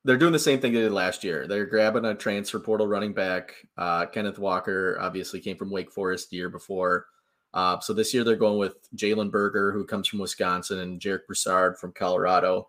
they're 0.05 0.17
doing 0.17 0.33
the 0.33 0.39
same 0.39 0.61
thing 0.61 0.73
they 0.73 0.81
did 0.81 0.93
last 0.93 1.25
year. 1.25 1.47
They're 1.47 1.67
grabbing 1.67 2.05
a 2.07 2.15
transfer 2.15 2.59
portal 2.59 2.87
running 2.87 3.13
back. 3.13 3.55
Uh, 3.77 4.07
Kenneth 4.07 4.39
Walker 4.39 4.97
obviously 5.01 5.41
came 5.41 5.57
from 5.57 5.71
Wake 5.71 5.93
Forest 5.93 6.31
the 6.31 6.37
year 6.37 6.49
before. 6.49 7.07
Uh, 7.53 7.79
so 7.81 7.93
this 7.93 8.15
year 8.15 8.25
they're 8.25 8.37
going 8.37 8.59
with 8.59 8.77
Jalen 8.97 9.31
Berger, 9.31 9.73
who 9.73 9.85
comes 9.85 10.09
from 10.09 10.21
Wisconsin, 10.21 10.79
and 10.79 11.01
Jarek 11.01 11.27
Broussard 11.27 11.79
from 11.79 11.93
Colorado. 11.93 12.69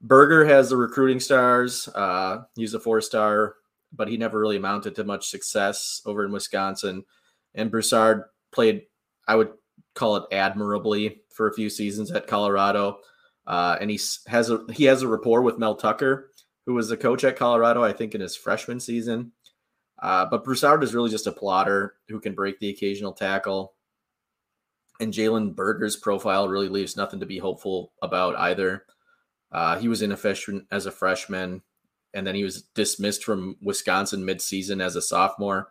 Berger 0.00 0.44
has 0.44 0.68
the 0.68 0.76
recruiting 0.76 1.20
stars. 1.20 1.88
Uh, 1.88 2.42
he's 2.56 2.74
a 2.74 2.80
four 2.80 3.00
star, 3.00 3.54
but 3.92 4.08
he 4.08 4.16
never 4.16 4.38
really 4.38 4.56
amounted 4.56 4.94
to 4.96 5.04
much 5.04 5.28
success 5.28 6.02
over 6.04 6.24
in 6.24 6.32
Wisconsin. 6.32 7.04
And 7.54 7.70
Broussard 7.70 8.24
played, 8.50 8.82
I 9.26 9.36
would 9.36 9.52
call 9.94 10.16
it 10.16 10.24
admirably 10.32 11.22
for 11.30 11.48
a 11.48 11.54
few 11.54 11.70
seasons 11.70 12.10
at 12.10 12.26
Colorado. 12.26 12.98
Uh, 13.46 13.76
and 13.80 13.90
he 13.90 14.00
has 14.28 14.50
a 14.50 14.64
he 14.72 14.84
has 14.84 15.02
a 15.02 15.08
rapport 15.08 15.42
with 15.42 15.58
Mel 15.58 15.74
Tucker, 15.74 16.30
who 16.66 16.74
was 16.74 16.88
the 16.88 16.96
coach 16.96 17.24
at 17.24 17.36
Colorado, 17.36 17.82
I 17.82 17.92
think, 17.92 18.14
in 18.14 18.20
his 18.20 18.36
freshman 18.36 18.80
season. 18.80 19.32
Uh, 20.00 20.26
but 20.26 20.44
Broussard 20.44 20.82
is 20.82 20.94
really 20.94 21.10
just 21.10 21.26
a 21.26 21.32
plotter 21.32 21.94
who 22.08 22.20
can 22.20 22.34
break 22.34 22.58
the 22.58 22.70
occasional 22.70 23.12
tackle. 23.12 23.74
And 25.00 25.12
Jalen 25.12 25.54
Berger's 25.54 25.96
profile 25.96 26.48
really 26.48 26.68
leaves 26.68 26.96
nothing 26.96 27.20
to 27.20 27.26
be 27.26 27.38
hopeful 27.38 27.92
about 28.02 28.36
either. 28.36 28.84
Uh, 29.50 29.78
he 29.78 29.88
was 29.88 30.02
inefficient 30.02 30.66
as 30.70 30.86
a 30.86 30.90
freshman, 30.90 31.62
and 32.14 32.26
then 32.26 32.34
he 32.34 32.44
was 32.44 32.62
dismissed 32.74 33.24
from 33.24 33.56
Wisconsin 33.60 34.24
midseason 34.24 34.82
as 34.82 34.96
a 34.96 35.02
sophomore. 35.02 35.70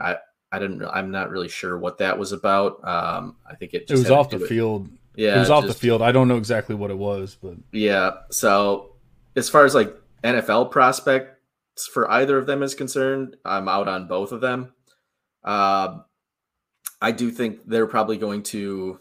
I 0.00 0.16
I 0.52 0.58
didn't. 0.58 0.84
I'm 0.84 1.10
not 1.10 1.30
really 1.30 1.48
sure 1.48 1.78
what 1.78 1.98
that 1.98 2.18
was 2.18 2.32
about. 2.32 2.86
Um, 2.86 3.36
I 3.48 3.56
think 3.56 3.74
it. 3.74 3.86
it 3.88 3.92
was 3.92 4.10
off 4.10 4.30
the 4.30 4.38
field. 4.38 4.88
Yeah, 5.16 5.36
it 5.36 5.38
was 5.40 5.50
off 5.50 5.64
just, 5.64 5.74
the 5.74 5.80
field. 5.80 6.02
I 6.02 6.12
don't 6.12 6.28
know 6.28 6.36
exactly 6.36 6.74
what 6.74 6.90
it 6.90 6.98
was, 6.98 7.36
but 7.40 7.54
yeah. 7.72 8.12
So 8.30 8.92
as 9.36 9.48
far 9.48 9.64
as 9.64 9.74
like 9.74 9.94
NFL 10.24 10.70
prospects 10.70 11.86
for 11.92 12.10
either 12.10 12.38
of 12.38 12.46
them 12.46 12.62
is 12.62 12.74
concerned, 12.74 13.36
I'm 13.44 13.68
out 13.68 13.88
on 13.88 14.08
both 14.08 14.32
of 14.32 14.40
them. 14.40 14.72
Uh, 15.44 15.98
I 17.02 17.12
do 17.12 17.30
think 17.30 17.60
they're 17.66 17.86
probably 17.86 18.16
going 18.16 18.42
to 18.44 18.98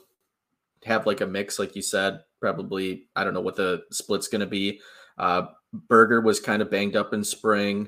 have 0.86 1.06
like 1.06 1.22
a 1.22 1.28
mix, 1.28 1.60
like 1.60 1.76
you 1.76 1.82
said. 1.82 2.22
Probably, 2.42 3.08
I 3.16 3.24
don't 3.24 3.34
know 3.34 3.42
what 3.42 3.56
the 3.56 3.84
split's 3.92 4.28
going 4.28 4.42
to 4.42 4.48
be. 4.48 4.82
Uh, 5.18 5.44
Berger 5.72 6.20
was 6.20 6.40
kind 6.40 6.62
of 6.62 6.70
banged 6.70 6.98
up 6.98 7.14
in 7.14 7.24
spring, 7.24 7.88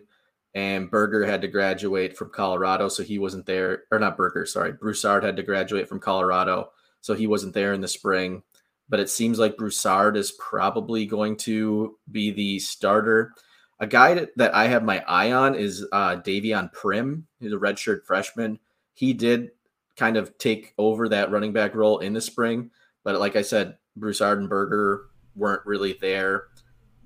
and 0.54 0.90
Berger 0.90 1.26
had 1.26 1.42
to 1.42 1.50
graduate 1.50 2.16
from 2.16 2.30
Colorado, 2.30 2.88
so 2.88 3.04
he 3.04 3.20
wasn't 3.20 3.46
there. 3.46 3.84
Or 3.92 4.00
not 4.00 4.16
Berger, 4.16 4.46
sorry. 4.46 4.72
Broussard 4.72 5.24
had 5.24 5.36
to 5.36 5.44
graduate 5.44 5.90
from 5.90 6.00
Colorado, 6.00 6.70
so 7.02 7.14
he 7.14 7.28
wasn't 7.28 7.54
there 7.54 7.74
in 7.74 7.82
the 7.82 7.88
spring 7.88 8.44
but 8.90 9.00
it 9.00 9.10
seems 9.10 9.40
like 9.40 9.58
Broussard 9.58 10.16
is 10.18 10.32
probably 10.34 11.06
going 11.06 11.38
to 11.38 11.98
be 12.12 12.32
the 12.32 12.60
starter. 12.60 13.34
A 13.80 13.88
guy 13.88 14.28
that 14.36 14.56
I 14.56 14.68
have 14.68 14.84
my 14.84 15.04
eye 15.08 15.32
on 15.32 15.56
is 15.56 15.86
uh, 15.92 16.18
Davion 16.18 16.72
Primm. 16.74 17.24
He's 17.40 17.54
a 17.54 17.58
redshirt 17.58 18.06
freshman. 18.06 18.60
He 18.94 19.14
did 19.14 19.52
kind 19.98 20.18
of 20.18 20.38
take 20.38 20.74
over 20.78 21.10
that 21.10 21.32
running 21.32 21.54
back 21.54 21.76
role 21.76 22.00
in 22.00 22.14
the 22.14 22.22
spring, 22.22 22.72
but 23.04 23.20
like 23.20 23.36
I 23.36 23.42
said, 23.42 23.78
Broussard 23.96 24.40
and 24.40 24.50
Berger 24.50 25.08
weren't 25.36 25.66
really 25.66 25.98
there. 26.00 26.46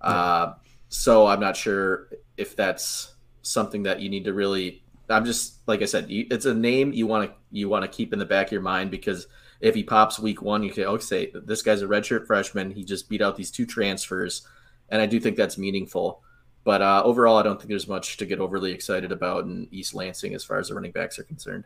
Uh, 0.01 0.53
so 0.89 1.27
I'm 1.27 1.39
not 1.39 1.55
sure 1.55 2.09
if 2.37 2.55
that's 2.55 3.13
something 3.41 3.83
that 3.83 4.01
you 4.01 4.09
need 4.09 4.25
to 4.25 4.33
really. 4.33 4.83
I'm 5.09 5.25
just 5.25 5.67
like 5.67 5.81
I 5.81 5.85
said, 5.85 6.05
it's 6.09 6.45
a 6.45 6.53
name 6.53 6.93
you 6.93 7.07
want 7.07 7.29
to 7.29 7.35
you 7.51 7.67
want 7.69 7.83
to 7.83 7.87
keep 7.89 8.13
in 8.13 8.19
the 8.19 8.25
back 8.25 8.47
of 8.47 8.51
your 8.51 8.61
mind 8.61 8.91
because 8.91 9.27
if 9.59 9.75
he 9.75 9.83
pops 9.83 10.19
week 10.19 10.41
one, 10.41 10.63
you 10.63 10.71
can 10.71 10.85
okay, 10.85 11.03
say 11.03 11.31
this 11.33 11.61
guy's 11.61 11.81
a 11.81 11.87
redshirt 11.87 12.25
freshman. 12.25 12.71
He 12.71 12.83
just 12.83 13.09
beat 13.09 13.21
out 13.21 13.35
these 13.35 13.51
two 13.51 13.65
transfers, 13.65 14.47
and 14.89 15.01
I 15.01 15.05
do 15.05 15.19
think 15.19 15.37
that's 15.37 15.57
meaningful. 15.57 16.23
But 16.63 16.81
uh, 16.81 17.01
overall, 17.03 17.37
I 17.37 17.43
don't 17.43 17.57
think 17.57 17.69
there's 17.69 17.87
much 17.87 18.17
to 18.17 18.25
get 18.25 18.39
overly 18.39 18.71
excited 18.71 19.11
about 19.11 19.45
in 19.45 19.67
East 19.71 19.93
Lansing 19.93 20.33
as 20.33 20.43
far 20.43 20.59
as 20.59 20.67
the 20.67 20.75
running 20.75 20.91
backs 20.91 21.17
are 21.17 21.23
concerned. 21.23 21.65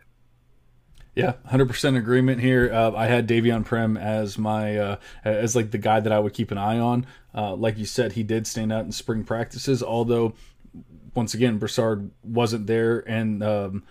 Yeah, 1.16 1.34
hundred 1.46 1.68
percent 1.68 1.96
agreement 1.96 2.42
here. 2.42 2.74
Uh, 2.74 2.92
I 2.96 3.06
had 3.06 3.28
Davion 3.28 3.66
Primm 3.66 4.02
as 4.02 4.38
my 4.38 4.78
uh, 4.78 4.96
as 5.24 5.56
like 5.56 5.70
the 5.70 5.78
guy 5.78 6.00
that 6.00 6.12
I 6.12 6.20
would 6.20 6.34
keep 6.34 6.50
an 6.50 6.58
eye 6.58 6.80
on. 6.80 7.06
Uh, 7.36 7.56
like 7.56 7.78
you 7.78 7.86
said, 7.86 8.14
he 8.14 8.24
did 8.24 8.48
stand 8.48 8.74
out 8.74 8.86
in 8.86 8.92
spring 8.92 9.24
practices, 9.24 9.84
although 9.84 10.34
once 11.14 11.36
again 11.36 11.60
Broussard 11.60 12.10
wasn't 12.24 12.66
there 12.66 13.08
and 13.08 13.44
um, 13.44 13.84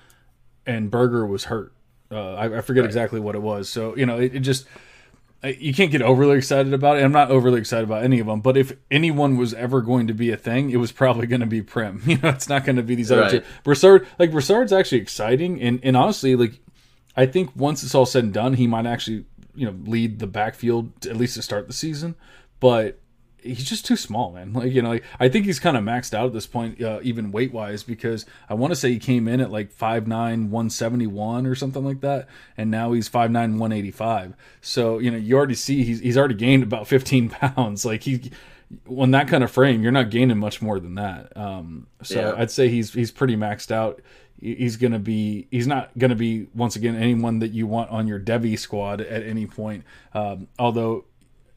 and 0.67 0.91
Berger 0.91 1.25
was 1.25 1.45
hurt. 1.45 1.73
Uh, 2.13 2.35
I, 2.35 2.59
I, 2.59 2.61
forget 2.61 2.83
right. 2.83 2.89
exactly 2.89 3.21
what 3.21 3.35
it 3.35 3.43
was. 3.43 3.69
So 3.69 3.97
you 3.97 4.05
know, 4.07 4.19
it, 4.19 4.35
it, 4.35 4.41
just 4.41 4.67
you 5.45 5.75
can't 5.75 5.91
get 5.91 6.03
overly 6.03 6.37
excited 6.37 6.73
about 6.73 6.99
it. 6.99 7.05
I'm 7.05 7.13
not 7.13 7.31
overly 7.31 7.59
excited 7.59 7.85
about 7.85 8.05
any 8.05 8.21
of 8.21 8.27
them, 8.27 8.41
but 8.41 8.57
if 8.57 8.77
anyone 8.91 9.37
was 9.37 9.55
ever 9.55 9.81
going 9.81 10.07
to 10.07 10.15
be 10.15 10.31
a 10.31 10.37
thing, 10.37 10.71
it 10.71 10.77
was 10.77 10.93
probably 10.93 11.27
going 11.27 11.41
to 11.41 11.47
be 11.47 11.63
Primm. 11.63 12.07
You 12.07 12.19
know, 12.19 12.29
it's 12.29 12.49
not 12.49 12.65
going 12.65 12.77
to 12.77 12.83
be 12.83 12.95
these 12.95 13.11
other 13.11 13.23
right. 13.23 13.31
two. 13.31 13.43
Broussard, 13.65 14.07
like 14.19 14.31
Broussard's 14.31 14.73
actually 14.73 15.01
exciting, 15.01 15.61
and 15.61 15.81
and 15.83 15.97
honestly, 15.97 16.37
like 16.37 16.61
I 17.17 17.27
think 17.27 17.51
once 17.57 17.83
it's 17.83 17.95
all 17.95 18.07
said 18.07 18.25
and 18.25 18.33
done, 18.33 18.55
he 18.55 18.67
might 18.67 18.87
actually 18.87 19.25
you 19.55 19.67
know 19.67 19.77
lead 19.85 20.19
the 20.19 20.27
backfield 20.27 21.07
at 21.07 21.17
least 21.17 21.35
to 21.35 21.43
start 21.43 21.67
the 21.67 21.73
season, 21.73 22.15
but 22.61 23.01
he's 23.43 23.65
just 23.65 23.85
too 23.87 23.97
small, 23.97 24.33
man. 24.33 24.53
Like 24.63 24.73
you 24.73 24.83
know, 24.83 24.91
like, 24.91 25.05
I 25.19 25.29
think 25.29 25.47
he's 25.47 25.59
kind 25.59 25.77
of 25.77 25.83
maxed 25.85 26.15
out 26.15 26.27
at 26.27 26.33
this 26.33 26.47
point, 26.47 26.81
uh, 26.83 27.01
even 27.03 27.33
weight 27.33 27.53
wise, 27.53 27.83
because 27.83 28.27
I 28.49 28.55
want 28.55 28.73
to 28.73 28.77
say 28.77 28.91
he 28.91 28.99
came 28.99 29.27
in 29.29 29.41
at 29.41 29.51
like 29.51 29.73
5'9", 29.73 30.07
171 30.07 31.47
or 31.47 31.55
something 31.55 31.85
like 31.85 32.01
that, 32.01 32.29
and 32.57 32.71
now 32.71 32.93
he's 32.93 33.09
5'9", 33.09 33.33
185. 33.33 34.35
So 34.61 34.99
you 34.99 35.11
know, 35.11 35.17
you 35.17 35.37
already 35.37 35.55
see 35.55 35.85
he's 35.85 36.01
he's 36.01 36.17
already 36.17 36.35
gained 36.35 36.63
about 36.63 36.87
fifteen 36.95 37.29
pounds. 37.29 37.85
Like 37.93 38.03
he. 38.05 38.31
On 38.89 39.11
that 39.11 39.29
kind 39.29 39.45
of 39.45 39.51
frame, 39.51 39.83
you're 39.83 39.93
not 39.93 40.09
gaining 40.09 40.39
much 40.39 40.63
more 40.63 40.81
than 40.81 40.95
that. 40.95 41.37
Um, 41.37 41.89
so 42.03 42.21
Yeah. 42.21 42.41
I'd 42.41 42.51
say 42.51 42.71
he's 42.71 42.91
he's 42.95 43.11
pretty 43.11 43.37
maxed 43.37 43.71
out. 43.71 44.01
He's 44.41 44.77
gonna 44.79 44.99
be 44.99 45.47
he's 45.51 45.67
not 45.67 45.91
gonna 45.99 46.15
be 46.15 46.47
once 46.55 46.75
again 46.75 46.97
anyone 46.97 47.41
that 47.41 47.53
you 47.53 47.67
want 47.67 47.91
on 47.91 48.09
your 48.09 48.19
Devy 48.19 48.59
squad 48.59 49.03
at 49.03 49.25
any 49.25 49.47
point. 49.47 49.85
Um, 50.15 50.49
although 50.59 51.05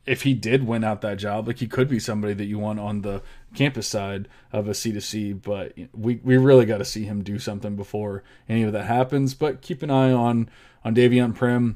if 0.06 0.22
he 0.22 0.34
did 0.34 0.68
win 0.68 0.84
out 0.84 1.02
that 1.02 1.18
job, 1.18 1.48
like 1.48 1.60
he 1.60 1.68
could 1.68 1.90
be 1.90 2.00
somebody 2.00 2.34
that 2.34 2.46
you 2.46 2.60
want 2.60 2.80
on 2.80 3.02
the 3.02 3.22
campus 3.56 3.88
side 3.88 4.28
of 4.52 4.68
a 4.68 4.74
C 4.74 4.92
to 4.92 5.02
C, 5.02 5.34
but 5.34 5.74
we, 5.94 6.20
we 6.24 6.38
really 6.38 6.66
got 6.66 6.78
to 6.78 6.86
see 6.86 7.06
him 7.06 7.24
do 7.24 7.40
something 7.40 7.76
before 7.76 8.24
any 8.48 8.64
of 8.64 8.74
that 8.74 8.86
happens. 8.86 9.34
But 9.34 9.62
keep 9.62 9.82
an 9.82 9.90
eye 9.90 10.12
on 10.12 10.50
on 10.84 10.96
Davion 10.96 11.36
Primm. 11.36 11.76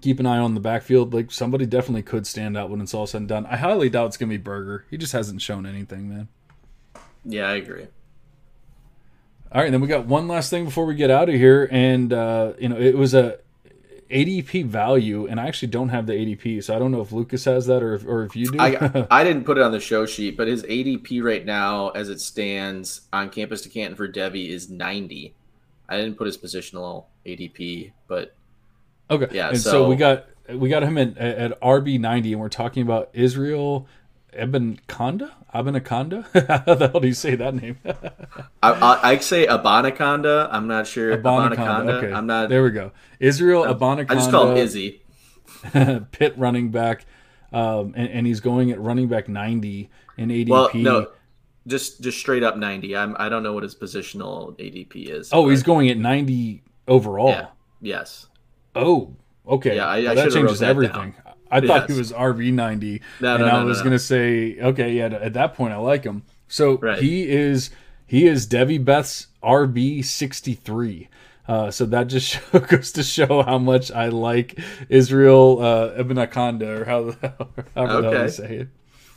Keep 0.00 0.18
an 0.18 0.26
eye 0.26 0.38
on 0.38 0.54
the 0.54 0.60
backfield. 0.60 1.14
Like 1.14 1.30
somebody 1.30 1.66
definitely 1.66 2.02
could 2.02 2.26
stand 2.26 2.56
out 2.56 2.70
when 2.70 2.80
it's 2.80 2.94
all 2.94 3.06
said 3.06 3.18
and 3.18 3.28
done. 3.28 3.46
I 3.46 3.56
highly 3.56 3.88
doubt 3.88 4.06
it's 4.06 4.16
gonna 4.16 4.30
be 4.30 4.38
Berger. 4.38 4.84
He 4.90 4.96
just 4.96 5.12
hasn't 5.12 5.42
shown 5.42 5.66
anything, 5.66 6.08
man. 6.08 6.28
Yeah, 7.24 7.48
I 7.48 7.54
agree. 7.54 7.86
All 9.52 9.60
right, 9.60 9.70
then 9.70 9.80
we 9.80 9.88
got 9.88 10.06
one 10.06 10.26
last 10.26 10.48
thing 10.48 10.64
before 10.64 10.86
we 10.86 10.94
get 10.94 11.10
out 11.10 11.28
of 11.28 11.34
here, 11.34 11.68
and 11.70 12.12
uh, 12.12 12.52
you 12.58 12.68
know 12.68 12.78
it 12.78 12.96
was 12.96 13.14
a 13.14 13.38
ADP 14.10 14.66
value, 14.66 15.26
and 15.26 15.38
I 15.40 15.46
actually 15.46 15.68
don't 15.68 15.88
have 15.90 16.06
the 16.06 16.12
ADP, 16.12 16.64
so 16.64 16.74
I 16.74 16.78
don't 16.78 16.90
know 16.90 17.00
if 17.00 17.12
Lucas 17.12 17.44
has 17.44 17.66
that 17.66 17.82
or 17.82 17.94
if, 17.94 18.04
or 18.06 18.24
if 18.24 18.34
you 18.34 18.50
do. 18.50 18.58
I 18.60 19.06
I 19.10 19.24
didn't 19.24 19.44
put 19.44 19.56
it 19.58 19.62
on 19.62 19.72
the 19.72 19.80
show 19.80 20.06
sheet, 20.06 20.36
but 20.36 20.48
his 20.48 20.62
ADP 20.64 21.22
right 21.22 21.44
now, 21.44 21.90
as 21.90 22.08
it 22.08 22.20
stands 22.20 23.02
on 23.12 23.30
campus 23.30 23.62
to 23.62 23.68
Canton 23.68 23.96
for 23.96 24.08
Devy, 24.08 24.48
is 24.48 24.68
90. 24.68 25.34
I 25.88 25.96
didn't 25.96 26.16
put 26.16 26.26
his 26.26 26.38
positional 26.38 27.06
ADP, 27.26 27.92
but 28.08 28.34
Okay. 29.10 29.26
Yeah, 29.32 29.48
And 29.48 29.58
so, 29.58 29.70
so- 29.70 29.88
we 29.88 29.96
got 29.96 30.26
we 30.54 30.68
got 30.68 30.82
him 30.82 30.98
at, 30.98 31.16
at 31.16 31.60
RB 31.60 32.00
ninety, 32.00 32.32
and 32.32 32.40
we're 32.40 32.48
talking 32.48 32.82
about 32.82 33.10
Israel 33.12 33.86
Eben 34.32 34.80
Konda. 34.88 35.30
Abenaconda? 35.54 36.24
How 36.66 36.74
the 36.74 36.88
hell 36.88 37.00
do 37.00 37.08
you 37.08 37.14
say 37.14 37.34
that 37.34 37.54
name? 37.54 37.78
I, 38.62 38.70
I, 38.72 39.10
I 39.10 39.18
say 39.18 39.46
Abanaconda. 39.46 40.48
I'm 40.50 40.68
not 40.68 40.86
sure. 40.86 41.16
Abanaconda. 41.16 42.02
Okay. 42.02 42.12
I'm 42.12 42.26
not. 42.26 42.48
There 42.48 42.62
we 42.62 42.70
go. 42.70 42.92
Israel 43.18 43.64
Abanaconda. 43.64 44.10
I 44.10 44.14
just 44.14 44.30
call 44.30 44.50
him 44.52 44.56
Izzy. 44.56 45.02
pit 46.12 46.34
running 46.38 46.70
back, 46.70 47.04
um, 47.52 47.92
and, 47.96 48.08
and 48.10 48.26
he's 48.26 48.40
going 48.40 48.70
at 48.70 48.80
running 48.80 49.08
back 49.08 49.28
ninety 49.28 49.90
in 50.16 50.28
ADP. 50.28 50.48
Well, 50.48 50.70
no, 50.74 51.08
just 51.66 52.00
just 52.00 52.18
straight 52.18 52.42
up 52.42 52.56
90. 52.56 52.96
I'm. 52.96 53.16
I 53.18 53.28
don't 53.28 53.42
know 53.42 53.52
what 53.52 53.64
his 53.64 53.74
positional 53.74 54.56
ADP 54.58 55.08
is. 55.08 55.30
Oh, 55.32 55.48
he's 55.48 55.62
going 55.62 55.88
at 55.90 55.98
ninety 55.98 56.62
overall. 56.86 57.30
Yeah. 57.30 57.46
Yes. 57.82 58.26
Oh, 58.74 59.16
okay. 59.46 59.76
Yeah, 59.76 59.86
I- 59.86 60.04
Well, 60.04 60.14
that 60.14 60.30
changes 60.32 60.62
everything. 60.62 61.14
I 61.50 61.60
thought 61.60 61.90
he 61.90 61.96
was 61.98 62.12
RB90, 62.12 63.00
No, 63.20 63.34
and 63.36 63.44
no, 63.44 63.50
I 63.50 63.64
was 63.64 63.78
no. 63.78 63.84
gonna 63.84 63.98
say, 63.98 64.58
okay, 64.60 64.92
yeah. 64.92 65.06
At 65.06 65.32
that 65.34 65.54
point, 65.54 65.72
I 65.72 65.76
like 65.78 66.04
him. 66.04 66.22
So 66.48 66.78
Right. 66.78 66.98
he 66.98 67.28
is 67.28 67.70
he 68.06 68.26
is 68.26 68.46
Debbie 68.46 68.78
Beth's 68.78 69.28
RB 69.42 70.04
sixty 70.04 70.54
three. 70.54 71.08
Uh, 71.48 71.70
so 71.70 71.84
that 71.86 72.06
just 72.06 72.28
show, 72.52 72.58
goes 72.60 72.92
to 72.92 73.02
show 73.02 73.42
how 73.42 73.58
much 73.58 73.90
I 73.90 74.08
like 74.08 74.58
Israel 74.88 75.60
uh, 75.60 75.92
Ibn 75.98 76.16
Akonda, 76.16 76.80
or 76.80 76.84
how 76.84 77.02
however 77.74 78.02
the 78.02 78.10
hell 78.10 78.22
you 78.22 78.28
say 78.28 78.56
it. 78.56 78.68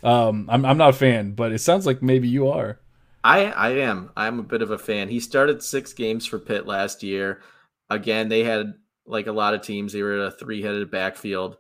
Um, 0.04 0.48
I'm 0.50 0.66
I'm 0.66 0.78
not 0.78 0.90
a 0.90 0.94
fan, 0.94 1.32
but 1.34 1.52
it 1.52 1.60
sounds 1.60 1.86
like 1.86 2.02
maybe 2.02 2.28
you 2.28 2.50
are. 2.50 2.80
I 3.24 3.46
I 3.46 3.70
am. 3.78 4.10
I'm 4.18 4.40
a 4.40 4.44
bit 4.44 4.62
of 4.62 4.72
a 4.72 4.78
fan. 4.78 5.10
He 5.10 5.20
started 5.20 5.64
six 5.64 5.94
games 5.94 6.26
for 6.26 6.40
Pitt 6.40 6.66
last 6.68 7.04
year. 7.04 7.42
Again, 7.90 8.30
they 8.30 8.44
had 8.44 8.74
like 9.06 9.28
a 9.28 9.32
lot 9.32 9.54
of 9.54 9.62
teams. 9.62 9.94
They 9.94 10.02
were 10.02 10.14
at 10.20 10.28
a 10.28 10.32
three-headed 10.32 10.90
backfield. 10.92 11.58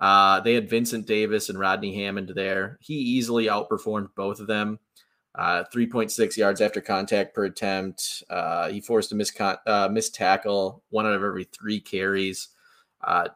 Uh, 0.00 0.40
they 0.40 0.54
had 0.54 0.70
Vincent 0.70 1.06
Davis 1.06 1.48
and 1.48 1.58
Rodney 1.58 1.94
Hammond 1.94 2.32
there. 2.34 2.78
He 2.80 2.94
easily 2.94 3.46
outperformed 3.46 4.08
both 4.16 4.40
of 4.40 4.46
them. 4.46 4.78
Uh, 5.34 5.62
3.6 5.72 6.36
yards 6.36 6.60
after 6.60 6.80
contact 6.80 7.34
per 7.34 7.44
attempt. 7.44 8.24
Uh, 8.30 8.68
he 8.68 8.80
forced 8.80 9.12
a 9.12 9.14
miscon- 9.14 9.58
uh, 9.66 9.88
missed 9.88 10.14
tackle 10.14 10.82
one 10.90 11.06
out 11.06 11.12
of 11.12 11.22
every 11.22 11.44
three 11.44 11.80
carries. 11.80 12.48
Uh, 13.02 13.28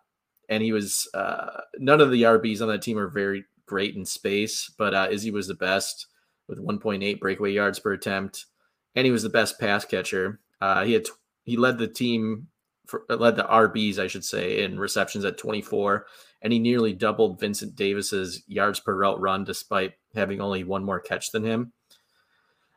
and 0.49 0.63
he 0.63 0.73
was 0.73 1.09
uh, 1.15 1.61
none 1.79 2.01
of 2.01 2.11
the 2.11 2.23
RBs 2.23 2.61
on 2.61 2.69
that 2.69 2.83
team 2.83 2.99
are 2.99 3.09
very 3.09 3.45
great 3.67 3.95
in 3.95 4.05
space, 4.05 4.71
but 4.77 4.93
uh, 4.93 5.09
Izzy 5.11 5.31
was 5.31 5.47
the 5.47 5.55
best 5.55 6.09
with 6.49 6.59
1.8 6.59 7.21
breakaway 7.21 7.53
yards 7.53 7.79
per 7.79 7.93
attempt, 7.93 8.47
and 8.95 9.07
he 9.07 9.13
was 9.13 9.23
the 9.23 9.31
best 9.31 9.59
pass 9.59 9.85
catcher. 9.85 10.41
He 10.85 10.93
had 10.93 11.07
he 11.45 11.57
led 11.57 11.79
the 11.79 11.89
team 11.89 12.49
for 12.87 13.05
led 13.09 13.37
the 13.37 13.45
RBs, 13.45 13.99
I 13.99 14.07
should 14.07 14.25
say, 14.25 14.63
in 14.63 14.79
receptions 14.79 15.25
at 15.25 15.39
24, 15.39 16.07
and 16.45 16.53
he 16.53 16.59
nearly 16.59 16.93
doubled 16.93 17.41
Vincent 17.41 17.75
Davis's 17.75 18.43
yards 18.47 18.79
per 18.79 18.95
route 18.95 19.19
run, 19.19 19.45
despite 19.45 19.95
having 20.15 20.43
only 20.43 20.63
one 20.63 20.85
more 20.85 21.01
catch 21.01 21.33
than 21.33 21.43
him. 21.43 21.73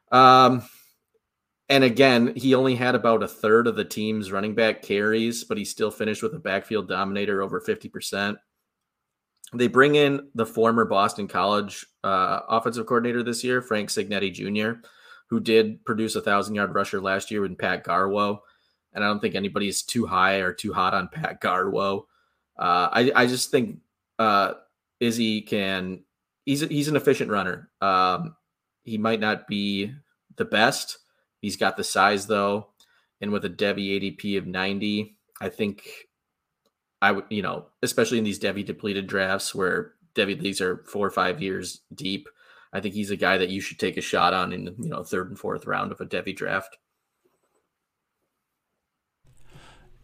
Um, 0.09 0.63
and 1.67 1.83
again, 1.83 2.33
he 2.37 2.55
only 2.55 2.75
had 2.75 2.95
about 2.95 3.23
a 3.23 3.27
third 3.27 3.67
of 3.67 3.75
the 3.75 3.83
team's 3.83 4.31
running 4.31 4.55
back 4.55 4.81
carries, 4.81 5.43
but 5.43 5.57
he 5.57 5.65
still 5.65 5.91
finished 5.91 6.23
with 6.23 6.33
a 6.33 6.39
backfield 6.39 6.87
dominator 6.87 7.41
over 7.41 7.59
50%. 7.59 8.37
They 9.53 9.67
bring 9.67 9.95
in 9.95 10.29
the 10.33 10.45
former 10.45 10.85
Boston 10.85 11.27
College 11.27 11.85
uh, 12.05 12.39
offensive 12.47 12.85
coordinator 12.85 13.21
this 13.21 13.43
year, 13.43 13.61
Frank 13.61 13.89
Cignetti 13.89 14.31
Jr., 14.31 14.79
who 15.29 15.41
did 15.41 15.83
produce 15.83 16.15
a 16.15 16.21
thousand 16.21 16.55
yard 16.55 16.73
rusher 16.73 17.01
last 17.01 17.31
year 17.31 17.41
with 17.41 17.57
Pat 17.57 17.83
Garwo. 17.83 18.39
And 18.93 19.03
I 19.03 19.07
don't 19.07 19.19
think 19.19 19.35
anybody's 19.35 19.83
too 19.83 20.05
high 20.05 20.35
or 20.35 20.53
too 20.53 20.71
hot 20.71 20.93
on 20.93 21.09
Pat 21.09 21.41
Garwo. 21.41 22.05
Uh, 22.57 22.89
I, 22.91 23.11
I 23.15 23.27
just 23.27 23.51
think 23.51 23.79
uh, 24.19 24.53
Izzy 24.99 25.41
can, 25.41 26.03
he's, 26.45 26.61
he's 26.61 26.87
an 26.87 26.95
efficient 26.95 27.29
runner. 27.29 27.69
Um, 27.81 28.35
he 28.83 28.97
might 28.97 29.19
not 29.19 29.47
be 29.47 29.91
the 30.37 30.45
best. 30.45 30.97
He's 31.41 31.57
got 31.57 31.77
the 31.77 31.83
size 31.83 32.27
though. 32.27 32.67
And 33.21 33.31
with 33.31 33.45
a 33.45 33.49
Devy 33.49 33.99
ADP 33.99 34.37
of 34.37 34.47
90, 34.47 35.17
I 35.41 35.49
think 35.49 35.87
I 37.01 37.11
would, 37.11 37.25
you 37.29 37.41
know, 37.41 37.67
especially 37.83 38.17
in 38.17 38.23
these 38.23 38.39
Devy 38.39 38.65
depleted 38.65 39.07
drafts 39.07 39.53
where 39.53 39.93
Devy 40.15 40.41
leagues 40.41 40.61
are 40.61 40.83
four 40.87 41.05
or 41.05 41.11
five 41.11 41.41
years 41.41 41.81
deep. 41.93 42.27
I 42.73 42.79
think 42.79 42.95
he's 42.95 43.11
a 43.11 43.15
guy 43.15 43.37
that 43.37 43.49
you 43.49 43.61
should 43.61 43.79
take 43.79 43.97
a 43.97 44.01
shot 44.01 44.33
on 44.33 44.51
in, 44.51 44.75
you 44.79 44.89
know, 44.89 45.03
third 45.03 45.29
and 45.29 45.39
fourth 45.39 45.65
round 45.65 45.91
of 45.91 46.01
a 46.01 46.05
Devy 46.05 46.35
draft. 46.35 46.77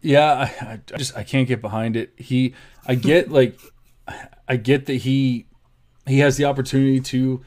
Yeah, 0.03 0.33
I, 0.33 0.73
I 0.73 0.97
just 0.97 1.17
I 1.17 1.23
can't 1.23 1.47
get 1.47 1.61
behind 1.61 1.95
it. 1.95 2.13
He, 2.17 2.53
I 2.85 2.95
get 2.95 3.31
like, 3.31 3.57
I 4.47 4.57
get 4.57 4.85
that 4.85 4.95
he, 4.95 5.47
he 6.05 6.19
has 6.19 6.37
the 6.37 6.45
opportunity 6.45 6.99
to 6.99 7.41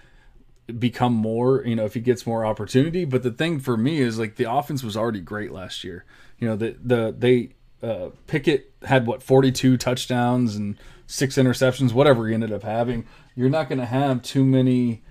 become 0.79 1.13
more. 1.13 1.63
You 1.65 1.77
know, 1.77 1.85
if 1.85 1.95
he 1.95 2.01
gets 2.01 2.27
more 2.27 2.45
opportunity. 2.45 3.05
But 3.05 3.23
the 3.23 3.31
thing 3.31 3.61
for 3.61 3.77
me 3.77 4.01
is 4.01 4.19
like 4.19 4.37
the 4.37 4.51
offense 4.51 4.83
was 4.83 4.97
already 4.97 5.21
great 5.21 5.53
last 5.53 5.85
year. 5.85 6.05
You 6.39 6.49
know, 6.49 6.57
the 6.57 6.77
the 6.83 7.15
they 7.17 7.51
uh, 7.87 8.11
Pickett 8.27 8.73
had 8.83 9.07
what 9.07 9.23
forty 9.23 9.53
two 9.53 9.77
touchdowns 9.77 10.57
and 10.57 10.77
six 11.07 11.37
interceptions, 11.37 11.93
whatever 11.93 12.27
he 12.27 12.35
ended 12.35 12.53
up 12.53 12.63
having. 12.63 13.07
You're 13.35 13.51
not 13.51 13.69
going 13.69 13.79
to 13.79 13.87
have 13.87 14.23
too 14.23 14.45
many 14.45 15.03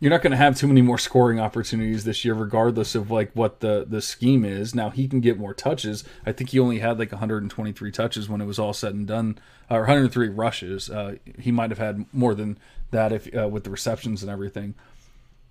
you're 0.00 0.10
not 0.10 0.22
going 0.22 0.32
to 0.32 0.36
have 0.36 0.56
too 0.56 0.66
many 0.66 0.82
more 0.82 0.98
scoring 0.98 1.40
opportunities 1.40 2.04
this 2.04 2.24
year, 2.24 2.34
regardless 2.34 2.94
of 2.94 3.10
like 3.10 3.30
what 3.32 3.60
the 3.60 3.86
the 3.88 4.02
scheme 4.02 4.44
is. 4.44 4.74
Now 4.74 4.90
he 4.90 5.08
can 5.08 5.20
get 5.20 5.38
more 5.38 5.54
touches. 5.54 6.04
I 6.26 6.32
think 6.32 6.50
he 6.50 6.58
only 6.58 6.80
had 6.80 6.98
like 6.98 7.12
123 7.12 7.90
touches 7.90 8.28
when 8.28 8.40
it 8.40 8.46
was 8.46 8.58
all 8.58 8.72
said 8.72 8.94
and 8.94 9.06
done, 9.06 9.38
or 9.70 9.80
103 9.80 10.28
rushes. 10.28 10.90
Uh, 10.90 11.16
he 11.38 11.50
might 11.50 11.70
have 11.70 11.78
had 11.78 12.06
more 12.12 12.34
than 12.34 12.58
that 12.90 13.12
if 13.12 13.34
uh, 13.36 13.48
with 13.48 13.64
the 13.64 13.70
receptions 13.70 14.22
and 14.22 14.30
everything. 14.30 14.74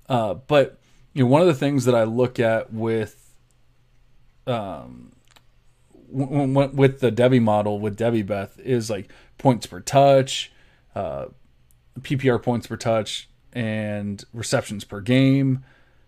Uh, 0.10 0.36
but 0.36 0.78
you 1.14 1.24
know, 1.24 1.30
one 1.30 1.42
of 1.42 1.48
the 1.48 1.54
things 1.54 1.86
that 1.86 1.96
I 1.96 2.04
look 2.04 2.40
at 2.40 2.74
with 2.74 3.20
um 4.46 5.14
w- 6.12 6.54
w- 6.54 6.76
with 6.76 7.00
the 7.00 7.12
Debbie 7.12 7.40
model 7.40 7.80
with 7.80 7.96
Debbie 7.96 8.24
Beth 8.24 8.60
is 8.60 8.90
like 8.90 9.10
points 9.38 9.66
per 9.66 9.80
touch, 9.80 10.52
uh, 10.96 11.28
PPR 12.02 12.42
points 12.42 12.68
per 12.68 12.78
touch, 12.78 13.30
and 13.54 14.24
receptions 14.34 14.84
per 14.84 15.00
game 15.02 15.64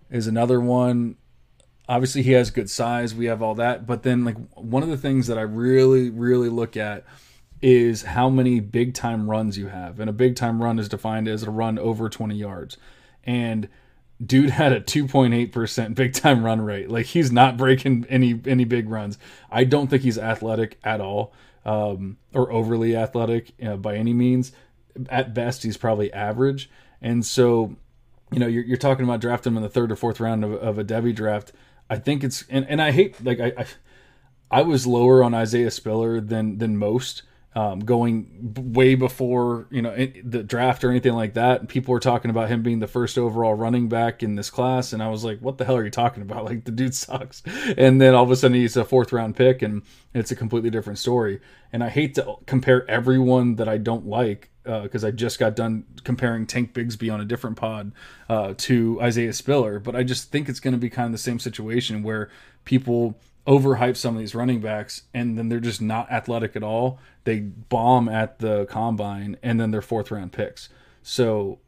is 0.09 0.27
another 0.27 0.59
one. 0.59 1.15
Obviously, 1.87 2.23
he 2.23 2.31
has 2.31 2.49
good 2.49 2.69
size. 2.69 3.13
We 3.13 3.25
have 3.25 3.41
all 3.41 3.55
that, 3.55 3.85
but 3.85 4.03
then 4.03 4.25
like 4.25 4.37
one 4.55 4.83
of 4.83 4.89
the 4.89 4.97
things 4.97 5.27
that 5.27 5.37
I 5.37 5.41
really, 5.41 6.09
really 6.09 6.49
look 6.49 6.75
at 6.75 7.05
is 7.61 8.03
how 8.03 8.29
many 8.29 8.59
big 8.59 8.93
time 8.93 9.29
runs 9.29 9.57
you 9.57 9.67
have, 9.67 9.99
and 9.99 10.09
a 10.09 10.13
big 10.13 10.35
time 10.35 10.61
run 10.61 10.79
is 10.79 10.89
defined 10.89 11.27
as 11.27 11.43
a 11.43 11.51
run 11.51 11.77
over 11.77 12.09
twenty 12.09 12.35
yards, 12.35 12.77
and 13.23 13.69
dude 14.23 14.49
had 14.49 14.71
a 14.71 14.79
2.8% 14.79 15.95
big 15.95 16.13
time 16.13 16.43
run 16.43 16.61
rate. 16.61 16.89
Like 16.89 17.07
he's 17.07 17.31
not 17.31 17.57
breaking 17.57 18.05
any 18.09 18.39
any 18.45 18.65
big 18.65 18.89
runs. 18.89 19.17
I 19.51 19.63
don't 19.63 19.87
think 19.87 20.03
he's 20.03 20.17
athletic 20.17 20.77
at 20.83 21.01
all 21.01 21.33
um, 21.65 22.17
or 22.33 22.51
overly 22.51 22.95
athletic 22.95 23.51
uh, 23.63 23.75
by 23.77 23.95
any 23.95 24.13
means. 24.13 24.51
At 25.09 25.33
best, 25.33 25.63
he's 25.63 25.77
probably 25.77 26.13
average. 26.13 26.69
And 27.01 27.25
so, 27.25 27.75
you 28.31 28.39
know, 28.39 28.47
you're, 28.47 28.63
you're 28.63 28.77
talking 28.77 29.05
about 29.05 29.21
drafting 29.21 29.53
him 29.53 29.57
in 29.57 29.63
the 29.63 29.69
third 29.69 29.91
or 29.91 29.95
fourth 29.95 30.19
round 30.19 30.43
of, 30.43 30.53
of 30.53 30.79
a 30.79 30.83
Devy 30.83 31.13
draft. 31.13 31.51
I 31.89 31.97
think 31.97 32.23
it's 32.23 32.43
and, 32.49 32.65
and 32.67 32.81
I 32.81 32.91
hate 32.91 33.23
like 33.23 33.39
I, 33.39 33.53
I 33.57 33.65
I 34.49 34.61
was 34.63 34.87
lower 34.87 35.23
on 35.23 35.33
Isaiah 35.33 35.71
Spiller 35.71 36.19
than 36.19 36.57
than 36.57 36.77
most 36.77 37.23
um, 37.55 37.79
going 37.79 38.53
way 38.73 38.95
before 38.95 39.67
you 39.71 39.81
know 39.81 39.95
the 40.23 40.43
draft 40.43 40.83
or 40.83 40.89
anything 40.89 41.13
like 41.13 41.35
that. 41.35 41.61
And 41.61 41.69
people 41.69 41.93
were 41.93 42.01
talking 42.01 42.29
about 42.29 42.49
him 42.49 42.61
being 42.61 42.79
the 42.79 42.87
first 42.87 43.17
overall 43.17 43.53
running 43.53 43.87
back 43.87 44.21
in 44.21 44.35
this 44.35 44.49
class, 44.49 44.91
and 44.91 45.01
I 45.01 45.09
was 45.09 45.23
like, 45.23 45.39
"What 45.39 45.57
the 45.57 45.65
hell 45.65 45.77
are 45.77 45.85
you 45.85 45.91
talking 45.91 46.21
about? 46.21 46.45
Like 46.45 46.65
the 46.65 46.71
dude 46.71 46.93
sucks." 46.93 47.41
And 47.77 48.01
then 48.01 48.13
all 48.13 48.23
of 48.23 48.31
a 48.31 48.35
sudden 48.35 48.55
he's 48.55 48.75
a 48.75 48.83
fourth 48.83 49.13
round 49.13 49.35
pick, 49.35 49.61
and 49.61 49.83
it's 50.13 50.31
a 50.31 50.35
completely 50.35 50.69
different 50.69 50.99
story. 50.99 51.39
And 51.71 51.83
I 51.83 51.89
hate 51.89 52.15
to 52.15 52.35
compare 52.45 52.89
everyone 52.89 53.55
that 53.55 53.69
I 53.69 53.77
don't 53.77 54.05
like 54.05 54.51
because 54.65 55.03
uh, 55.03 55.07
I 55.07 55.11
just 55.11 55.39
got 55.39 55.55
done 55.55 55.85
comparing 56.03 56.47
Tank 56.47 56.73
Bigsby 56.73 57.13
on 57.13 57.21
a 57.21 57.25
different 57.25 57.55
pod 57.55 57.91
uh, 58.27 58.53
to 58.57 58.99
Isaiah 59.01 59.33
Spiller, 59.33 59.79
but 59.79 59.95
I 59.95 60.03
just 60.03 60.31
think 60.31 60.49
it's 60.49 60.59
going 60.59 60.73
to 60.73 60.79
be 60.79 60.89
kind 60.89 61.05
of 61.05 61.11
the 61.11 61.17
same 61.17 61.39
situation 61.39 62.03
where 62.03 62.29
people 62.65 63.17
overhype 63.47 63.95
some 63.95 64.15
of 64.15 64.19
these 64.19 64.33
running 64.33 64.59
backs 64.59 65.03
and 65.13 65.37
then 65.37 65.49
they're 65.49 65.59
just 65.59 65.81
not 65.81 66.11
athletic 66.11 66.55
at 66.55 66.63
all. 66.63 66.99
They 67.25 67.39
bomb 67.39 68.09
at 68.09 68.39
the 68.39 68.65
combine 68.65 69.37
and 69.43 69.59
then 69.59 69.71
they're 69.71 69.81
fourth 69.81 70.09
round 70.11 70.31
picks. 70.31 70.69
So 71.03 71.59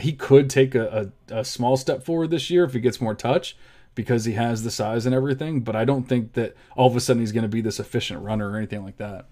he 0.00 0.12
could 0.12 0.48
take 0.48 0.74
a, 0.74 1.12
a, 1.30 1.40
a, 1.40 1.44
small 1.44 1.76
step 1.76 2.04
forward 2.04 2.30
this 2.30 2.50
year 2.50 2.64
if 2.64 2.72
he 2.72 2.80
gets 2.80 3.00
more 3.00 3.14
touch 3.14 3.56
because 3.94 4.24
he 4.24 4.32
has 4.32 4.62
the 4.62 4.70
size 4.70 5.06
and 5.06 5.14
everything. 5.14 5.60
But 5.60 5.76
I 5.76 5.84
don't 5.84 6.04
think 6.04 6.34
that 6.34 6.54
all 6.76 6.86
of 6.86 6.96
a 6.96 7.00
sudden 7.00 7.20
he's 7.20 7.32
going 7.32 7.42
to 7.42 7.48
be 7.48 7.60
this 7.60 7.80
efficient 7.80 8.22
runner 8.22 8.50
or 8.50 8.56
anything 8.56 8.84
like 8.84 8.96
that. 8.98 9.26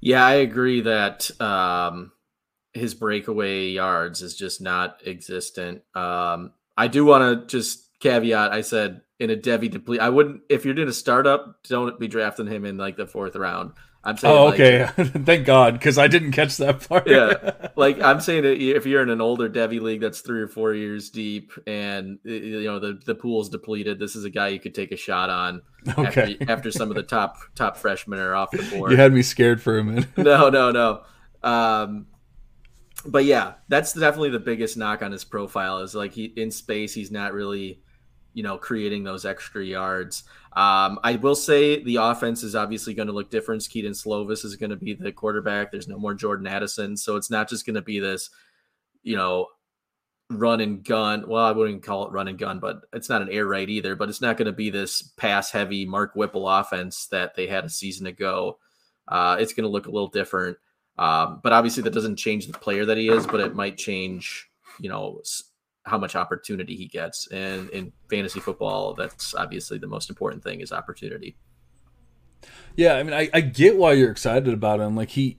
Yeah, 0.00 0.24
I 0.24 0.34
agree 0.34 0.80
that 0.82 1.30
um, 1.40 2.12
his 2.72 2.94
breakaway 2.94 3.68
yards 3.68 4.22
is 4.22 4.34
just 4.34 4.60
not 4.60 5.00
existent. 5.06 5.82
Um, 5.94 6.52
I 6.76 6.88
do 6.88 7.04
want 7.04 7.40
to 7.40 7.46
just 7.46 7.88
caveat 8.00 8.52
I 8.52 8.62
said 8.62 9.02
in 9.18 9.30
a 9.30 9.36
Devy 9.36 9.70
deplete. 9.70 10.00
I 10.00 10.08
wouldn't 10.08 10.42
if 10.48 10.64
you're 10.64 10.74
doing 10.74 10.88
a 10.88 10.92
startup, 10.92 11.62
don't 11.64 12.00
be 12.00 12.08
drafting 12.08 12.46
him 12.46 12.64
in 12.64 12.78
like 12.78 12.96
the 12.96 13.06
fourth 13.06 13.36
round. 13.36 13.72
I'm 14.02 14.16
saying. 14.16 14.34
Oh, 14.34 14.48
okay. 14.48 14.88
Like, 14.96 15.12
Thank 15.26 15.44
God, 15.46 15.74
because 15.74 15.98
I 15.98 16.08
didn't 16.08 16.32
catch 16.32 16.56
that 16.56 16.88
part. 16.88 17.06
yeah, 17.06 17.68
like 17.76 18.00
I'm 18.00 18.20
saying, 18.20 18.44
that 18.44 18.58
if 18.58 18.86
you're 18.86 19.02
in 19.02 19.10
an 19.10 19.20
older 19.20 19.48
Devy 19.48 19.80
league 19.80 20.00
that's 20.00 20.20
three 20.20 20.40
or 20.40 20.48
four 20.48 20.72
years 20.72 21.10
deep, 21.10 21.52
and 21.66 22.18
you 22.24 22.64
know 22.64 22.78
the 22.78 22.98
the 23.04 23.14
pool's 23.14 23.50
depleted, 23.50 23.98
this 23.98 24.16
is 24.16 24.24
a 24.24 24.30
guy 24.30 24.48
you 24.48 24.60
could 24.60 24.74
take 24.74 24.92
a 24.92 24.96
shot 24.96 25.28
on. 25.28 25.62
Okay. 25.98 26.36
After, 26.40 26.52
after 26.52 26.70
some 26.70 26.88
of 26.90 26.96
the 26.96 27.02
top 27.02 27.36
top 27.54 27.76
freshmen 27.76 28.18
are 28.18 28.34
off 28.34 28.50
the 28.52 28.62
board. 28.70 28.90
You 28.90 28.96
had 28.96 29.12
me 29.12 29.22
scared 29.22 29.60
for 29.60 29.78
a 29.78 29.84
minute. 29.84 30.08
no, 30.16 30.48
no, 30.48 30.70
no. 30.70 31.02
Um, 31.42 32.06
but 33.04 33.24
yeah, 33.24 33.54
that's 33.68 33.92
definitely 33.92 34.30
the 34.30 34.40
biggest 34.40 34.78
knock 34.78 35.02
on 35.02 35.12
his 35.12 35.24
profile 35.24 35.80
is 35.80 35.94
like 35.94 36.12
he 36.12 36.24
in 36.24 36.50
space, 36.50 36.94
he's 36.94 37.10
not 37.10 37.34
really 37.34 37.82
you 38.32 38.42
know, 38.42 38.56
creating 38.56 39.04
those 39.04 39.24
extra 39.24 39.64
yards. 39.64 40.24
Um, 40.52 40.98
I 41.04 41.16
will 41.16 41.36
say 41.36 41.82
the 41.82 41.96
offense 41.96 42.42
is 42.42 42.56
obviously 42.56 42.92
going 42.92 43.06
to 43.06 43.14
look 43.14 43.30
different. 43.30 43.68
Kedon 43.68 43.92
Slovis 43.92 44.44
is 44.44 44.56
going 44.56 44.70
to 44.70 44.76
be 44.76 44.94
the 44.94 45.12
quarterback. 45.12 45.70
There's 45.70 45.88
no 45.88 45.98
more 45.98 46.14
Jordan 46.14 46.46
Addison, 46.48 46.96
so 46.96 47.16
it's 47.16 47.30
not 47.30 47.48
just 47.48 47.66
going 47.66 47.76
to 47.76 47.82
be 47.82 48.00
this, 48.00 48.30
you 49.02 49.16
know, 49.16 49.46
run 50.28 50.60
and 50.60 50.82
gun. 50.82 51.24
Well, 51.28 51.44
I 51.44 51.52
wouldn't 51.52 51.84
call 51.84 52.06
it 52.06 52.12
run 52.12 52.28
and 52.28 52.38
gun, 52.38 52.58
but 52.58 52.82
it's 52.92 53.08
not 53.08 53.22
an 53.22 53.30
air 53.30 53.46
raid 53.46 53.70
either. 53.70 53.94
But 53.94 54.08
it's 54.08 54.20
not 54.20 54.36
going 54.36 54.46
to 54.46 54.52
be 54.52 54.70
this 54.70 55.02
pass 55.16 55.52
heavy 55.52 55.86
Mark 55.86 56.14
Whipple 56.14 56.48
offense 56.48 57.06
that 57.06 57.34
they 57.36 57.46
had 57.46 57.64
a 57.64 57.70
season 57.70 58.06
ago. 58.06 58.58
Uh, 59.06 59.36
it's 59.38 59.52
going 59.52 59.64
to 59.64 59.70
look 59.70 59.86
a 59.86 59.90
little 59.90 60.08
different. 60.08 60.56
Um, 60.98 61.40
but 61.42 61.52
obviously, 61.52 61.82
that 61.84 61.94
doesn't 61.94 62.16
change 62.16 62.46
the 62.46 62.58
player 62.58 62.84
that 62.86 62.96
he 62.96 63.08
is, 63.08 63.26
but 63.26 63.40
it 63.40 63.54
might 63.54 63.76
change, 63.78 64.50
you 64.80 64.88
know, 64.88 65.20
how 65.84 65.98
much 65.98 66.14
opportunity 66.14 66.76
he 66.76 66.86
gets. 66.86 67.26
And 67.28 67.70
in 67.70 67.92
fantasy 68.08 68.40
football, 68.40 68.94
that's 68.94 69.34
obviously 69.34 69.78
the 69.78 69.86
most 69.86 70.10
important 70.10 70.42
thing 70.42 70.60
is 70.60 70.72
opportunity. 70.72 71.36
Yeah, 72.76 72.94
I 72.94 73.02
mean, 73.02 73.14
I, 73.14 73.28
I 73.32 73.40
get 73.40 73.76
why 73.76 73.92
you're 73.92 74.10
excited 74.10 74.52
about 74.52 74.80
him. 74.80 74.96
Like 74.96 75.10
he 75.10 75.38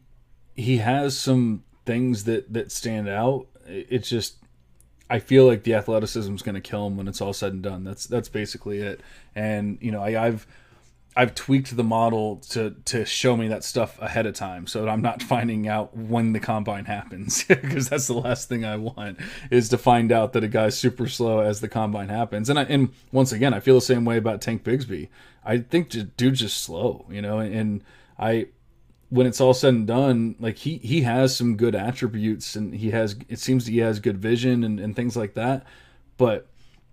he 0.56 0.78
has 0.78 1.18
some 1.18 1.64
things 1.86 2.26
that 2.26 2.52
that 2.54 2.72
stand 2.72 3.10
out. 3.10 3.48
It's 3.66 4.10
just 4.10 4.36
I 5.10 5.20
feel 5.20 5.46
like 5.46 5.64
the 5.64 5.74
athleticism 5.74 6.34
is 6.34 6.42
going 6.42 6.56
to 6.56 6.62
kill 6.62 6.88
him 6.88 6.98
when 6.98 7.08
it's 7.08 7.22
all 7.22 7.34
said 7.34 7.54
and 7.54 7.62
done. 7.62 7.84
That's 7.84 8.06
that's 8.06 8.30
basically 8.30 8.80
it. 8.80 9.02
And 9.36 9.78
you 9.82 9.92
know, 9.92 10.02
I, 10.02 10.28
I've 10.28 10.48
I've 11.14 11.36
tweaked 11.36 11.76
the 11.76 11.84
model 11.84 12.38
to 12.52 12.76
to 12.86 13.04
show 13.04 13.36
me 13.36 13.50
that 13.50 13.66
stuff 13.66 14.02
ahead 14.02 14.26
of 14.26 14.34
time, 14.34 14.66
so 14.66 14.88
I'm 14.88 15.02
not 15.02 15.22
finding 15.22 15.68
out 15.68 15.96
when 15.96 16.32
the 16.32 16.40
combine 16.40 16.86
happens 16.86 17.44
because 17.48 17.90
that's 17.90 18.08
the 18.08 18.14
last 18.14 18.48
thing 18.48 18.64
I 18.64 18.78
want 18.78 19.20
is 19.50 19.68
to 19.70 19.78
find 19.78 20.12
out 20.12 20.32
that 20.34 20.44
a 20.44 20.48
guy's 20.48 20.78
super 20.78 21.08
slow 21.08 21.40
as 21.40 21.60
the 21.60 21.68
combine 21.68 22.08
happens. 22.08 22.50
And 22.50 22.58
I, 22.58 22.64
and 22.64 22.94
once 23.12 23.34
again, 23.34 23.54
I 23.54 23.60
feel 23.60 23.76
the 23.76 23.82
same 23.82 24.06
way 24.06 24.16
about 24.16 24.42
Tank 24.42 24.64
Bigsby. 24.64 25.10
I 25.44 25.58
think 25.58 25.90
dude's 25.90 26.40
just 26.40 26.64
slow, 26.64 27.06
you 27.10 27.22
know. 27.22 27.40
And 27.40 27.84
I, 28.18 28.48
when 29.10 29.28
it's 29.28 29.42
all 29.42 29.54
said 29.54 29.74
and 29.74 29.88
done, 29.88 30.36
like 30.40 30.58
he 30.60 30.78
he 30.78 31.02
has 31.02 31.36
some 31.36 31.58
good 31.58 31.76
attributes, 31.76 32.56
and 32.56 32.74
he 32.74 32.92
has 32.92 33.18
it 33.28 33.40
seems 33.40 33.68
he 33.68 33.80
has 33.80 34.00
good 34.00 34.18
vision 34.18 34.64
and, 34.64 34.80
and 34.80 34.96
things 34.96 35.18
like 35.18 35.34
that, 35.34 35.66
but 36.18 36.48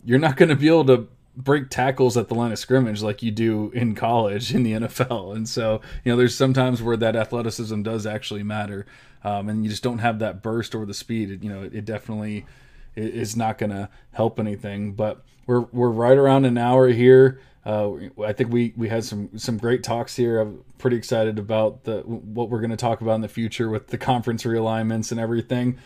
you're 0.04 0.18
not 0.18 0.36
going 0.36 0.48
to 0.48 0.56
be 0.56 0.66
able 0.66 0.86
to 0.86 1.08
break 1.38 1.70
tackles 1.70 2.16
at 2.16 2.26
the 2.26 2.34
line 2.34 2.50
of 2.50 2.58
scrimmage 2.58 3.00
like 3.00 3.22
you 3.22 3.30
do 3.30 3.70
in 3.70 3.94
college 3.94 4.52
in 4.54 4.64
the 4.64 4.72
NFL. 4.72 5.36
And 5.36 5.48
so, 5.48 5.80
you 6.04 6.12
know, 6.12 6.18
there's 6.18 6.34
sometimes 6.34 6.82
where 6.82 6.96
that 6.96 7.14
athleticism 7.14 7.82
does 7.82 8.06
actually 8.06 8.42
matter. 8.42 8.86
Um, 9.22 9.48
and 9.48 9.64
you 9.64 9.70
just 9.70 9.82
don't 9.82 9.98
have 9.98 10.18
that 10.18 10.42
burst 10.42 10.74
or 10.74 10.84
the 10.84 10.94
speed. 10.94 11.30
It, 11.30 11.42
you 11.44 11.48
know, 11.48 11.62
it, 11.62 11.74
it 11.74 11.84
definitely 11.84 12.44
is 12.96 13.36
not 13.36 13.56
going 13.56 13.70
to 13.70 13.88
help 14.12 14.40
anything. 14.40 14.92
But 14.92 15.24
we're, 15.46 15.60
we're 15.60 15.90
right 15.90 16.18
around 16.18 16.44
an 16.44 16.58
hour 16.58 16.88
here. 16.88 17.40
Uh, 17.64 17.92
I 18.24 18.32
think 18.32 18.50
we, 18.50 18.72
we 18.76 18.88
had 18.88 19.04
some, 19.04 19.38
some 19.38 19.58
great 19.58 19.84
talks 19.84 20.16
here. 20.16 20.40
I'm 20.40 20.64
pretty 20.78 20.96
excited 20.96 21.38
about 21.38 21.84
the 21.84 22.00
what 22.00 22.50
we're 22.50 22.60
going 22.60 22.70
to 22.70 22.76
talk 22.76 23.00
about 23.00 23.14
in 23.14 23.20
the 23.20 23.28
future 23.28 23.68
with 23.68 23.88
the 23.88 23.98
conference 23.98 24.42
realignments 24.42 25.12
and 25.12 25.20
everything. 25.20 25.78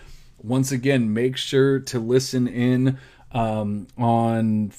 Once 0.43 0.73
again, 0.73 1.13
make 1.13 1.37
sure 1.37 1.79
to 1.79 1.99
listen 1.99 2.49
in 2.49 2.99
um, 3.33 3.87
on 3.99 4.71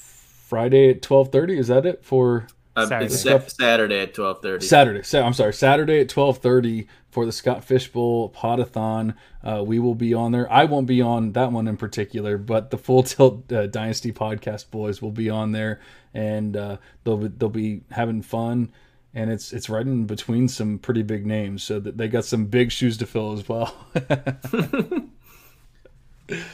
Friday 0.53 0.91
at 0.91 1.01
twelve 1.01 1.31
thirty. 1.31 1.57
Is 1.57 1.69
that 1.69 1.83
it 1.83 2.05
for? 2.05 2.45
Uh, 2.75 2.85
Saturday. 2.85 3.47
Saturday 3.47 3.99
at 4.01 4.13
twelve 4.13 4.39
thirty. 4.43 4.63
Saturday. 4.67 5.01
Sa- 5.01 5.23
I'm 5.25 5.33
sorry. 5.33 5.51
Saturday 5.51 6.01
at 6.01 6.09
twelve 6.09 6.37
thirty 6.37 6.87
for 7.09 7.25
the 7.25 7.31
Scott 7.31 7.63
Fish 7.63 7.87
Bowl 7.91 8.29
Podathon. 8.29 9.15
Uh, 9.43 9.63
we 9.65 9.79
will 9.79 9.95
be 9.95 10.13
on 10.13 10.31
there. 10.31 10.51
I 10.53 10.65
won't 10.65 10.85
be 10.85 11.01
on 11.01 11.31
that 11.31 11.51
one 11.51 11.67
in 11.67 11.75
particular, 11.75 12.37
but 12.37 12.69
the 12.69 12.77
Full 12.77 13.01
Tilt 13.01 13.51
uh, 13.51 13.65
Dynasty 13.65 14.11
podcast 14.11 14.69
boys 14.69 15.01
will 15.01 15.11
be 15.11 15.27
on 15.27 15.53
there, 15.53 15.81
and 16.13 16.55
uh, 16.55 16.77
they'll 17.03 17.17
be, 17.17 17.29
they'll 17.29 17.49
be 17.49 17.81
having 17.89 18.21
fun. 18.21 18.71
And 19.15 19.31
it's 19.31 19.53
it's 19.53 19.69
right 19.69 19.87
in 19.87 20.05
between 20.05 20.47
some 20.49 20.77
pretty 20.77 21.01
big 21.01 21.25
names, 21.25 21.63
so 21.63 21.79
that 21.79 21.97
they 21.97 22.07
got 22.07 22.25
some 22.25 22.45
big 22.45 22.71
shoes 22.71 22.97
to 22.97 23.07
fill 23.07 23.33
as 23.33 23.49
well. 23.49 23.75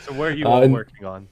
so 0.06 0.14
where 0.14 0.30
are 0.30 0.34
you 0.34 0.46
all 0.46 0.64
uh, 0.64 0.68
working 0.70 1.06
on? 1.06 1.28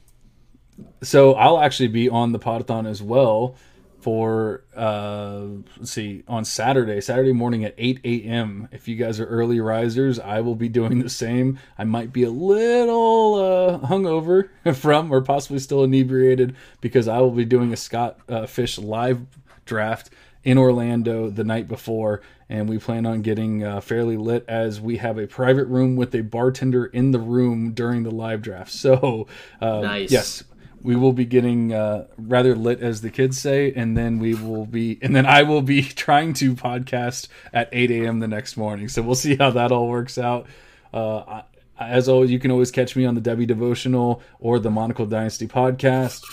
So 1.02 1.34
I'll 1.34 1.60
actually 1.60 1.90
be 1.90 2.10
on 2.10 2.32
the 2.32 2.40
podathon 2.40 2.88
as 2.88 3.02
well 3.02 3.56
for 4.00 4.64
uh 4.76 5.42
let's 5.78 5.92
see 5.92 6.24
on 6.28 6.46
Saturday, 6.46 7.02
Saturday 7.02 7.34
morning 7.34 7.66
at 7.66 7.74
8 7.78 8.00
a.m. 8.04 8.70
If 8.72 8.88
you 8.88 8.96
guys 8.96 9.20
are 9.20 9.26
early 9.26 9.60
risers, 9.60 10.20
I 10.20 10.42
will 10.42 10.56
be 10.56 10.70
doing 10.70 11.00
the 11.00 11.10
same. 11.10 11.60
I 11.78 11.84
might 11.84 12.14
be 12.14 12.24
a 12.24 12.30
little 12.30 13.36
uh 13.36 13.88
hungover 13.88 14.50
from 14.76 15.12
or 15.12 15.22
possibly 15.22 15.60
still 15.60 15.84
inebriated 15.84 16.56
because 16.80 17.08
I 17.08 17.20
will 17.20 17.32
be 17.32 17.46
doing 17.46 17.74
a 17.74 17.78
Scott 17.78 18.20
uh, 18.30 18.46
Fish 18.46 18.78
live 18.78 19.26
draft 19.66 20.10
in 20.44 20.58
Orlando 20.58 21.30
the 21.30 21.44
night 21.44 21.68
before, 21.68 22.22
and 22.48 22.70
we 22.70 22.78
plan 22.78 23.06
on 23.06 23.22
getting 23.22 23.66
uh, 23.66 23.82
fairly 23.82 24.16
lit 24.16 24.46
as 24.48 24.80
we 24.80 24.96
have 24.96 25.18
a 25.18 25.28
private 25.28 25.66
room 25.66 25.98
with 25.98 26.16
a 26.16 26.22
bartender 26.22 26.86
in 26.86 27.12
the 27.12 27.20
room 27.20 27.74
during 27.74 28.04
the 28.04 28.12
live 28.12 28.42
draft. 28.42 28.72
So, 28.72 29.28
uh, 29.60 29.82
nice. 29.82 30.10
yes, 30.10 30.44
we 30.82 30.96
will 30.96 31.14
be 31.14 31.26
getting 31.26 31.74
uh, 31.74 32.08
rather 32.18 32.56
lit, 32.56 32.82
as 32.82 33.02
the 33.02 33.10
kids 33.10 33.40
say, 33.40 33.74
and 33.74 33.98
then 33.98 34.20
we 34.20 34.34
will 34.34 34.66
be, 34.66 35.00
and 35.02 35.16
then 35.16 35.26
I 35.26 35.44
will 35.44 35.62
be 35.62 35.82
trying 35.84 36.34
to 36.34 36.56
podcast 36.56 37.28
at 37.54 37.70
8 37.72 37.92
a.m. 37.92 38.20
the 38.20 38.28
next 38.28 38.58
morning. 38.58 38.88
So 38.88 39.02
we'll 39.02 39.16
see 39.16 39.36
how 39.36 39.52
that 39.52 39.72
all 39.72 39.88
works 39.88 40.18
out. 40.18 40.48
Uh, 40.94 41.42
as 41.80 42.10
always, 42.10 42.32
you 42.32 42.40
can 42.40 42.52
always 42.52 42.72
catch 42.72 42.96
me 42.96 43.06
on 43.06 43.16
the 43.16 43.22
Devy 43.22 43.46
Devotional 43.46 44.22
or 44.40 44.60
the 44.60 44.72
Monocle 44.72 45.06
Dynasty 45.06 45.48
podcast. 45.48 46.24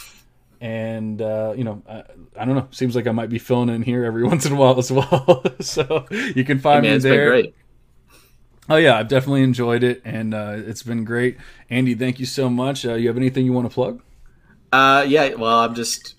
And 0.60 1.20
uh, 1.20 1.54
you 1.56 1.64
know, 1.64 1.82
I, 1.88 2.04
I, 2.38 2.44
don't 2.44 2.54
know. 2.54 2.68
Seems 2.70 2.96
like 2.96 3.06
I 3.06 3.10
might 3.10 3.28
be 3.28 3.38
filling 3.38 3.68
in 3.68 3.82
here 3.82 4.04
every 4.04 4.24
once 4.26 4.46
in 4.46 4.52
a 4.52 4.56
while 4.56 4.78
as 4.78 4.90
well. 4.90 5.44
so 5.60 6.06
you 6.10 6.44
can 6.44 6.58
find 6.58 6.84
hey 6.84 6.92
man, 6.92 7.02
me 7.02 7.10
there. 7.10 7.42
Oh 8.68 8.76
yeah, 8.76 8.96
I've 8.96 9.08
definitely 9.08 9.42
enjoyed 9.42 9.82
it, 9.82 10.00
and 10.06 10.32
uh, 10.32 10.54
it's 10.56 10.82
been 10.82 11.04
great. 11.04 11.36
Andy, 11.68 11.94
thank 11.94 12.18
you 12.18 12.24
so 12.24 12.48
much. 12.48 12.86
Uh, 12.86 12.94
you 12.94 13.08
have 13.08 13.18
anything 13.18 13.44
you 13.44 13.52
want 13.52 13.68
to 13.68 13.74
plug? 13.74 14.02
Uh, 14.74 15.02
yeah. 15.02 15.32
Well, 15.34 15.60
I'm 15.60 15.76
just 15.76 16.16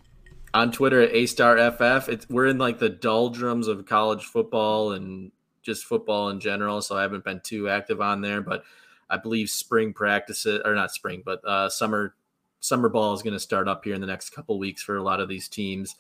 on 0.54 0.72
Twitter 0.72 1.02
at 1.02 1.14
A 1.14 1.26
Star 1.26 1.58
FF. 1.72 2.08
It's 2.08 2.30
we're 2.30 2.46
in 2.46 2.58
like 2.58 2.80
the 2.80 2.88
doldrums 2.88 3.68
of 3.68 3.86
college 3.86 4.24
football 4.24 4.94
and 4.94 5.34
just 5.62 5.84
football 5.84 6.30
in 6.30 6.40
general, 6.40 6.82
so 6.82 6.96
I 6.96 7.02
haven't 7.02 7.26
been 7.26 7.42
too 7.44 7.68
active 7.68 8.00
on 8.00 8.22
there. 8.22 8.40
But 8.40 8.64
I 9.10 9.18
believe 9.18 9.50
spring 9.50 9.92
practices 9.92 10.62
or 10.64 10.74
not 10.74 10.92
spring, 10.92 11.22
but 11.26 11.44
uh, 11.44 11.68
summer 11.68 12.16
summer 12.62 12.88
ball 12.88 13.14
is 13.14 13.22
going 13.22 13.34
to 13.34 13.42
start 13.42 13.68
up 13.68 13.84
here 13.84 13.94
in 13.94 14.00
the 14.00 14.08
next 14.08 14.30
couple 14.30 14.58
weeks 14.58 14.82
for 14.82 14.96
a 14.96 15.04
lot 15.04 15.20
of 15.20 15.28
these 15.28 15.50
teams. 15.50 15.98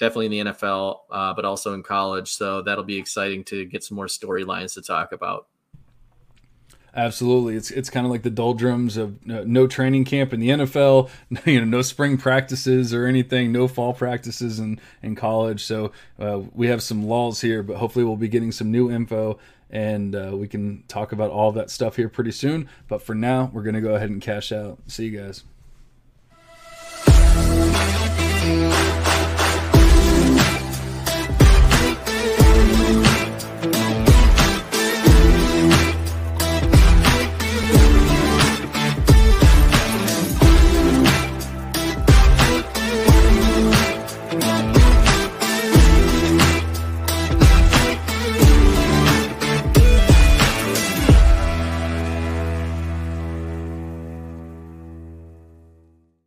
Definitely 0.00 0.36
in 0.36 0.46
the 0.46 0.52
NFL, 0.52 0.98
uh, 1.12 1.32
but 1.32 1.44
also 1.44 1.74
in 1.74 1.84
college. 1.84 2.32
So 2.32 2.60
that'll 2.60 2.82
be 2.82 2.98
exciting 2.98 3.44
to 3.44 3.66
get 3.66 3.84
some 3.84 3.94
more 3.94 4.06
storylines 4.06 4.74
to 4.74 4.82
talk 4.82 5.12
about. 5.12 5.46
Absolutely, 6.96 7.56
it's 7.56 7.72
it's 7.72 7.90
kind 7.90 8.06
of 8.06 8.12
like 8.12 8.22
the 8.22 8.30
doldrums 8.30 8.96
of 8.96 9.16
uh, 9.28 9.42
no 9.44 9.66
training 9.66 10.04
camp 10.04 10.32
in 10.32 10.38
the 10.38 10.50
NFL, 10.50 11.10
you 11.44 11.58
know, 11.58 11.66
no 11.66 11.82
spring 11.82 12.16
practices 12.16 12.94
or 12.94 13.06
anything, 13.06 13.50
no 13.50 13.66
fall 13.66 13.92
practices 13.92 14.60
in 14.60 14.80
in 15.02 15.16
college. 15.16 15.64
So 15.64 15.90
uh, 16.20 16.42
we 16.52 16.68
have 16.68 16.82
some 16.82 17.06
lulls 17.06 17.40
here, 17.40 17.64
but 17.64 17.78
hopefully 17.78 18.04
we'll 18.04 18.16
be 18.16 18.28
getting 18.28 18.52
some 18.52 18.70
new 18.70 18.90
info 18.90 19.38
and 19.70 20.14
uh, 20.14 20.30
we 20.34 20.46
can 20.46 20.84
talk 20.86 21.10
about 21.10 21.30
all 21.30 21.50
that 21.52 21.68
stuff 21.68 21.96
here 21.96 22.08
pretty 22.08 22.30
soon. 22.30 22.68
But 22.86 23.02
for 23.02 23.14
now, 23.14 23.50
we're 23.52 23.64
gonna 23.64 23.80
go 23.80 23.96
ahead 23.96 24.10
and 24.10 24.22
cash 24.22 24.52
out. 24.52 24.78
See 24.86 25.06
you 25.06 25.20
guys. 25.20 25.42